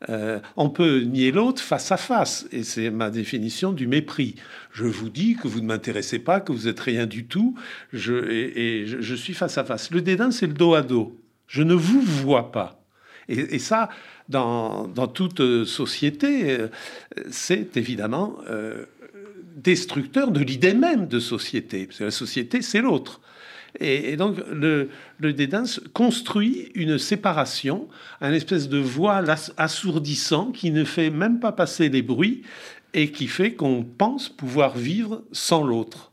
Euh, 0.08 0.38
on 0.56 0.70
peut 0.70 1.00
nier 1.00 1.32
l'autre 1.32 1.60
face 1.60 1.90
à 1.90 1.96
face, 1.96 2.46
et 2.52 2.62
c'est 2.62 2.90
ma 2.90 3.10
définition 3.10 3.72
du 3.72 3.86
mépris. 3.86 4.36
Je 4.72 4.84
vous 4.84 5.08
dis 5.08 5.34
que 5.34 5.48
vous 5.48 5.60
ne 5.60 5.66
m'intéressez 5.66 6.20
pas, 6.20 6.40
que 6.40 6.52
vous 6.52 6.68
êtes 6.68 6.80
rien 6.80 7.06
du 7.06 7.26
tout, 7.26 7.56
je, 7.92 8.14
et, 8.30 8.86
je, 8.86 9.14
suis 9.14 9.34
face 9.34 9.58
à 9.58 9.64
face. 9.64 9.90
Le 9.90 10.00
dédain, 10.00 10.30
c'est 10.30 10.46
le 10.46 10.52
dos 10.52 10.74
à 10.74 10.82
dos. 10.82 11.20
Je 11.48 11.62
ne 11.62 11.74
vous 11.74 12.00
vois 12.00 12.52
pas. 12.52 12.80
Et, 13.28 13.58
ça, 13.58 13.90
dans, 14.28 14.86
toute 15.08 15.64
société, 15.64 16.50
euh, 16.50 16.68
c'est 17.30 17.76
évidemment 17.76 18.38
euh, 18.48 18.86
destructeur 19.56 20.30
de 20.30 20.40
l'idée 20.40 20.72
même 20.72 21.08
de 21.08 21.20
société. 21.20 21.86
Parce 21.86 21.98
que 21.98 22.04
la 22.04 22.10
société, 22.10 22.62
c'est 22.62 22.80
l'autre. 22.80 23.20
Et, 23.80 24.16
donc 24.16 24.36
le, 24.50 24.88
dédain 25.20 25.64
construit 25.92 26.70
une 26.74 26.98
séparation, 26.98 27.88
un 28.20 28.32
espèce 28.32 28.68
de 28.68 28.78
voile 28.78 29.34
assourdissant 29.56 30.52
qui 30.52 30.70
ne 30.70 30.84
fait 30.84 31.10
même 31.10 31.38
pas 31.38 31.52
passer 31.52 31.88
les 31.88 32.02
bruits 32.02 32.42
et 32.94 33.10
qui 33.10 33.26
fait 33.26 33.52
qu'on 33.52 33.84
pense 33.84 34.28
pouvoir 34.28 34.76
vivre 34.76 35.22
sans 35.32 35.62
l'autre. 35.62 36.10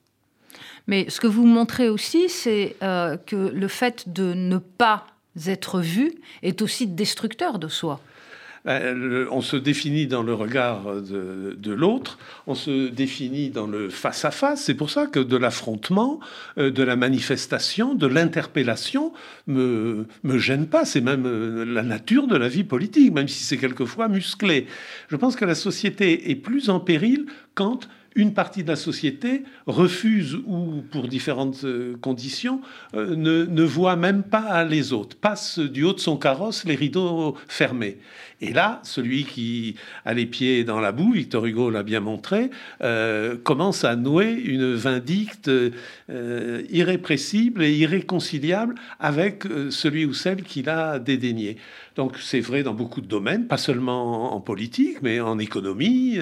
Mais 0.88 1.10
ce 1.10 1.20
que 1.20 1.28
vous 1.28 1.46
montrez 1.46 1.90
aussi, 1.90 2.30
c'est 2.30 2.76
euh, 2.84 3.18
que 3.18 3.36
le 3.36 3.68
fait 3.68 4.10
de 4.12 4.34
ne 4.34 4.58
pas 4.58 5.08
être 5.48 5.80
vu 5.80 6.14
est 6.44 6.62
aussi 6.62 6.88
destructeur 6.88 7.60
de 7.60 7.68
soi. 7.68 8.00
Ben, 8.66 9.28
on 9.30 9.42
se 9.42 9.58
définit 9.58 10.08
dans 10.08 10.24
le 10.24 10.34
regard 10.34 10.96
de, 10.96 11.72
l'autre, 11.72 12.18
on 12.48 12.56
se 12.56 12.90
définit 12.90 13.52
dans 13.52 13.68
le 13.68 13.90
face-à-face. 13.90 14.64
C'est 14.64 14.74
pour 14.74 14.90
ça 14.90 15.06
que 15.06 15.20
de 15.20 15.38
l'affrontement, 15.38 16.20
euh, 16.58 16.72
de 16.72 16.82
la 16.82 16.96
manifestation, 16.96 17.94
de 17.94 18.08
l'interpellation 18.08 19.14
me, 19.46 20.08
me 20.24 20.40
gêne 20.40 20.66
pas. 20.66 20.84
C'est 20.84 21.02
même 21.02 21.28
euh, 21.28 21.64
la 21.64 21.84
nature 21.84 22.26
de 22.26 22.36
la 22.36 22.48
vie 22.48 22.64
politique, 22.64 23.14
même 23.14 23.28
si 23.28 23.44
c'est 23.44 23.58
quelquefois 23.58 24.08
musclé. 24.08 24.66
Je 25.10 25.16
pense 25.16 25.36
que 25.36 25.46
la 25.46 25.56
société 25.56 26.32
est 26.32 26.36
plus 26.36 26.72
en 26.72 26.80
péril 26.80 27.28
quand 27.54 27.88
une 28.18 28.34
partie 28.34 28.64
de 28.64 28.70
la 28.70 28.78
société 28.78 29.44
refuse 29.68 30.40
ou 30.48 30.82
pour 30.90 31.10
différentes 31.10 31.66
euh, 31.66 31.98
conditions 32.02 32.62
ne, 32.94 33.44
ne, 33.44 33.64
voit 33.64 33.98
même 33.98 34.24
pas 34.24 34.64
les 34.64 34.94
autres, 34.94 35.18
passe 35.18 35.60
du 35.60 35.84
haut 35.84 35.92
de 35.92 36.00
son 36.00 36.16
carrosse 36.16 36.64
les 36.64 36.76
rideaux 36.76 37.36
fermés. 37.50 38.00
Et 38.48 38.54
là, 38.54 38.80
celui 38.84 39.24
qui 39.24 39.76
a 40.06 40.14
les 40.14 40.28
pieds 40.28 40.64
dans 40.64 40.80
la 40.80 40.92
boue, 40.92 41.14
Victor 41.14 41.48
Hugo 41.48 41.72
l'a 41.72 41.82
bien 41.82 42.00
montré, 42.00 42.52
euh, 42.84 43.38
commence 43.44 43.84
à 43.84 43.96
nouer 43.96 44.34
une 44.34 44.76
vindicte 44.76 45.48
euh, 45.50 46.62
irrépressible 46.70 47.64
et 47.64 47.74
irréconciliable 47.74 48.76
avec 49.00 49.48
euh, 49.48 49.72
celui 49.72 50.06
ou 50.06 50.14
celle 50.14 50.44
qu'il 50.44 50.70
a 50.70 51.00
dédaigné. 51.00 51.58
Donc 51.96 52.18
c'est 52.20 52.40
vrai 52.40 52.62
dans 52.62 52.76
beaucoup 52.76 53.02
de 53.02 53.08
domaines, 53.08 53.48
pas 53.48 53.58
seulement 53.58 54.36
en 54.36 54.42
politique, 54.42 54.98
mais 55.02 55.20
en 55.20 55.40
économie, 55.40 56.20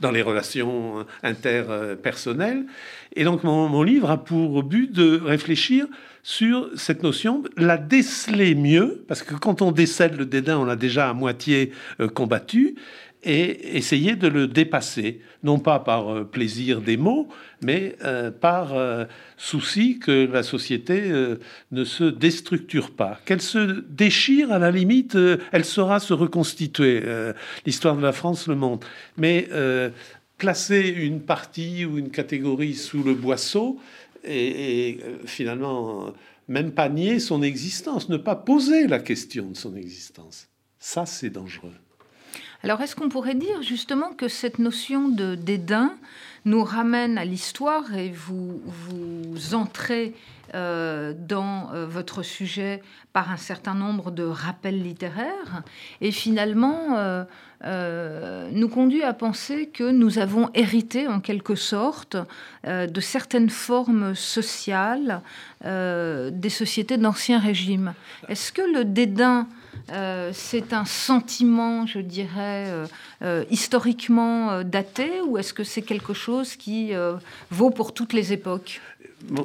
dans 0.00 0.10
les 0.10 0.20
relations 0.20 1.06
interpersonnelles. 1.22 2.66
Et 3.14 3.22
donc 3.24 3.44
mon, 3.44 3.68
mon 3.68 3.84
livre 3.84 4.10
a 4.10 4.22
pour 4.22 4.62
but 4.64 4.92
de 4.92 5.20
réfléchir 5.24 5.86
sur 6.22 6.70
cette 6.76 7.02
notion, 7.02 7.42
la 7.56 7.76
déceler 7.76 8.54
mieux, 8.54 9.04
parce 9.08 9.22
que 9.22 9.34
quand 9.34 9.60
on 9.60 9.72
décèle 9.72 10.16
le 10.16 10.26
dédain, 10.26 10.58
on 10.58 10.64
l'a 10.64 10.76
déjà 10.76 11.10
à 11.10 11.14
moitié 11.14 11.72
euh, 12.00 12.08
combattu, 12.08 12.76
et 13.24 13.76
essayer 13.76 14.16
de 14.16 14.26
le 14.26 14.48
dépasser, 14.48 15.20
non 15.44 15.60
pas 15.60 15.78
par 15.78 16.12
euh, 16.12 16.24
plaisir 16.24 16.80
des 16.80 16.96
mots, 16.96 17.28
mais 17.60 17.96
euh, 18.04 18.30
par 18.32 18.74
souci 19.36 19.98
que 19.98 20.26
la 20.26 20.42
société 20.42 21.12
ne 21.70 21.84
se 21.84 22.04
déstructure 22.04 22.90
pas, 22.90 23.20
qu'elle 23.24 23.40
se 23.40 23.82
déchire 23.88 24.52
à 24.52 24.58
la 24.58 24.70
limite, 24.70 25.16
elle 25.52 25.64
saura 25.64 26.00
se 26.00 26.12
reconstituer. 26.12 27.02
L'histoire 27.64 27.96
de 27.96 28.02
la 28.02 28.12
France 28.12 28.48
le 28.48 28.56
montre. 28.56 28.88
Mais 29.16 29.48
placer 30.38 30.80
une 30.88 31.20
partie 31.20 31.84
ou 31.84 31.98
une 31.98 32.10
catégorie 32.10 32.74
sous 32.74 33.04
le 33.04 33.14
boisseau, 33.14 33.78
et, 34.24 34.98
euh, 35.02 35.18
finalement 35.26 36.12
même 36.48 36.72
pas 36.72 36.88
nier 36.88 37.20
son 37.20 37.42
existence, 37.42 38.08
ne 38.08 38.16
pas 38.16 38.36
poser 38.36 38.86
la 38.86 38.98
question 38.98 39.50
de 39.50 39.56
son 39.56 39.76
existence. 39.76 40.48
Ça, 40.78 41.06
c'est 41.06 41.30
dangereux. 41.30 41.72
Alors, 42.62 42.80
est-ce 42.80 42.94
qu'on 42.94 43.08
pourrait 43.08 43.34
dire 43.34 43.62
justement 43.62 44.12
que 44.12 44.28
cette 44.28 44.58
notion 44.58 45.08
de 45.08 45.34
dédain 45.34 45.96
nous 46.44 46.64
ramène 46.64 47.18
à 47.18 47.24
l'histoire 47.24 47.94
et 47.94 48.10
vous, 48.10 48.60
vous 48.66 49.54
entrez 49.54 50.14
euh, 50.54 51.14
dans 51.16 51.72
euh, 51.72 51.86
votre 51.86 52.22
sujet 52.22 52.82
par 53.14 53.30
un 53.30 53.38
certain 53.38 53.74
nombre 53.74 54.10
de 54.10 54.24
rappels 54.24 54.82
littéraires 54.82 55.62
et 56.02 56.10
finalement 56.10 56.98
euh, 57.64 58.50
nous 58.52 58.68
conduit 58.68 59.02
à 59.02 59.14
penser 59.14 59.70
que 59.72 59.90
nous 59.90 60.18
avons 60.18 60.50
hérité 60.52 61.08
en 61.08 61.20
quelque 61.20 61.54
sorte 61.54 62.18
de 62.66 63.00
certaines 63.00 63.50
formes 63.50 64.14
sociales 64.14 65.22
des 65.62 66.50
sociétés 66.50 66.96
d'ancien 66.96 67.38
régime. 67.38 67.94
Est-ce 68.28 68.52
que 68.52 68.62
le 68.62 68.84
dédain 68.84 69.46
c'est 70.32 70.72
un 70.72 70.84
sentiment, 70.84 71.86
je 71.86 71.98
dirais, 71.98 72.66
historiquement 73.50 74.62
daté, 74.62 75.20
ou 75.26 75.38
est-ce 75.38 75.52
que 75.52 75.64
c'est 75.64 75.82
quelque 75.82 76.14
chose 76.14 76.56
qui 76.56 76.92
vaut 77.50 77.70
pour 77.70 77.94
toutes 77.94 78.12
les 78.12 78.32
époques? 78.32 78.80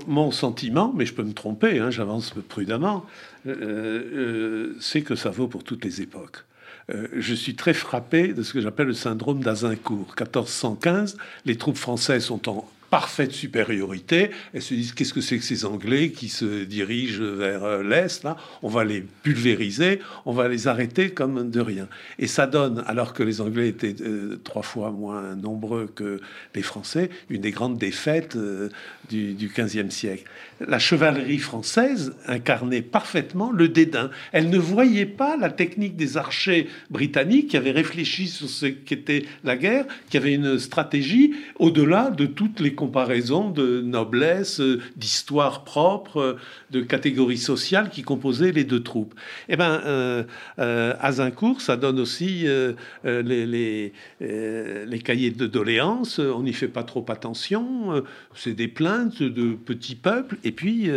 Mon, 0.08 0.32
sentiment, 0.32 0.92
mais 0.96 1.06
je 1.06 1.14
peux 1.14 1.24
me 1.24 1.34
tromper, 1.34 1.80
hein, 1.80 1.92
j'avance 1.92 2.34
prudemment, 2.50 3.06
euh, 3.46 3.54
euh, 3.54 4.78
c'est 4.80 5.02
que 5.02 5.16
ça 5.16 5.30
vaut 5.30 5.48
pour 5.48 5.64
toutes 5.64 5.86
les 5.86 6.02
époques. 6.02 6.46
Euh, 6.90 7.08
je 7.16 7.34
suis 7.34 7.56
très 7.56 7.74
frappé 7.74 8.34
de 8.34 8.42
ce 8.42 8.54
que 8.54 8.62
j'appelle 8.62 8.88
le 8.88 8.94
syndrome 8.94 9.42
d'Azincourt. 9.42 10.16
1415, 10.18 11.18
les 11.46 11.58
troupes 11.58 11.78
françaises 11.78 12.26
sont 12.26 12.50
en 12.50 12.68
parfaite 12.90 13.32
supériorité. 13.32 14.32
Elles 14.54 14.62
se 14.62 14.74
disent 14.74 14.94
qu'est-ce 14.94 15.14
que 15.14 15.22
c'est 15.22 15.38
que 15.38 15.44
ces 15.44 15.66
Anglais 15.66 16.10
qui 16.10 16.30
se 16.30 16.64
dirigent 16.64 17.24
vers 17.24 17.64
euh, 17.64 17.84
l'Est 17.84 18.24
là? 18.24 18.38
On 18.64 18.70
va 18.70 18.84
les 18.84 19.02
pulvériser, 19.24 20.00
on 20.26 20.34
va 20.34 20.48
les 20.48 20.68
arrêter 20.68 21.12
comme 21.12 21.50
de 21.50 21.60
rien. 21.60 21.88
Et 22.20 22.28
ça 22.28 22.48
donne, 22.48 22.84
alors 22.88 23.14
que 23.14 23.24
les 23.24 23.42
Anglais 23.42 23.70
étaient 23.70 23.96
euh, 24.02 24.40
trois 24.44 24.62
fois 24.62 24.92
moins 24.92 25.36
nombreux 25.36 25.88
que 25.94 26.22
les 26.56 26.62
Français, 26.62 27.10
une 27.30 27.42
des 27.42 27.52
grandes 27.52 27.78
défaites 27.78 28.36
euh, 28.36 28.70
du, 29.10 29.34
du 29.34 29.50
15e 29.50 29.90
siècle. 29.90 30.24
La 30.60 30.80
chevalerie 30.80 31.38
française 31.38 32.16
incarnait 32.26 32.82
parfaitement 32.82 33.52
le 33.52 33.70
dédain. 33.70 34.10
Elle 34.32 34.50
ne 34.50 34.58
voyait 34.58 35.06
pas 35.06 35.38
la 35.38 35.50
technique 35.50 35.96
des 35.96 36.18
archers 36.18 36.68
britanniques 36.90 37.50
qui 37.50 37.58
avaient 37.58 37.72
réfléchi 37.72 38.28
sur 38.28 38.50
ce 38.50 38.66
qu'était 38.66 39.26
la 39.44 39.56
guerre, 39.56 39.86
qui 40.10 40.18
avaient 40.18 40.34
une 40.34 40.58
stratégie 40.58 41.36
au-delà 41.60 42.10
de 42.10 42.26
toutes 42.26 42.60
les 42.60 42.74
comparaisons 42.78 43.50
de 43.50 43.82
noblesse, 43.82 44.62
d'histoire 44.96 45.66
propre, 45.66 46.38
de 46.72 46.82
catégories 46.82 47.38
sociales 47.38 47.90
qui 47.90 48.04
composaient 48.04 48.54
les 48.54 48.64
deux 48.64 48.84
troupes. 48.84 49.14
Eh 49.50 49.58
bien, 49.58 49.82
euh, 49.86 50.24
euh, 50.60 50.94
Azincourt, 51.02 51.60
ça 51.60 51.76
donne 51.76 52.00
aussi 52.00 52.44
euh, 52.46 52.74
les, 53.04 53.46
les, 53.46 53.94
les, 54.20 55.00
cahiers 55.00 55.32
de 55.32 55.48
doléances. 55.48 56.20
On 56.20 56.44
n'y 56.44 56.54
fait 56.54 56.68
pas 56.68 56.84
trop 56.84 57.06
attention. 57.10 58.04
C'est 58.36 58.54
des 58.54 58.68
plaintes 58.68 59.22
de 59.22 59.54
petits 59.54 59.96
peuples. 59.96 60.38
Et 60.44 60.52
puis, 60.52 60.90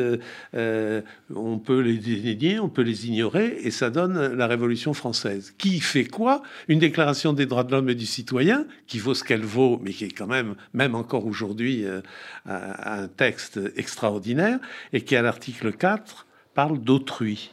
on 0.54 1.58
peut 1.58 1.80
les 1.80 1.96
dénier, 1.96 2.60
on 2.60 2.68
peut 2.68 2.82
les 2.82 3.08
ignorer. 3.08 3.58
Et 3.62 3.70
ça 3.70 3.90
donne 3.90 4.34
la 4.34 4.46
Révolution 4.46 4.94
française. 4.94 5.54
Qui 5.58 5.80
fait 5.80 6.04
quoi? 6.04 6.42
Une 6.68 6.78
déclaration 6.78 7.32
des 7.32 7.46
droits 7.46 7.64
de 7.64 7.72
l'homme 7.72 7.88
et 7.88 7.94
du 7.94 8.06
citoyen, 8.06 8.66
qui 8.86 8.98
vaut 8.98 9.14
ce 9.14 9.24
qu'elle 9.24 9.44
vaut, 9.44 9.80
mais 9.82 9.92
qui 9.92 10.04
est 10.04 10.16
quand 10.16 10.26
même, 10.26 10.54
même 10.74 10.94
encore 10.94 11.26
aujourd'hui, 11.26 11.69
euh, 11.84 12.00
un 12.46 13.08
texte 13.08 13.60
extraordinaire 13.76 14.58
et 14.92 15.02
qui, 15.02 15.16
à 15.16 15.22
l'article 15.22 15.72
4, 15.72 16.26
parle 16.54 16.80
d'autrui. 16.80 17.50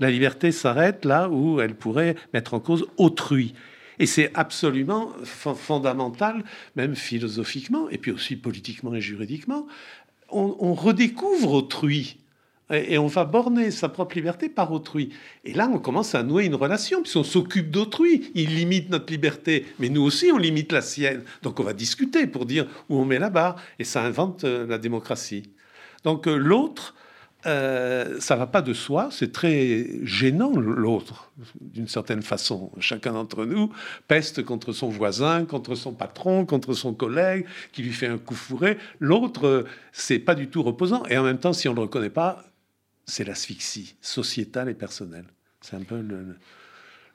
La 0.00 0.10
liberté 0.10 0.52
s'arrête 0.52 1.04
là 1.04 1.28
où 1.28 1.60
elle 1.60 1.74
pourrait 1.74 2.16
mettre 2.34 2.54
en 2.54 2.60
cause 2.60 2.86
autrui. 2.96 3.54
Et 3.98 4.06
c'est 4.06 4.30
absolument 4.34 5.12
fondamental, 5.24 6.44
même 6.76 6.94
philosophiquement, 6.94 7.88
et 7.88 7.96
puis 7.96 8.10
aussi 8.10 8.36
politiquement 8.36 8.94
et 8.94 9.00
juridiquement. 9.00 9.66
on 10.30 10.74
redécouvre 10.74 11.52
autrui 11.52 12.18
et 12.70 12.98
on 12.98 13.06
va 13.06 13.24
borner 13.24 13.70
sa 13.70 13.88
propre 13.88 14.16
liberté 14.16 14.48
par 14.48 14.72
autrui. 14.72 15.10
Et 15.44 15.52
là, 15.52 15.70
on 15.72 15.78
commence 15.78 16.14
à 16.16 16.22
nouer 16.24 16.46
une 16.46 16.56
relation, 16.56 17.00
puisqu'on 17.02 17.22
s'occupe 17.22 17.70
d'autrui. 17.70 18.30
Il 18.34 18.56
limite 18.56 18.90
notre 18.90 19.12
liberté, 19.12 19.66
mais 19.78 19.88
nous 19.88 20.02
aussi, 20.02 20.30
on 20.32 20.38
limite 20.38 20.72
la 20.72 20.82
sienne. 20.82 21.22
Donc 21.42 21.60
on 21.60 21.62
va 21.62 21.74
discuter 21.74 22.26
pour 22.26 22.44
dire 22.44 22.66
où 22.88 22.98
on 22.98 23.04
met 23.04 23.18
la 23.18 23.30
barre, 23.30 23.56
et 23.78 23.84
ça 23.84 24.02
invente 24.02 24.44
euh, 24.44 24.66
la 24.66 24.78
démocratie. 24.78 25.44
Donc 26.02 26.26
euh, 26.26 26.36
l'autre, 26.36 26.94
euh, 27.46 28.18
ça 28.18 28.34
va 28.34 28.46
pas 28.48 28.62
de 28.62 28.72
soi, 28.72 29.08
c'est 29.12 29.30
très 29.30 29.86
gênant 30.02 30.50
l'autre, 30.56 31.30
d'une 31.60 31.86
certaine 31.86 32.22
façon. 32.22 32.72
Chacun 32.80 33.12
d'entre 33.12 33.44
nous 33.44 33.70
peste 34.08 34.42
contre 34.44 34.72
son 34.72 34.88
voisin, 34.88 35.44
contre 35.44 35.76
son 35.76 35.92
patron, 35.92 36.44
contre 36.44 36.72
son 36.74 36.94
collègue, 36.94 37.46
qui 37.72 37.82
lui 37.82 37.92
fait 37.92 38.08
un 38.08 38.18
coup 38.18 38.34
fourré. 38.34 38.78
L'autre, 38.98 39.64
c'est 39.92 40.18
pas 40.18 40.34
du 40.34 40.48
tout 40.48 40.64
reposant. 40.64 41.04
Et 41.06 41.16
en 41.16 41.22
même 41.22 41.38
temps, 41.38 41.52
si 41.52 41.68
on 41.68 41.72
ne 41.72 41.76
le 41.76 41.82
reconnaît 41.82 42.10
pas, 42.10 42.42
c'est 43.06 43.24
l'asphyxie 43.24 43.96
sociétale 44.00 44.68
et 44.68 44.74
personnelle. 44.74 45.26
C'est 45.60 45.76
un 45.76 45.82
peu 45.82 46.04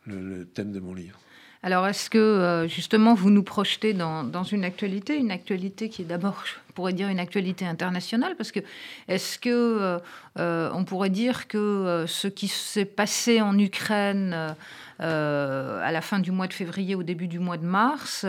le, 0.06 0.46
thème 0.46 0.72
de 0.72 0.80
mon 0.80 0.94
livre. 0.94 1.20
Alors, 1.64 1.88
est-ce 1.88 2.10
que 2.10 2.18
euh, 2.18 2.68
justement 2.68 3.14
vous 3.14 3.30
nous 3.30 3.44
projetez 3.44 3.94
dans, 3.94 4.44
une 4.44 4.64
actualité, 4.64 5.16
une 5.18 5.30
actualité 5.30 5.90
qui 5.90 6.02
est 6.02 6.06
d'abord, 6.06 6.44
je 6.46 6.74
pourrais 6.74 6.94
dire, 6.94 7.08
une 7.08 7.20
actualité 7.20 7.66
internationale, 7.66 8.36
parce 8.36 8.52
que 8.52 8.62
est-ce 9.08 9.38
que 9.38 9.50
euh, 9.50 10.00
euh, 10.40 10.72
on 10.74 10.86
pourrait 10.86 11.12
dire 11.12 11.48
que 11.48 12.06
ce 12.08 12.28
qui 12.28 12.48
s'est 12.48 12.86
passé 12.86 13.42
en 13.42 13.58
Ukraine 13.60 14.56
à 15.02 15.92
la 15.92 16.02
fin 16.02 16.20
du 16.20 16.32
mois 16.32 16.48
de 16.48 16.54
février, 16.54 16.96
au 16.96 17.04
début 17.04 17.28
du 17.28 17.40
mois 17.40 17.58
de 17.58 17.66
mars, 17.66 18.26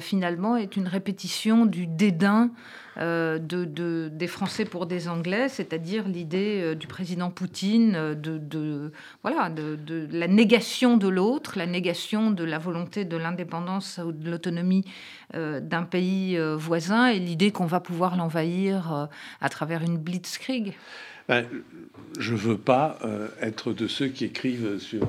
finalement 0.00 0.56
est 0.56 0.76
une 0.76 0.88
répétition 0.88 1.66
du 1.66 1.86
dédain 1.86 2.50
euh, 2.98 3.38
de, 3.38 4.10
des 4.12 4.26
Français 4.26 4.66
pour 4.66 4.84
des 4.84 5.08
Anglais, 5.08 5.48
c'est-à-dire 5.48 6.06
l'idée 6.06 6.60
euh, 6.62 6.74
du 6.74 6.86
président 6.86 7.30
Poutine 7.30 7.94
euh, 7.94 8.14
de, 8.14 8.92
voilà, 9.22 9.48
de, 9.48 10.06
la 10.12 10.28
négation 10.28 10.98
de 10.98 11.08
l'autre, 11.08 11.54
la 11.56 11.64
négation 11.64 12.30
de 12.30 12.44
la 12.44 12.58
volonté 12.58 13.06
de 13.06 13.16
l'indépendance 13.16 13.98
ou 14.04 14.12
de 14.12 14.30
l'autonomie 14.30 14.84
d'un 15.34 15.84
pays 15.84 16.38
voisin 16.56 17.06
et 17.06 17.18
l'idée 17.18 17.52
qu'on 17.52 17.64
va 17.64 17.80
pouvoir 17.80 18.16
l'envahir 18.16 19.08
à 19.40 19.48
travers 19.48 19.80
une 19.82 19.96
blitzkrieg. 19.96 20.74
Ben, 21.28 21.46
je 22.18 22.34
veux 22.34 22.58
pas 22.58 22.98
être 23.40 23.72
de 23.72 23.86
ceux 23.86 24.08
qui 24.08 24.24
écrivent 24.24 24.78
sur 24.78 25.06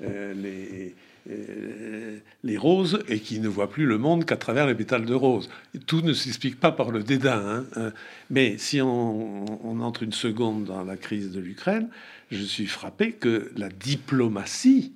les 0.00 0.94
euh, 1.30 2.18
les 2.42 2.56
roses 2.56 3.04
et 3.06 3.20
qui 3.20 3.38
ne 3.38 3.46
voient 3.46 3.70
plus 3.70 3.86
le 3.86 3.96
monde 3.96 4.24
qu'à 4.24 4.36
travers 4.36 4.66
les 4.66 4.74
pétales 4.74 5.04
de 5.04 5.14
rose. 5.14 5.48
Tout 5.86 6.00
ne 6.00 6.12
s'explique 6.12 6.58
pas 6.58 6.72
par 6.72 6.90
le 6.90 7.04
dédain. 7.04 7.64
Hein. 7.76 7.92
Mais 8.28 8.58
si 8.58 8.80
on, 8.80 9.80
entre 9.80 10.02
une 10.02 10.12
seconde 10.12 10.64
dans 10.64 10.82
la 10.82 10.96
crise 10.96 11.30
de 11.30 11.38
l'Ukraine, 11.38 11.88
je 12.32 12.42
suis 12.42 12.66
frappé 12.66 13.12
que 13.12 13.52
la 13.56 13.68
diplomatie, 13.68 14.94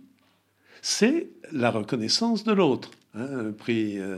c'est 0.82 1.28
la 1.52 1.70
reconnaissance 1.70 2.42
de 2.42 2.52
l'autre. 2.52 2.90
Hein, 3.14 3.52
prix, 3.56 4.00
euh, 4.00 4.16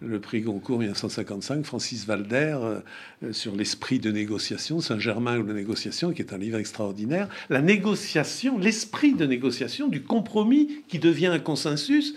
le 0.00 0.20
prix 0.20 0.42
Goncourt 0.42 0.78
1955, 0.78 1.64
Francis 1.64 2.06
Valder, 2.06 2.56
euh, 2.60 2.80
euh, 3.24 3.32
sur 3.32 3.54
l'esprit 3.56 3.98
de 3.98 4.10
négociation, 4.10 4.80
Saint-Germain 4.80 5.38
ou 5.38 5.46
la 5.46 5.54
négociation, 5.54 6.12
qui 6.12 6.22
est 6.22 6.32
un 6.32 6.38
livre 6.38 6.58
extraordinaire. 6.58 7.28
La 7.50 7.62
négociation, 7.62 8.58
l'esprit 8.58 9.14
de 9.14 9.26
négociation, 9.26 9.88
du 9.88 10.02
compromis 10.02 10.82
qui 10.88 10.98
devient 10.98 11.26
un 11.26 11.38
consensus, 11.38 12.14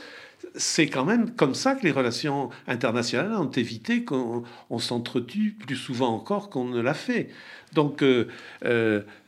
c'est 0.56 0.88
quand 0.88 1.06
même 1.06 1.32
comme 1.32 1.56
ça 1.56 1.76
que 1.76 1.84
les 1.84 1.92
relations 1.92 2.50
internationales 2.68 3.34
ont 3.34 3.52
évité 3.52 4.04
qu'on 4.04 4.44
s'entretue 4.80 5.56
plus 5.66 5.76
souvent 5.76 6.14
encore 6.14 6.50
qu'on 6.50 6.66
ne 6.66 6.82
l'a 6.82 6.94
fait. 6.94 7.30
Donc 7.74 8.02
euh, 8.02 8.26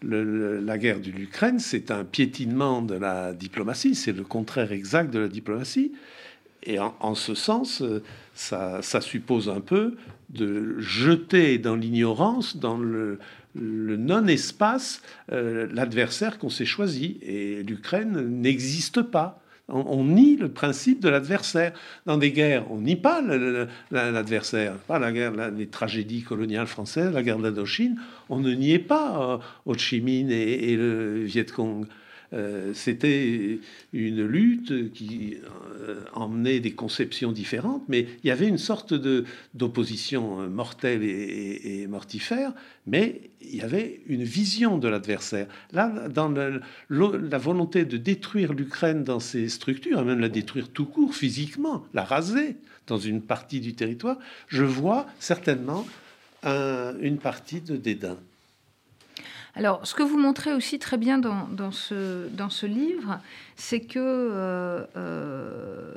la 0.02 0.78
guerre 0.78 1.00
de 1.00 1.12
l'Ukraine, 1.12 1.60
c'est 1.60 1.92
un 1.92 2.04
piétinement 2.04 2.82
de 2.82 2.96
la 2.96 3.34
diplomatie, 3.34 3.96
c'est 3.96 4.12
le 4.12 4.24
contraire 4.24 4.72
exact 4.72 5.14
de 5.14 5.20
la 5.20 5.28
diplomatie. 5.28 5.94
Et 6.66 6.80
en, 6.80 7.16
ce 7.16 7.36
sens, 7.36 7.82
euh, 7.82 8.02
ça, 8.34 8.82
suppose 9.02 9.50
un 9.50 9.60
peu 9.60 9.96
de 10.30 10.80
jeter 10.80 11.58
dans 11.58 11.76
l'ignorance, 11.76 12.58
dans 12.58 12.78
le, 12.78 13.20
non-espace, 13.56 15.02
euh, 15.32 15.68
l'adversaire 15.72 16.40
qu'on 16.40 16.50
s'est 16.50 16.66
choisi. 16.66 17.20
Et 17.22 17.64
l'Ukraine 17.64 18.42
n'existe 18.42 19.02
pas. 19.02 19.40
On, 19.70 20.04
nie 20.04 20.36
le 20.36 20.50
principe 20.50 21.00
de 21.00 21.10
l'adversaire. 21.10 21.74
Dans 22.06 22.18
des 22.18 22.32
guerres, 22.32 22.70
on 22.70 22.80
nie 22.80 22.98
pas 22.98 23.22
l'adversaire. 23.92 24.76
Pas 24.76 25.00
la 25.00 25.12
guerre, 25.12 25.32
les 25.52 25.68
tragédies 25.68 26.24
coloniales 26.24 26.68
françaises, 26.68 27.14
la 27.14 27.24
guerre 27.24 27.40
d'Indochine, 27.40 27.98
on 28.30 28.40
ne 28.40 28.54
niait 28.54 28.80
pas 28.80 29.34
euh, 29.34 29.38
Ho 29.66 29.74
Chi 29.76 30.02
Minh 30.02 30.30
et, 30.32 30.72
et 30.72 30.76
le 30.76 31.24
Viet 31.24 31.46
Cong. 31.46 31.86
Euh, 32.34 32.74
c'était 32.74 33.60
une 33.92 34.26
lutte 34.26 34.92
qui 34.94 35.38
euh, 35.82 36.02
emmenait 36.14 36.60
des 36.60 36.72
conceptions 36.72 37.32
différentes, 37.32 37.84
mais 37.88 38.08
il 38.24 38.28
y 38.28 38.32
avait 38.32 38.48
une 38.48 38.58
sorte 38.58 38.94
d'opposition 39.54 40.50
mortelle 40.50 41.04
et, 41.04 41.82
et, 41.82 41.88
mortifère, 41.88 42.54
mais 42.88 43.30
il 43.42 43.56
y 43.56 43.62
avait 43.62 44.02
une 44.08 44.24
vision 44.24 44.78
de 44.78 44.88
l'adversaire. 44.88 45.48
Là, 45.74 46.10
dans 46.10 46.30
la 46.30 47.38
volonté 47.38 47.86
de 47.86 47.98
détruire 47.98 48.54
l'Ukraine 48.54 49.04
dans 49.04 49.20
ses 49.20 49.48
structures, 49.50 50.00
et 50.00 50.04
même 50.04 50.20
la 50.20 50.30
détruire 50.30 50.70
tout 50.70 50.86
court, 50.86 51.14
physiquement, 51.14 51.86
la 51.94 52.04
raser 52.04 52.56
dans 52.88 52.98
une 52.98 53.22
partie 53.22 53.60
du 53.60 53.74
territoire, 53.76 54.18
je 54.48 54.64
vois 54.64 55.06
certainement 55.20 55.86
une 56.46 57.20
partie 57.20 57.62
de 57.62 57.78
dédain. 57.78 58.18
Alors, 59.56 59.86
ce 59.86 59.94
que 59.94 60.02
vous 60.02 60.18
montrez 60.18 60.54
aussi 60.54 60.80
très 60.80 60.98
bien 60.98 61.20
dans, 61.20 61.48
dans, 61.48 61.72
ce, 61.72 62.28
dans 62.30 62.50
ce, 62.50 62.66
livre, 62.66 63.20
c'est 63.56 63.82
que 63.82 64.00
euh, 64.00 64.84
euh, 64.98 65.94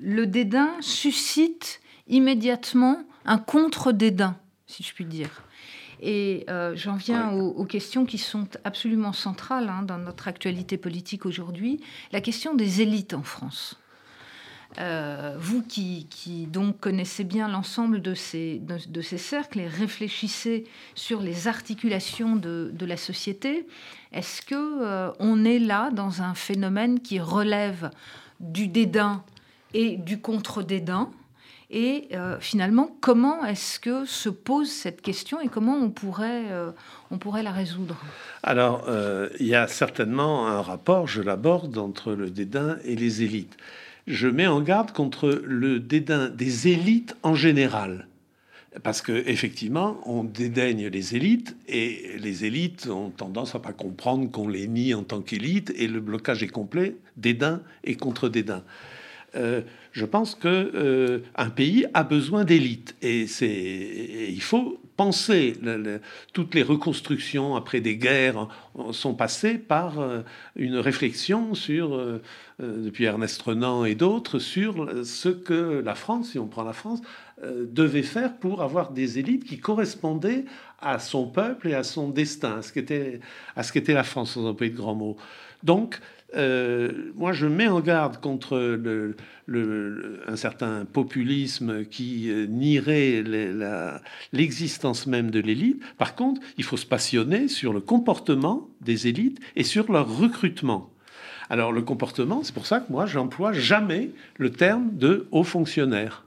le 0.00 0.26
dédain 0.26 0.70
suscite 0.80 1.80
immédiatement 2.06 3.02
un 3.24 3.38
contre-dédain, 3.38 4.36
si 4.66 4.82
je 4.84 4.94
puis 4.94 5.04
dire. 5.04 5.42
Et 6.00 6.44
euh, 6.50 6.74
j'en 6.76 6.96
viens 6.96 7.32
aux, 7.32 7.64
questions 7.64 8.04
qui 8.04 8.18
sont 8.18 8.48
absolument 8.64 9.12
centrales 9.12 9.68
hein, 9.68 9.82
dans 9.82 9.98
notre 9.98 10.26
actualité 10.26 10.76
politique 10.76 11.26
aujourd'hui, 11.26 11.80
la 12.10 12.20
question 12.20 12.54
des 12.54 12.80
élites 12.80 13.14
en 13.14 13.22
France. 13.22 13.76
Euh, 14.78 15.34
vous 15.38 15.62
qui, 15.62 16.06
donc 16.50 16.80
connaissez 16.80 17.24
bien 17.24 17.46
l'ensemble 17.46 18.00
de 18.00 18.14
ces, 18.14 18.62
cercles 19.18 19.60
et 19.60 19.66
réfléchissez 19.66 20.64
sur 20.94 21.20
les 21.20 21.46
articulations 21.46 22.36
de, 22.36 22.86
la 22.86 22.96
société, 22.96 23.66
est-ce 24.12 24.40
que 24.42 24.54
euh, 24.54 25.10
on 25.18 25.44
est 25.44 25.58
là 25.58 25.90
dans 25.90 26.22
un 26.22 26.34
phénomène 26.34 27.00
qui 27.00 27.20
relève 27.20 27.90
du 28.40 28.66
dédain 28.66 29.22
et 29.74 29.96
du 29.96 30.20
contre-dédain? 30.20 31.10
Et 31.70 32.08
euh, 32.12 32.38
finalement, 32.40 32.96
comment 33.00 33.44
est-ce 33.44 33.78
que 33.80 34.04
se 34.04 34.28
pose 34.28 34.70
cette 34.70 35.00
question 35.00 35.40
et 35.40 35.48
comment 35.48 35.76
on 35.76 35.90
pourrait, 35.90 36.44
on 37.10 37.18
pourrait 37.18 37.42
la 37.42 37.52
résoudre? 37.52 37.96
Alors, 38.42 38.86
il 39.38 39.46
y 39.46 39.54
a 39.54 39.68
certainement 39.68 40.48
un 40.48 40.62
rapport, 40.62 41.06
je 41.06 41.20
l'aborde, 41.20 41.76
entre 41.76 42.12
le 42.12 42.30
dédain 42.30 42.78
et 42.84 42.96
les 42.96 43.22
élites 43.22 43.56
je 44.06 44.28
mets 44.28 44.46
en 44.46 44.60
garde 44.60 44.92
contre 44.92 45.42
le 45.44 45.80
dédain 45.80 46.28
des 46.28 46.68
élites 46.68 47.16
en 47.22 47.34
général. 47.34 48.08
Parce 48.82 49.02
que 49.02 49.12
effectivement, 49.28 50.00
on 50.06 50.24
dédaigne 50.24 50.86
les 50.86 51.14
élites 51.14 51.56
et 51.68 52.16
les 52.18 52.46
élites 52.46 52.86
ont 52.86 53.10
tendance 53.10 53.54
à 53.54 53.58
pas 53.58 53.72
comprendre 53.72 54.30
qu'on 54.30 54.48
les 54.48 54.66
nie 54.66 54.94
en 54.94 55.02
tant 55.02 55.20
qu'élite 55.20 55.72
et 55.76 55.86
le 55.88 56.00
blocage 56.00 56.42
est 56.42 56.48
complet, 56.48 56.96
dédain 57.18 57.60
et 57.84 57.96
contre-dédain. 57.96 58.64
Euh, 59.34 59.60
je 59.92 60.04
pense 60.06 60.34
que 60.34 60.70
euh, 60.74 61.18
pays 61.54 61.86
a 61.92 62.02
besoin 62.02 62.44
d'élites 62.44 62.96
et 63.02 63.26
c'est 63.26 64.28
il 64.28 64.42
faut 64.42 64.80
penser 64.96 65.54
toutes 66.32 66.54
les 66.54 66.62
reconstructions 66.62 67.56
après 67.56 67.80
des 67.80 67.96
guerres 67.96 68.48
sont 68.92 69.14
passées 69.14 69.58
par 69.58 70.00
euh, 70.00 70.20
une 70.56 70.76
réflexion 70.76 71.54
sur 71.54 72.20
depuis 72.58 73.04
Ernest 73.04 73.42
Renan 73.42 73.84
et 73.84 73.94
d'autres 73.94 74.38
sur 74.38 74.88
ce 75.04 75.28
que 75.28 75.82
la 75.84 75.94
France, 75.94 76.30
si 76.30 76.38
on 76.38 76.46
prend 76.46 76.62
la 76.62 76.72
France, 76.72 77.00
devait 77.42 78.02
faire 78.02 78.36
pour 78.36 78.62
avoir 78.62 78.92
des 78.92 79.18
élites 79.18 79.44
qui 79.44 79.58
correspondaient 79.58 80.44
à 80.80 80.98
son 80.98 81.26
peuple 81.26 81.68
et 81.68 81.74
à 81.74 81.82
son 81.82 82.08
destin, 82.08 82.58
à 82.58 82.62
ce 82.62 82.72
qu'était 82.72 83.20
à 83.56 83.62
ce 83.62 83.72
qu'était 83.72 83.94
la 83.94 84.04
France 84.04 84.36
dans 84.36 84.48
un 84.48 84.54
pays 84.54 84.70
de 84.70 84.76
grands 84.76 84.94
mots. 84.94 85.16
Donc 85.62 85.98
euh, 86.34 87.12
moi, 87.14 87.32
je 87.32 87.46
mets 87.46 87.68
en 87.68 87.80
garde 87.80 88.18
contre 88.20 88.80
un 90.26 90.36
certain 90.36 90.84
populisme 90.84 91.84
qui 91.84 92.30
euh, 92.30 92.46
nierait 92.46 93.22
l'existence 94.32 95.06
même 95.06 95.30
de 95.30 95.40
l'élite. 95.40 95.82
Par 95.98 96.14
contre, 96.14 96.40
il 96.56 96.64
faut 96.64 96.76
se 96.76 96.86
passionner 96.86 97.48
sur 97.48 97.72
le 97.72 97.80
comportement 97.80 98.68
des 98.80 99.08
élites 99.08 99.40
et 99.56 99.64
sur 99.64 99.92
leur 99.92 100.16
recrutement. 100.16 100.90
Alors, 101.50 101.72
le 101.72 101.82
comportement, 101.82 102.42
c'est 102.42 102.54
pour 102.54 102.66
ça 102.66 102.80
que 102.80 102.90
moi, 102.90 103.04
j'emploie 103.04 103.52
jamais 103.52 104.10
le 104.38 104.50
terme 104.50 104.96
de 104.96 105.26
haut 105.32 105.44
fonctionnaire. 105.44 106.24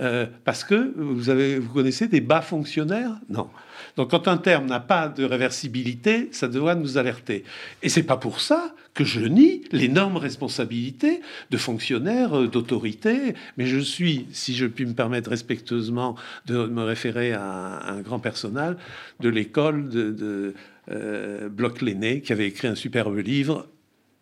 Euh, 0.00 0.26
parce 0.44 0.64
que 0.64 0.92
vous, 0.96 1.30
avez, 1.30 1.58
vous 1.58 1.72
connaissez 1.72 2.08
des 2.08 2.20
bas 2.20 2.42
fonctionnaires? 2.42 3.12
Non. 3.28 3.48
Donc 3.96 4.10
quand 4.10 4.28
un 4.28 4.36
terme 4.36 4.66
n'a 4.66 4.80
pas 4.80 5.08
de 5.08 5.24
réversibilité, 5.24 6.28
ça 6.32 6.48
doit 6.48 6.74
nous 6.74 6.98
alerter. 6.98 7.44
Et 7.82 7.88
c'est 7.88 8.02
pas 8.02 8.16
pour 8.16 8.40
ça 8.40 8.74
que 8.92 9.04
je 9.04 9.20
nie 9.20 9.64
l'énorme 9.72 10.16
responsabilité 10.16 11.20
de 11.50 11.56
fonctionnaires 11.56 12.38
euh, 12.38 12.48
d'autorité, 12.48 13.34
mais 13.56 13.66
je 13.66 13.78
suis, 13.78 14.26
si 14.32 14.54
je 14.54 14.66
puis 14.66 14.86
me 14.86 14.94
permettre 14.94 15.30
respectueusement 15.30 16.16
de 16.46 16.66
me 16.66 16.82
référer 16.82 17.32
à 17.32 17.42
un, 17.86 18.00
grand 18.00 18.20
personnel 18.20 18.76
de 19.20 19.28
l'école 19.28 19.88
de, 19.88 20.54
euh, 20.90 21.48
Bloch-Léné, 21.48 22.20
qui 22.20 22.32
avait 22.32 22.46
écrit 22.46 22.68
un 22.68 22.74
superbe 22.74 23.16
livre, 23.18 23.66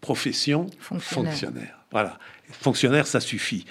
Profession 0.00 0.66
fonctionnaire. 0.80 1.78
Voilà 1.92 2.18
fonctionnaire, 2.52 3.06
ça 3.06 3.20
suffit. 3.20 3.64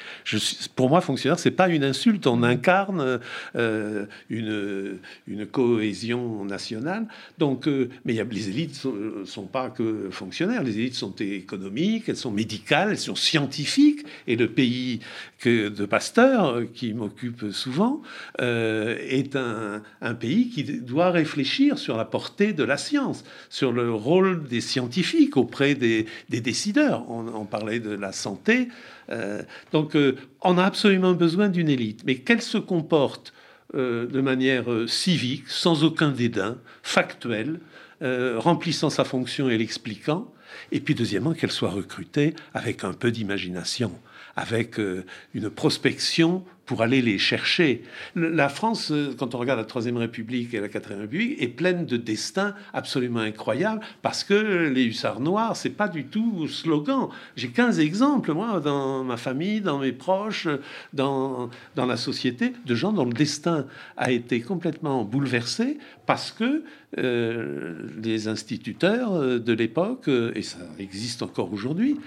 Pour 0.76 0.90
moi, 0.90 1.02
fonctionnaire, 1.02 1.40
c'est 1.40 1.52
pas 1.52 1.70
une 1.70 1.84
insulte. 1.84 2.28
On 2.28 2.44
incarne 2.44 3.20
euh, 3.56 4.06
une, 4.30 5.00
une, 5.28 5.46
cohésion 5.46 6.46
nationale. 6.46 7.08
Donc, 7.38 7.68
euh, 7.68 7.90
mais 8.06 8.14
y 8.14 8.20
a, 8.20 8.24
les 8.24 8.50
élites 8.50 8.76
sont, 8.76 8.94
sont 9.26 9.46
pas 9.46 9.70
que 9.70 10.10
fonctionnaires. 10.12 10.64
Les 10.64 10.78
élites 10.80 10.96
sont 10.96 11.16
économiques, 11.20 12.06
elles 12.08 12.18
sont 12.18 12.32
médicales, 12.32 12.90
elles 12.92 12.98
sont 12.98 13.16
scientifiques. 13.16 14.06
Et 14.28 14.36
le 14.36 14.48
pays 14.48 15.00
de 15.46 15.86
Pasteur, 15.86 16.62
qui 16.74 16.94
m'occupe 16.94 17.52
souvent, 17.52 18.02
euh, 18.42 18.98
est 19.00 19.36
un, 19.36 19.82
pays 20.20 20.50
qui 20.50 20.64
doit 20.64 21.10
réfléchir 21.10 21.78
sur 21.78 21.98
la 21.98 22.06
portée 22.06 22.54
de 22.54 22.64
la 22.64 22.78
science, 22.78 23.24
sur 23.50 23.72
le 23.72 23.92
rôle 23.92 24.48
des 24.48 24.62
scientifiques 24.62 25.38
auprès 25.38 25.74
des, 25.74 26.06
des 26.30 26.42
décideurs. 26.42 27.10
On 27.10 27.46
parlait 27.46 27.80
de 27.80 27.92
la 27.92 28.12
santé. 28.12 28.68
Euh, 29.10 29.44
donc, 29.72 29.96
euh, 29.96 30.16
on 30.42 30.58
a 30.58 30.64
absolument 30.64 31.14
besoin 31.14 31.50
d'une 31.50 31.70
élite, 31.70 32.04
mais 32.06 32.16
qu'elle 32.16 32.42
se 32.42 32.58
comporte 32.58 33.34
euh, 33.76 34.08
de 34.08 34.22
manière 34.22 34.66
civique, 34.88 35.48
sans 35.48 35.84
aucun 35.84 36.12
dédain, 36.12 36.58
factuel, 36.84 37.60
remplissant 38.04 38.90
sa 38.90 39.04
fonction 39.04 39.48
et 39.48 39.60
l'expliquant, 39.60 40.34
et 40.72 40.80
puis 40.80 40.96
deuxièmement 40.96 41.34
qu'elle 41.34 41.52
soit 41.52 41.70
recrutée 41.70 42.34
avec 42.56 42.84
un 42.84 42.94
peu 42.94 43.12
d'imagination 43.12 43.92
avec 44.36 44.80
euh, 44.80 45.06
une 45.34 45.50
prospection 45.50 46.44
pour 46.66 46.84
aller 46.84 47.02
les 47.02 47.18
chercher. 47.18 47.84
La 48.16 48.48
France, 48.48 48.92
euh, 48.92 49.14
quand 49.18 49.36
on 49.36 49.38
regarde 49.38 49.60
la 49.60 49.66
Troisième 49.66 49.98
République 49.98 50.54
et 50.54 50.62
la 50.62 50.70
Quatrième 50.70 51.02
République, 51.02 51.42
est 51.42 51.50
pleine 51.50 51.86
de 51.86 51.98
destins 51.98 52.56
absolument 52.74 53.20
incroyables 53.20 53.82
parce 54.02 54.24
que 54.24 54.70
les 54.70 54.86
hussards 54.86 55.20
noirs, 55.20 55.58
c'est 55.58 55.72
pas 55.72 55.90
du 55.90 56.06
tout 56.06 56.48
slogan. 56.48 57.10
J'ai 57.36 57.50
15 57.50 57.80
exemples, 57.82 58.34
moi, 58.34 58.62
dans 58.62 59.04
ma 59.04 59.18
famille, 59.18 59.60
dans 59.60 59.80
mes 59.80 59.92
proches, 59.92 60.48
dans, 60.94 61.50
dans 61.76 61.86
la 61.86 61.98
société, 61.98 62.54
de 62.66 62.76
gens 62.76 62.94
dont 62.94 63.06
le 63.06 63.14
destin 63.14 63.66
a 63.98 64.12
été 64.12 64.40
complètement 64.40 65.04
bouleversé 65.04 65.78
parce 66.06 66.32
que 66.32 66.64
euh, 66.98 67.76
les 68.02 68.28
instituteurs 68.30 69.40
de 69.40 69.54
l'époque, 69.54 70.08
et 70.08 70.42
ça 70.42 70.60
existe 70.80 71.22
encore 71.22 71.52
aujourd'hui, 71.52 71.98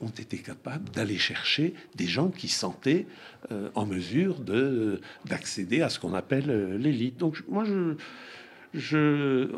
ont 0.00 0.08
été 0.08 0.38
capables 0.38 0.88
d'aller 0.90 1.18
chercher 1.18 1.74
des 1.94 2.06
gens 2.06 2.28
qui 2.28 2.48
sentaient 2.48 3.06
euh, 3.52 3.68
en 3.74 3.86
mesure 3.86 4.40
de 4.40 5.00
d'accéder 5.26 5.82
à 5.82 5.88
ce 5.88 5.98
qu'on 5.98 6.14
appelle 6.14 6.50
euh, 6.50 6.78
l'élite. 6.78 7.18
Donc 7.18 7.42
moi, 7.48 7.64
je, 7.64 7.94
je, 8.74 9.48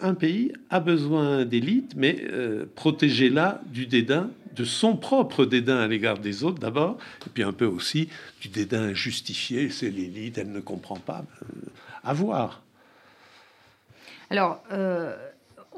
un 0.00 0.14
pays 0.14 0.52
a 0.70 0.80
besoin 0.80 1.44
d'élite, 1.44 1.94
mais 1.96 2.24
euh, 2.30 2.66
protégez-la 2.74 3.62
du 3.66 3.86
dédain, 3.86 4.30
de 4.54 4.64
son 4.64 4.96
propre 4.96 5.44
dédain 5.44 5.78
à 5.78 5.86
l'égard 5.86 6.18
des 6.18 6.44
autres 6.44 6.58
d'abord, 6.58 6.98
et 7.26 7.30
puis 7.30 7.42
un 7.42 7.52
peu 7.52 7.66
aussi 7.66 8.08
du 8.40 8.48
dédain 8.48 8.92
justifié. 8.92 9.70
C'est 9.70 9.90
l'élite, 9.90 10.38
elle 10.38 10.52
ne 10.52 10.60
comprend 10.60 10.96
pas. 10.96 11.24
à 12.04 12.12
voir. 12.12 12.62
Alors. 14.30 14.62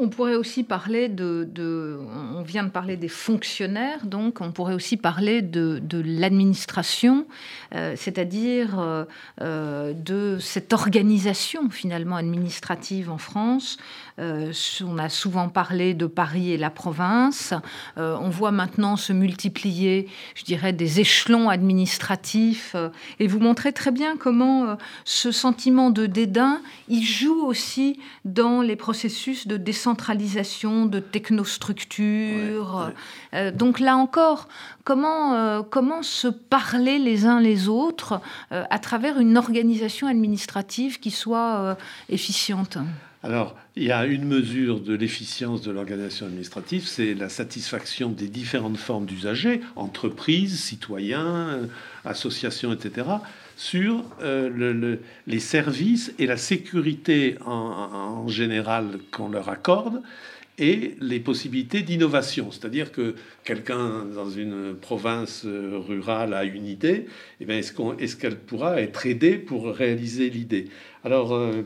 On 0.00 0.08
pourrait 0.10 0.36
aussi 0.36 0.62
parler 0.62 1.08
de, 1.08 1.98
On 2.32 2.42
vient 2.42 2.62
de 2.62 2.70
parler 2.70 2.96
des 2.96 3.08
fonctionnaires, 3.08 4.06
donc 4.06 4.40
on 4.40 4.52
pourrait 4.52 4.74
aussi 4.74 4.96
parler 4.96 5.42
de, 5.42 5.80
l'administration, 5.92 7.26
euh, 7.74 7.94
c'est-à-dire 7.96 8.78
euh, 8.78 9.04
euh, 9.40 9.92
de 9.92 10.38
cette 10.40 10.72
organisation 10.72 11.68
finalement 11.68 12.14
administrative 12.14 13.10
en 13.10 13.18
France. 13.18 13.76
on 14.18 14.98
a 14.98 15.08
souvent 15.08 15.48
parlé 15.48 15.94
de 15.94 16.06
Paris 16.06 16.52
et 16.52 16.58
la 16.58 16.70
province. 16.70 17.54
on 17.96 18.30
voit 18.30 18.52
maintenant 18.52 18.96
se 18.96 19.12
multiplier, 19.12 20.08
je 20.34 20.44
dirais, 20.44 20.72
des 20.72 21.00
échelons 21.00 21.48
administratifs. 21.48 22.76
et 23.18 23.26
vous 23.26 23.40
montrez 23.40 23.72
très 23.72 23.90
bien 23.90 24.16
comment 24.16 24.76
ce 25.04 25.32
sentiment 25.32 25.90
de 25.90 26.06
dédain, 26.06 26.60
il 26.88 27.04
joue 27.04 27.44
aussi 27.44 27.98
dans 28.24 28.60
les 28.62 28.76
processus 28.76 29.46
de 29.46 29.56
décentralisation 29.56 29.87
décentralisation, 29.88 30.86
de 30.86 31.00
technostructure. 31.00 32.92
donc 33.54 33.80
là 33.80 33.96
encore, 33.96 34.48
comment, 34.84 35.62
comment 35.62 36.02
se 36.02 36.28
parler 36.28 36.98
les 36.98 37.24
uns 37.24 37.40
les 37.40 37.68
autres 37.68 38.20
à 38.50 38.78
travers 38.78 39.18
une 39.18 39.38
organisation 39.38 40.06
administrative 40.06 41.00
qui 41.00 41.10
soit 41.10 41.76
efficiente? 42.10 42.78
Alors, 43.22 43.56
il 43.74 43.84
y 43.84 43.92
a 43.92 44.06
une 44.06 44.24
mesure 44.24 44.80
de 44.80 44.94
l'efficience 44.94 45.62
de 45.62 45.72
l'organisation 45.72 46.26
administrative, 46.26 46.86
c'est 46.86 47.14
la 47.14 47.28
satisfaction 47.28 48.10
des 48.10 48.28
différentes 48.28 48.76
formes 48.76 49.06
d'usagers, 49.06 49.60
entreprises, 49.74 50.60
citoyens, 50.60 51.68
associations, 52.04 52.72
etc., 52.72 53.06
sur 53.58 54.04
euh, 54.22 54.96
les 55.26 55.40
services 55.40 56.14
et 56.20 56.26
la 56.26 56.36
sécurité 56.36 57.36
en, 57.44 58.28
général 58.28 59.00
qu'on 59.10 59.28
leur 59.28 59.48
accorde 59.48 60.00
et 60.58 60.96
les 61.00 61.18
possibilités 61.18 61.82
d'innovation. 61.82 62.52
C'est-à-dire 62.52 62.92
que 62.92 63.16
quelqu'un 63.42 64.04
dans 64.14 64.30
une 64.30 64.74
province 64.74 65.44
rurale 65.44 66.34
a 66.34 66.44
une 66.44 66.66
idée, 66.66 67.06
eh 67.40 67.52
est-ce 67.52 68.16
qu'elle 68.16 68.38
pourra 68.38 68.80
être 68.80 69.06
aidée 69.06 69.38
pour 69.38 69.66
réaliser 69.66 70.30
l'idée? 70.30 70.68
Alors, 71.04 71.34
euh, 71.34 71.64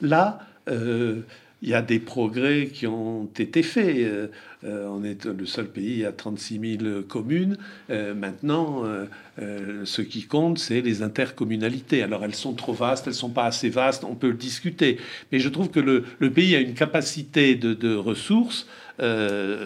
Là, 0.00 0.38
euh, 0.68 1.22
il 1.62 1.68
y 1.68 1.74
a 1.74 1.82
des 1.82 1.98
progrès 1.98 2.68
qui 2.72 2.86
ont 2.86 3.28
été 3.38 3.62
faits. 3.62 3.96
Euh, 3.96 4.28
euh, 4.64 4.86
on 4.88 5.04
est 5.04 5.24
le 5.24 5.46
seul 5.46 5.66
pays 5.66 6.04
à 6.04 6.12
36 6.12 6.78
000 6.80 7.02
communes. 7.02 7.56
maintenant, 7.88 8.84
ce 9.38 10.02
qui 10.02 10.24
compte, 10.24 10.58
c'est 10.58 10.80
les 10.80 11.02
intercommunalités. 11.02 12.02
Alors, 12.02 12.24
elles 12.24 12.34
sont 12.34 12.54
trop 12.54 12.72
vastes, 12.72 13.06
elles 13.06 13.14
sont 13.14 13.30
pas 13.30 13.46
assez 13.46 13.68
vastes, 13.68 14.04
on 14.04 14.14
peut 14.14 14.28
le 14.28 14.34
discuter. 14.34 14.98
Mais 15.30 15.38
je 15.38 15.48
trouve 15.48 15.70
que 15.70 15.80
le, 15.80 16.30
pays 16.30 16.56
a 16.56 16.60
une 16.60 16.74
capacité 16.74 17.54
de, 17.54 17.74
de 17.74 17.94
ressources 17.94 18.66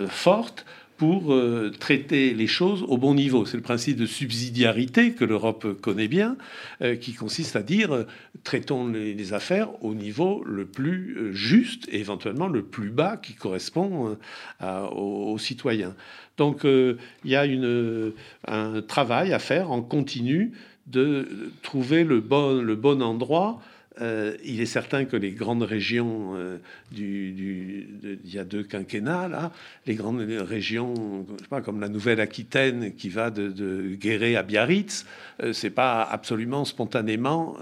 forte 0.08 0.66
pour 1.02 1.34
euh, 1.34 1.72
traiter 1.80 2.32
les 2.32 2.46
choses 2.46 2.84
au 2.86 2.96
bon 2.96 3.16
niveau. 3.16 3.44
C'est 3.44 3.56
le 3.56 3.62
principe 3.64 3.96
de 3.96 4.06
subsidiarité 4.06 5.14
que 5.14 5.24
l'Europe 5.24 5.66
connaît 5.80 6.06
bien, 6.06 6.36
euh, 6.80 6.94
qui 6.94 7.12
consiste 7.12 7.56
à 7.56 7.62
dire 7.64 7.92
euh, 7.92 8.06
traitons 8.44 8.86
les, 8.86 9.32
affaires 9.32 9.82
au 9.82 9.94
niveau 9.94 10.44
le 10.44 10.64
plus 10.64 11.34
juste 11.34 11.88
et 11.90 11.98
éventuellement 11.98 12.46
le 12.46 12.62
plus 12.62 12.90
bas 12.90 13.16
qui 13.16 13.34
correspond 13.34 14.16
aux, 14.60 15.38
citoyens. 15.38 15.96
Donc 16.36 16.64
il 16.64 16.96
y 17.30 17.34
a 17.34 17.46
une, 17.46 18.12
un 18.46 18.82
travail 18.82 19.32
à 19.32 19.40
faire 19.40 19.72
en 19.72 19.82
continu 19.82 20.52
de 20.86 21.50
trouver 21.62 22.04
le 22.04 22.20
bon, 22.20 22.62
le 22.62 22.76
bon 22.76 23.02
endroit 23.02 23.60
euh, 24.00 24.36
il 24.42 24.60
est 24.60 24.66
certain 24.66 25.04
que 25.04 25.16
les 25.16 25.32
grandes 25.32 25.64
régions 25.64 26.32
euh, 26.34 26.56
du, 26.90 27.86
il 28.24 28.34
y 28.34 28.38
a 28.38 28.44
deux 28.44 28.62
quinquennats 28.62 29.52
les 29.86 29.94
grandes 29.94 30.20
régions, 30.20 31.26
je 31.36 31.42
sais 31.42 31.48
pas, 31.48 31.60
comme 31.60 31.80
la 31.80 31.88
Nouvelle-Aquitaine 31.88 32.94
qui 32.94 33.10
va 33.10 33.30
de, 33.30 33.94
Guéret 33.94 34.36
à 34.36 34.42
Biarritz, 34.42 35.04
euh, 35.42 35.52
c'est 35.52 35.70
pas 35.70 36.02
absolument 36.02 36.64
spontanément 36.64 37.56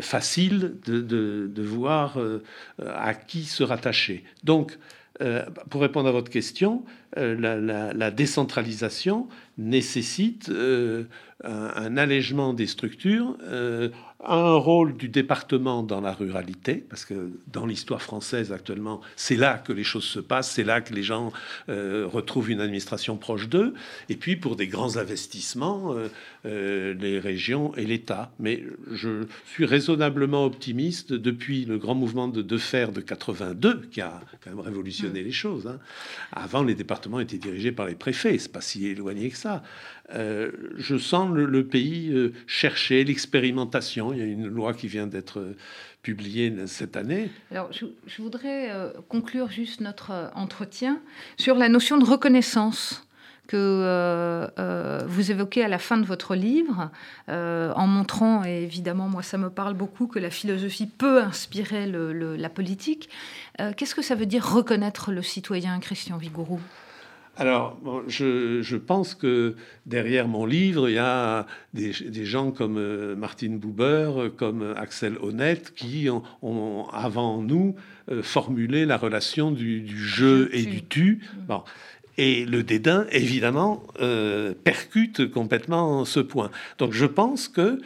facile 0.00 0.76
de, 0.86 1.62
voir 1.62 2.18
à 2.86 3.14
qui 3.14 3.44
se 3.44 3.62
rattacher. 3.62 4.24
Donc, 4.44 4.78
pour 5.70 5.80
répondre 5.80 6.08
à 6.08 6.12
votre 6.12 6.30
question, 6.30 6.84
la, 7.16 8.10
décentralisation 8.10 9.28
nécessite 9.56 10.50
un, 11.44 11.96
allègement 11.96 12.52
des 12.54 12.66
structures 12.66 13.36
un 14.24 14.56
rôle 14.56 14.96
du 14.96 15.08
département 15.08 15.84
dans 15.84 16.00
la 16.00 16.12
ruralité, 16.12 16.74
parce 16.74 17.04
que 17.04 17.30
dans 17.52 17.66
l'histoire 17.66 18.02
française 18.02 18.52
actuellement, 18.52 19.00
c'est 19.14 19.36
là 19.36 19.58
que 19.58 19.72
les 19.72 19.84
choses 19.84 20.04
se 20.04 20.18
passent, 20.18 20.50
c'est 20.50 20.64
là 20.64 20.80
que 20.80 20.92
les 20.92 21.04
gens 21.04 21.32
euh, 21.68 22.04
retrouvent 22.04 22.50
une 22.50 22.60
administration 22.60 23.16
proche 23.16 23.48
d'eux, 23.48 23.74
et 24.08 24.16
puis 24.16 24.34
pour 24.34 24.56
des 24.56 24.66
grands 24.66 24.96
investissements, 24.96 25.94
euh, 25.94 26.08
euh, 26.46 26.94
les 26.94 27.20
régions 27.20 27.72
et 27.76 27.86
l'État. 27.86 28.32
Mais 28.40 28.64
je 28.90 29.26
suis 29.52 29.64
raisonnablement 29.64 30.44
optimiste 30.44 31.12
depuis 31.12 31.64
le 31.64 31.78
grand 31.78 31.94
mouvement 31.94 32.26
de, 32.26 32.42
de 32.42 32.58
fer 32.58 32.90
de 32.90 33.00
82, 33.00 33.88
qui 33.92 34.00
a 34.00 34.20
quand 34.42 34.50
même 34.50 34.60
révolutionné 34.60 35.22
mmh. 35.22 35.24
les 35.24 35.32
choses. 35.32 35.66
Hein. 35.68 35.78
Avant, 36.32 36.64
les 36.64 36.74
départements 36.74 37.20
étaient 37.20 37.38
dirigés 37.38 37.70
par 37.70 37.86
les 37.86 37.94
préfets, 37.94 38.36
c'est 38.38 38.52
pas 38.52 38.60
si 38.60 38.86
éloigné 38.88 39.30
que 39.30 39.36
ça. 39.36 39.62
Euh, 40.14 40.50
je 40.76 40.96
sens 40.96 41.30
le, 41.34 41.66
pays 41.66 42.10
euh, 42.12 42.32
chercher 42.46 43.04
l'expérimentation. 43.04 44.12
Il 44.12 44.18
y 44.18 44.22
a 44.22 44.24
une 44.24 44.48
loi 44.48 44.72
qui 44.72 44.88
vient 44.88 45.06
d'être 45.06 45.38
euh, 45.38 45.56
publiée 46.02 46.54
cette 46.66 46.96
année. 46.96 47.30
Alors, 47.50 47.70
je, 47.72 47.86
voudrais 48.22 48.70
conclure 49.08 49.50
juste 49.50 49.80
notre 49.80 50.30
entretien 50.34 51.00
sur 51.36 51.56
la 51.56 51.68
notion 51.68 51.98
de 51.98 52.04
reconnaissance 52.04 53.04
que 53.46 54.46
vous 55.06 55.30
évoquez 55.30 55.64
à 55.64 55.68
la 55.68 55.78
fin 55.78 55.96
de 55.98 56.06
votre 56.06 56.34
livre, 56.34 56.90
en 57.28 57.86
montrant, 57.86 58.44
et 58.44 58.62
évidemment, 58.62 59.08
moi, 59.08 59.22
ça 59.22 59.38
me 59.38 59.50
parle 59.50 59.74
beaucoup, 59.74 60.06
que 60.06 60.18
la 60.18 60.30
philosophie 60.30 60.86
peut 60.86 61.20
inspirer 61.20 61.86
la 61.86 62.48
politique. 62.48 63.10
Qu'est-ce 63.76 63.94
que 63.94 64.02
ça 64.02 64.14
veut 64.14 64.26
dire 64.26 64.46
reconnaître 64.46 65.12
le 65.12 65.22
citoyen, 65.22 65.78
Christian 65.80 66.16
Vigourou 66.16 66.60
alors, 67.38 67.78
je, 68.08 68.76
pense 68.76 69.14
que 69.14 69.54
derrière 69.86 70.26
mon 70.26 70.44
livre, 70.44 70.88
il 70.88 70.94
y 70.94 70.98
a 70.98 71.46
des, 71.72 71.92
gens 72.24 72.50
comme 72.50 72.78
euh, 72.78 73.14
Martine 73.14 73.58
Buber, 73.58 74.30
comme 74.36 74.74
Axel 74.76 75.16
Honnête, 75.22 75.72
qui 75.76 76.08
ont, 76.10 76.88
avant 76.92 77.40
nous 77.40 77.76
euh, 78.10 78.24
formulé 78.24 78.86
la 78.86 78.96
relation 78.96 79.52
du, 79.52 79.86
jeu 79.86 80.50
et 80.52 80.64
du 80.64 80.82
tu. 80.82 81.20
Bon. 81.46 81.62
Et 82.16 82.44
le 82.44 82.64
dédain, 82.64 83.06
évidemment, 83.12 83.84
euh, 84.00 84.52
percute 84.64 85.30
complètement 85.30 86.04
ce 86.04 86.18
point. 86.18 86.50
Donc 86.78 86.92
je 86.92 87.06
pense 87.06 87.46
que 87.46 87.80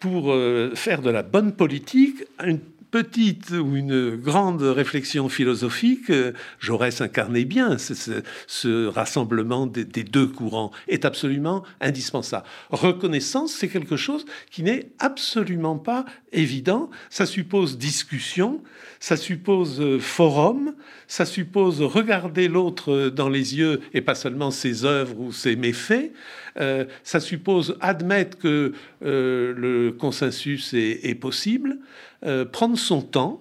pour 0.00 0.34
faire 0.74 1.00
de 1.00 1.08
la 1.08 1.22
bonne 1.22 1.52
politique, 1.52 2.24
une 2.44 2.60
petite 2.94 3.50
ou 3.50 3.74
une 3.74 4.14
grande 4.14 4.62
réflexion 4.62 5.28
philosophique, 5.28 6.10
euh, 6.10 6.30
Jaurès 6.60 7.00
incarnait 7.00 7.44
bien 7.44 7.76
ce, 7.76 8.86
rassemblement 8.86 9.66
des, 9.66 10.04
deux 10.04 10.28
courants, 10.28 10.70
est 10.86 11.04
absolument 11.04 11.64
indispensable. 11.80 12.46
Reconnaissance, 12.70 13.52
c'est 13.52 13.66
quelque 13.66 13.96
chose 13.96 14.26
qui 14.48 14.62
n'est 14.62 14.92
absolument 15.00 15.76
pas 15.76 16.04
évident. 16.30 16.88
Ça 17.10 17.26
suppose 17.26 17.78
discussion, 17.78 18.62
ça 19.00 19.16
suppose 19.16 19.80
euh, 19.80 19.98
forum, 19.98 20.76
ça 21.14 21.26
suppose 21.26 21.80
regarder 21.80 22.48
l'autre 22.48 23.08
dans 23.08 23.28
les 23.28 23.56
yeux 23.56 23.80
et 23.92 24.00
pas 24.00 24.16
seulement 24.16 24.50
ses 24.50 24.84
œuvres 24.84 25.20
ou 25.20 25.32
ses 25.32 25.54
méfaits. 25.54 26.12
Euh, 26.58 26.86
ça 27.04 27.20
suppose 27.20 27.76
admettre 27.80 28.36
que 28.36 28.72
le 29.00 29.90
consensus 29.92 30.74
est 30.74 31.14
possible. 31.14 31.78
Euh, 32.26 32.44
prendre 32.44 32.78
son 32.78 33.02
temps. 33.02 33.40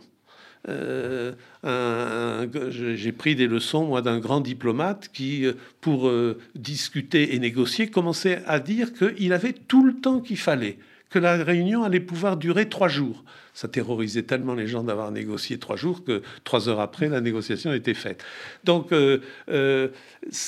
Euh, 0.69 1.31
j'ai 2.69 3.11
pris 3.11 3.35
des 3.35 3.47
leçons, 3.47 3.85
moi, 3.85 4.01
d'un 4.01 4.19
grand 4.19 4.41
diplomate 4.41 5.09
qui, 5.13 5.45
euh, 5.45 5.53
pour 5.81 6.11
discuter 6.55 7.35
et 7.35 7.39
négocier, 7.39 7.87
commençait 7.87 8.41
à 8.45 8.59
dire 8.59 8.93
qu'il 8.93 9.33
avait 9.33 9.53
tout 9.53 9.85
le 9.85 9.95
temps 9.95 10.19
qu'il 10.19 10.37
fallait, 10.37 10.77
que 11.09 11.19
la 11.19 11.43
réunion 11.43 11.83
allait 11.83 11.99
pouvoir 11.99 12.37
durer 12.37 12.67
trois 12.69 12.87
jours. 12.87 13.23
Ça 13.53 13.67
terrorisait 13.67 14.23
tellement 14.23 14.55
les 14.55 14.67
gens 14.67 14.83
d'avoir 14.83 15.11
négocié 15.11 15.59
trois 15.59 15.75
jours 15.75 16.03
que 16.03 16.23
trois 16.43 16.69
heures 16.69 16.79
après, 16.79 17.07
la 17.07 17.21
négociation 17.21 17.71
était 17.71 17.93
faite. 17.93 18.23
Donc, 18.63 18.91
euh, 18.91 19.19
euh, 19.49 19.89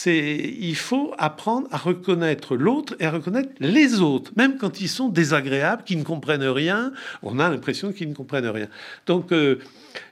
il 0.06 0.76
faut 0.76 1.14
apprendre 1.20 1.68
à 1.70 1.78
reconnaître 1.78 2.56
l'autre 2.56 2.96
et 3.00 3.06
à 3.06 3.12
reconnaître 3.12 3.50
les 3.60 4.02
autres, 4.02 4.32
même 4.36 4.58
quand 4.58 4.82
ils 4.82 4.90
sont 4.90 5.10
désagréables, 5.10 5.84
qui 5.84 5.98
ne 5.98 6.04
comprennent 6.04 6.48
rien. 6.48 6.94
On 7.22 7.38
a 7.38 7.48
l'impression 7.48 7.94
qu'ils 7.94 8.10
ne 8.10 8.16
comprennent 8.16 8.48
rien. 8.48 8.70
Donc, 9.06 9.32
euh, 9.32 9.60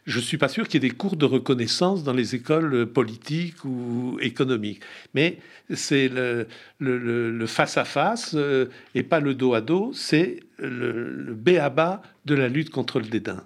je 0.05 0.19
suis 0.19 0.37
pas 0.37 0.47
sûr 0.47 0.67
qu'il 0.67 0.83
y 0.83 0.85
ait 0.85 0.89
des 0.89 0.95
cours 0.95 1.15
de 1.15 1.25
reconnaissance 1.25 2.03
dans 2.03 2.13
les 2.13 2.35
écoles 2.35 2.85
politiques 2.85 3.65
ou 3.65 4.19
économiques. 4.21 4.81
Mais 5.15 5.39
c'est 5.73 6.09
le, 6.09 6.45
le, 6.79 7.45
face 7.47 7.77
à 7.77 7.85
face 7.85 8.35
et 8.93 9.03
pas 9.03 9.19
le 9.19 9.33
dos 9.33 9.55
à 9.55 9.61
dos. 9.61 9.91
C'est 9.93 10.41
le, 10.59 11.09
le 11.09 11.33
B 11.33 11.57
à 11.59 11.69
bas 11.69 12.01
de 12.25 12.35
la 12.35 12.47
lutte 12.47 12.69
contre 12.69 12.99
le 12.99 13.07
dédain. 13.07 13.43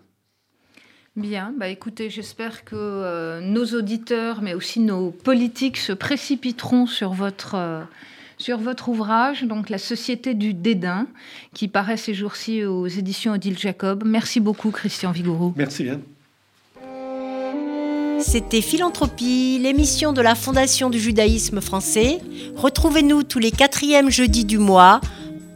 Bien, 1.16 1.52
bah 1.58 1.68
écoutez, 1.68 2.12
j'espère 2.12 2.64
que 2.64 2.76
euh, 2.76 3.42
nos 3.42 3.66
auditeurs, 3.66 4.44
mais 4.44 4.54
aussi 4.54 4.80
nos 4.80 5.10
politiques, 5.10 5.78
se 5.78 5.92
précipiteront 5.92 6.86
sur 6.86 7.14
votre, 7.14 7.56
euh, 7.56 7.82
sur 8.38 8.60
votre 8.60 8.90
ouvrage, 8.90 9.44
donc 9.44 9.72
La 9.72 9.80
Société 9.80 10.36
du 10.36 10.54
dédain, 10.54 11.08
qui 11.56 11.68
paraît 11.68 11.98
ces 11.98 12.14
jours-ci 12.14 12.66
aux 12.66 12.86
éditions 12.86 13.34
Odile 13.34 13.58
Jacob. 13.58 14.04
Merci 14.06 14.40
beaucoup, 14.40 14.70
Christian 14.70 15.12
Vigourou. 15.12 15.54
Merci 15.58 15.86
bien. 15.86 16.00
C'était 18.20 18.62
Philanthropie, 18.62 19.60
l'émission 19.60 20.14
de 20.14 20.22
la 20.22 20.36
Fondation 20.36 20.92
du 20.92 21.00
judaïsme 21.00 21.62
français. 21.62 22.20
Retrouvez-nous 22.56 23.24
tous 23.24 23.40
les 23.40 23.52
quatrièmes 23.52 24.12
jeudis 24.12 24.46
du 24.46 24.60
mois 24.60 25.02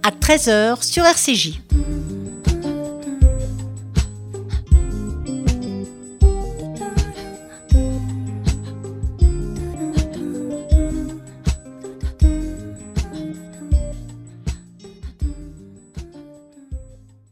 à 0.01 0.09
13h 0.09 0.83
sur 0.83 1.05
RCJ. 1.05 1.59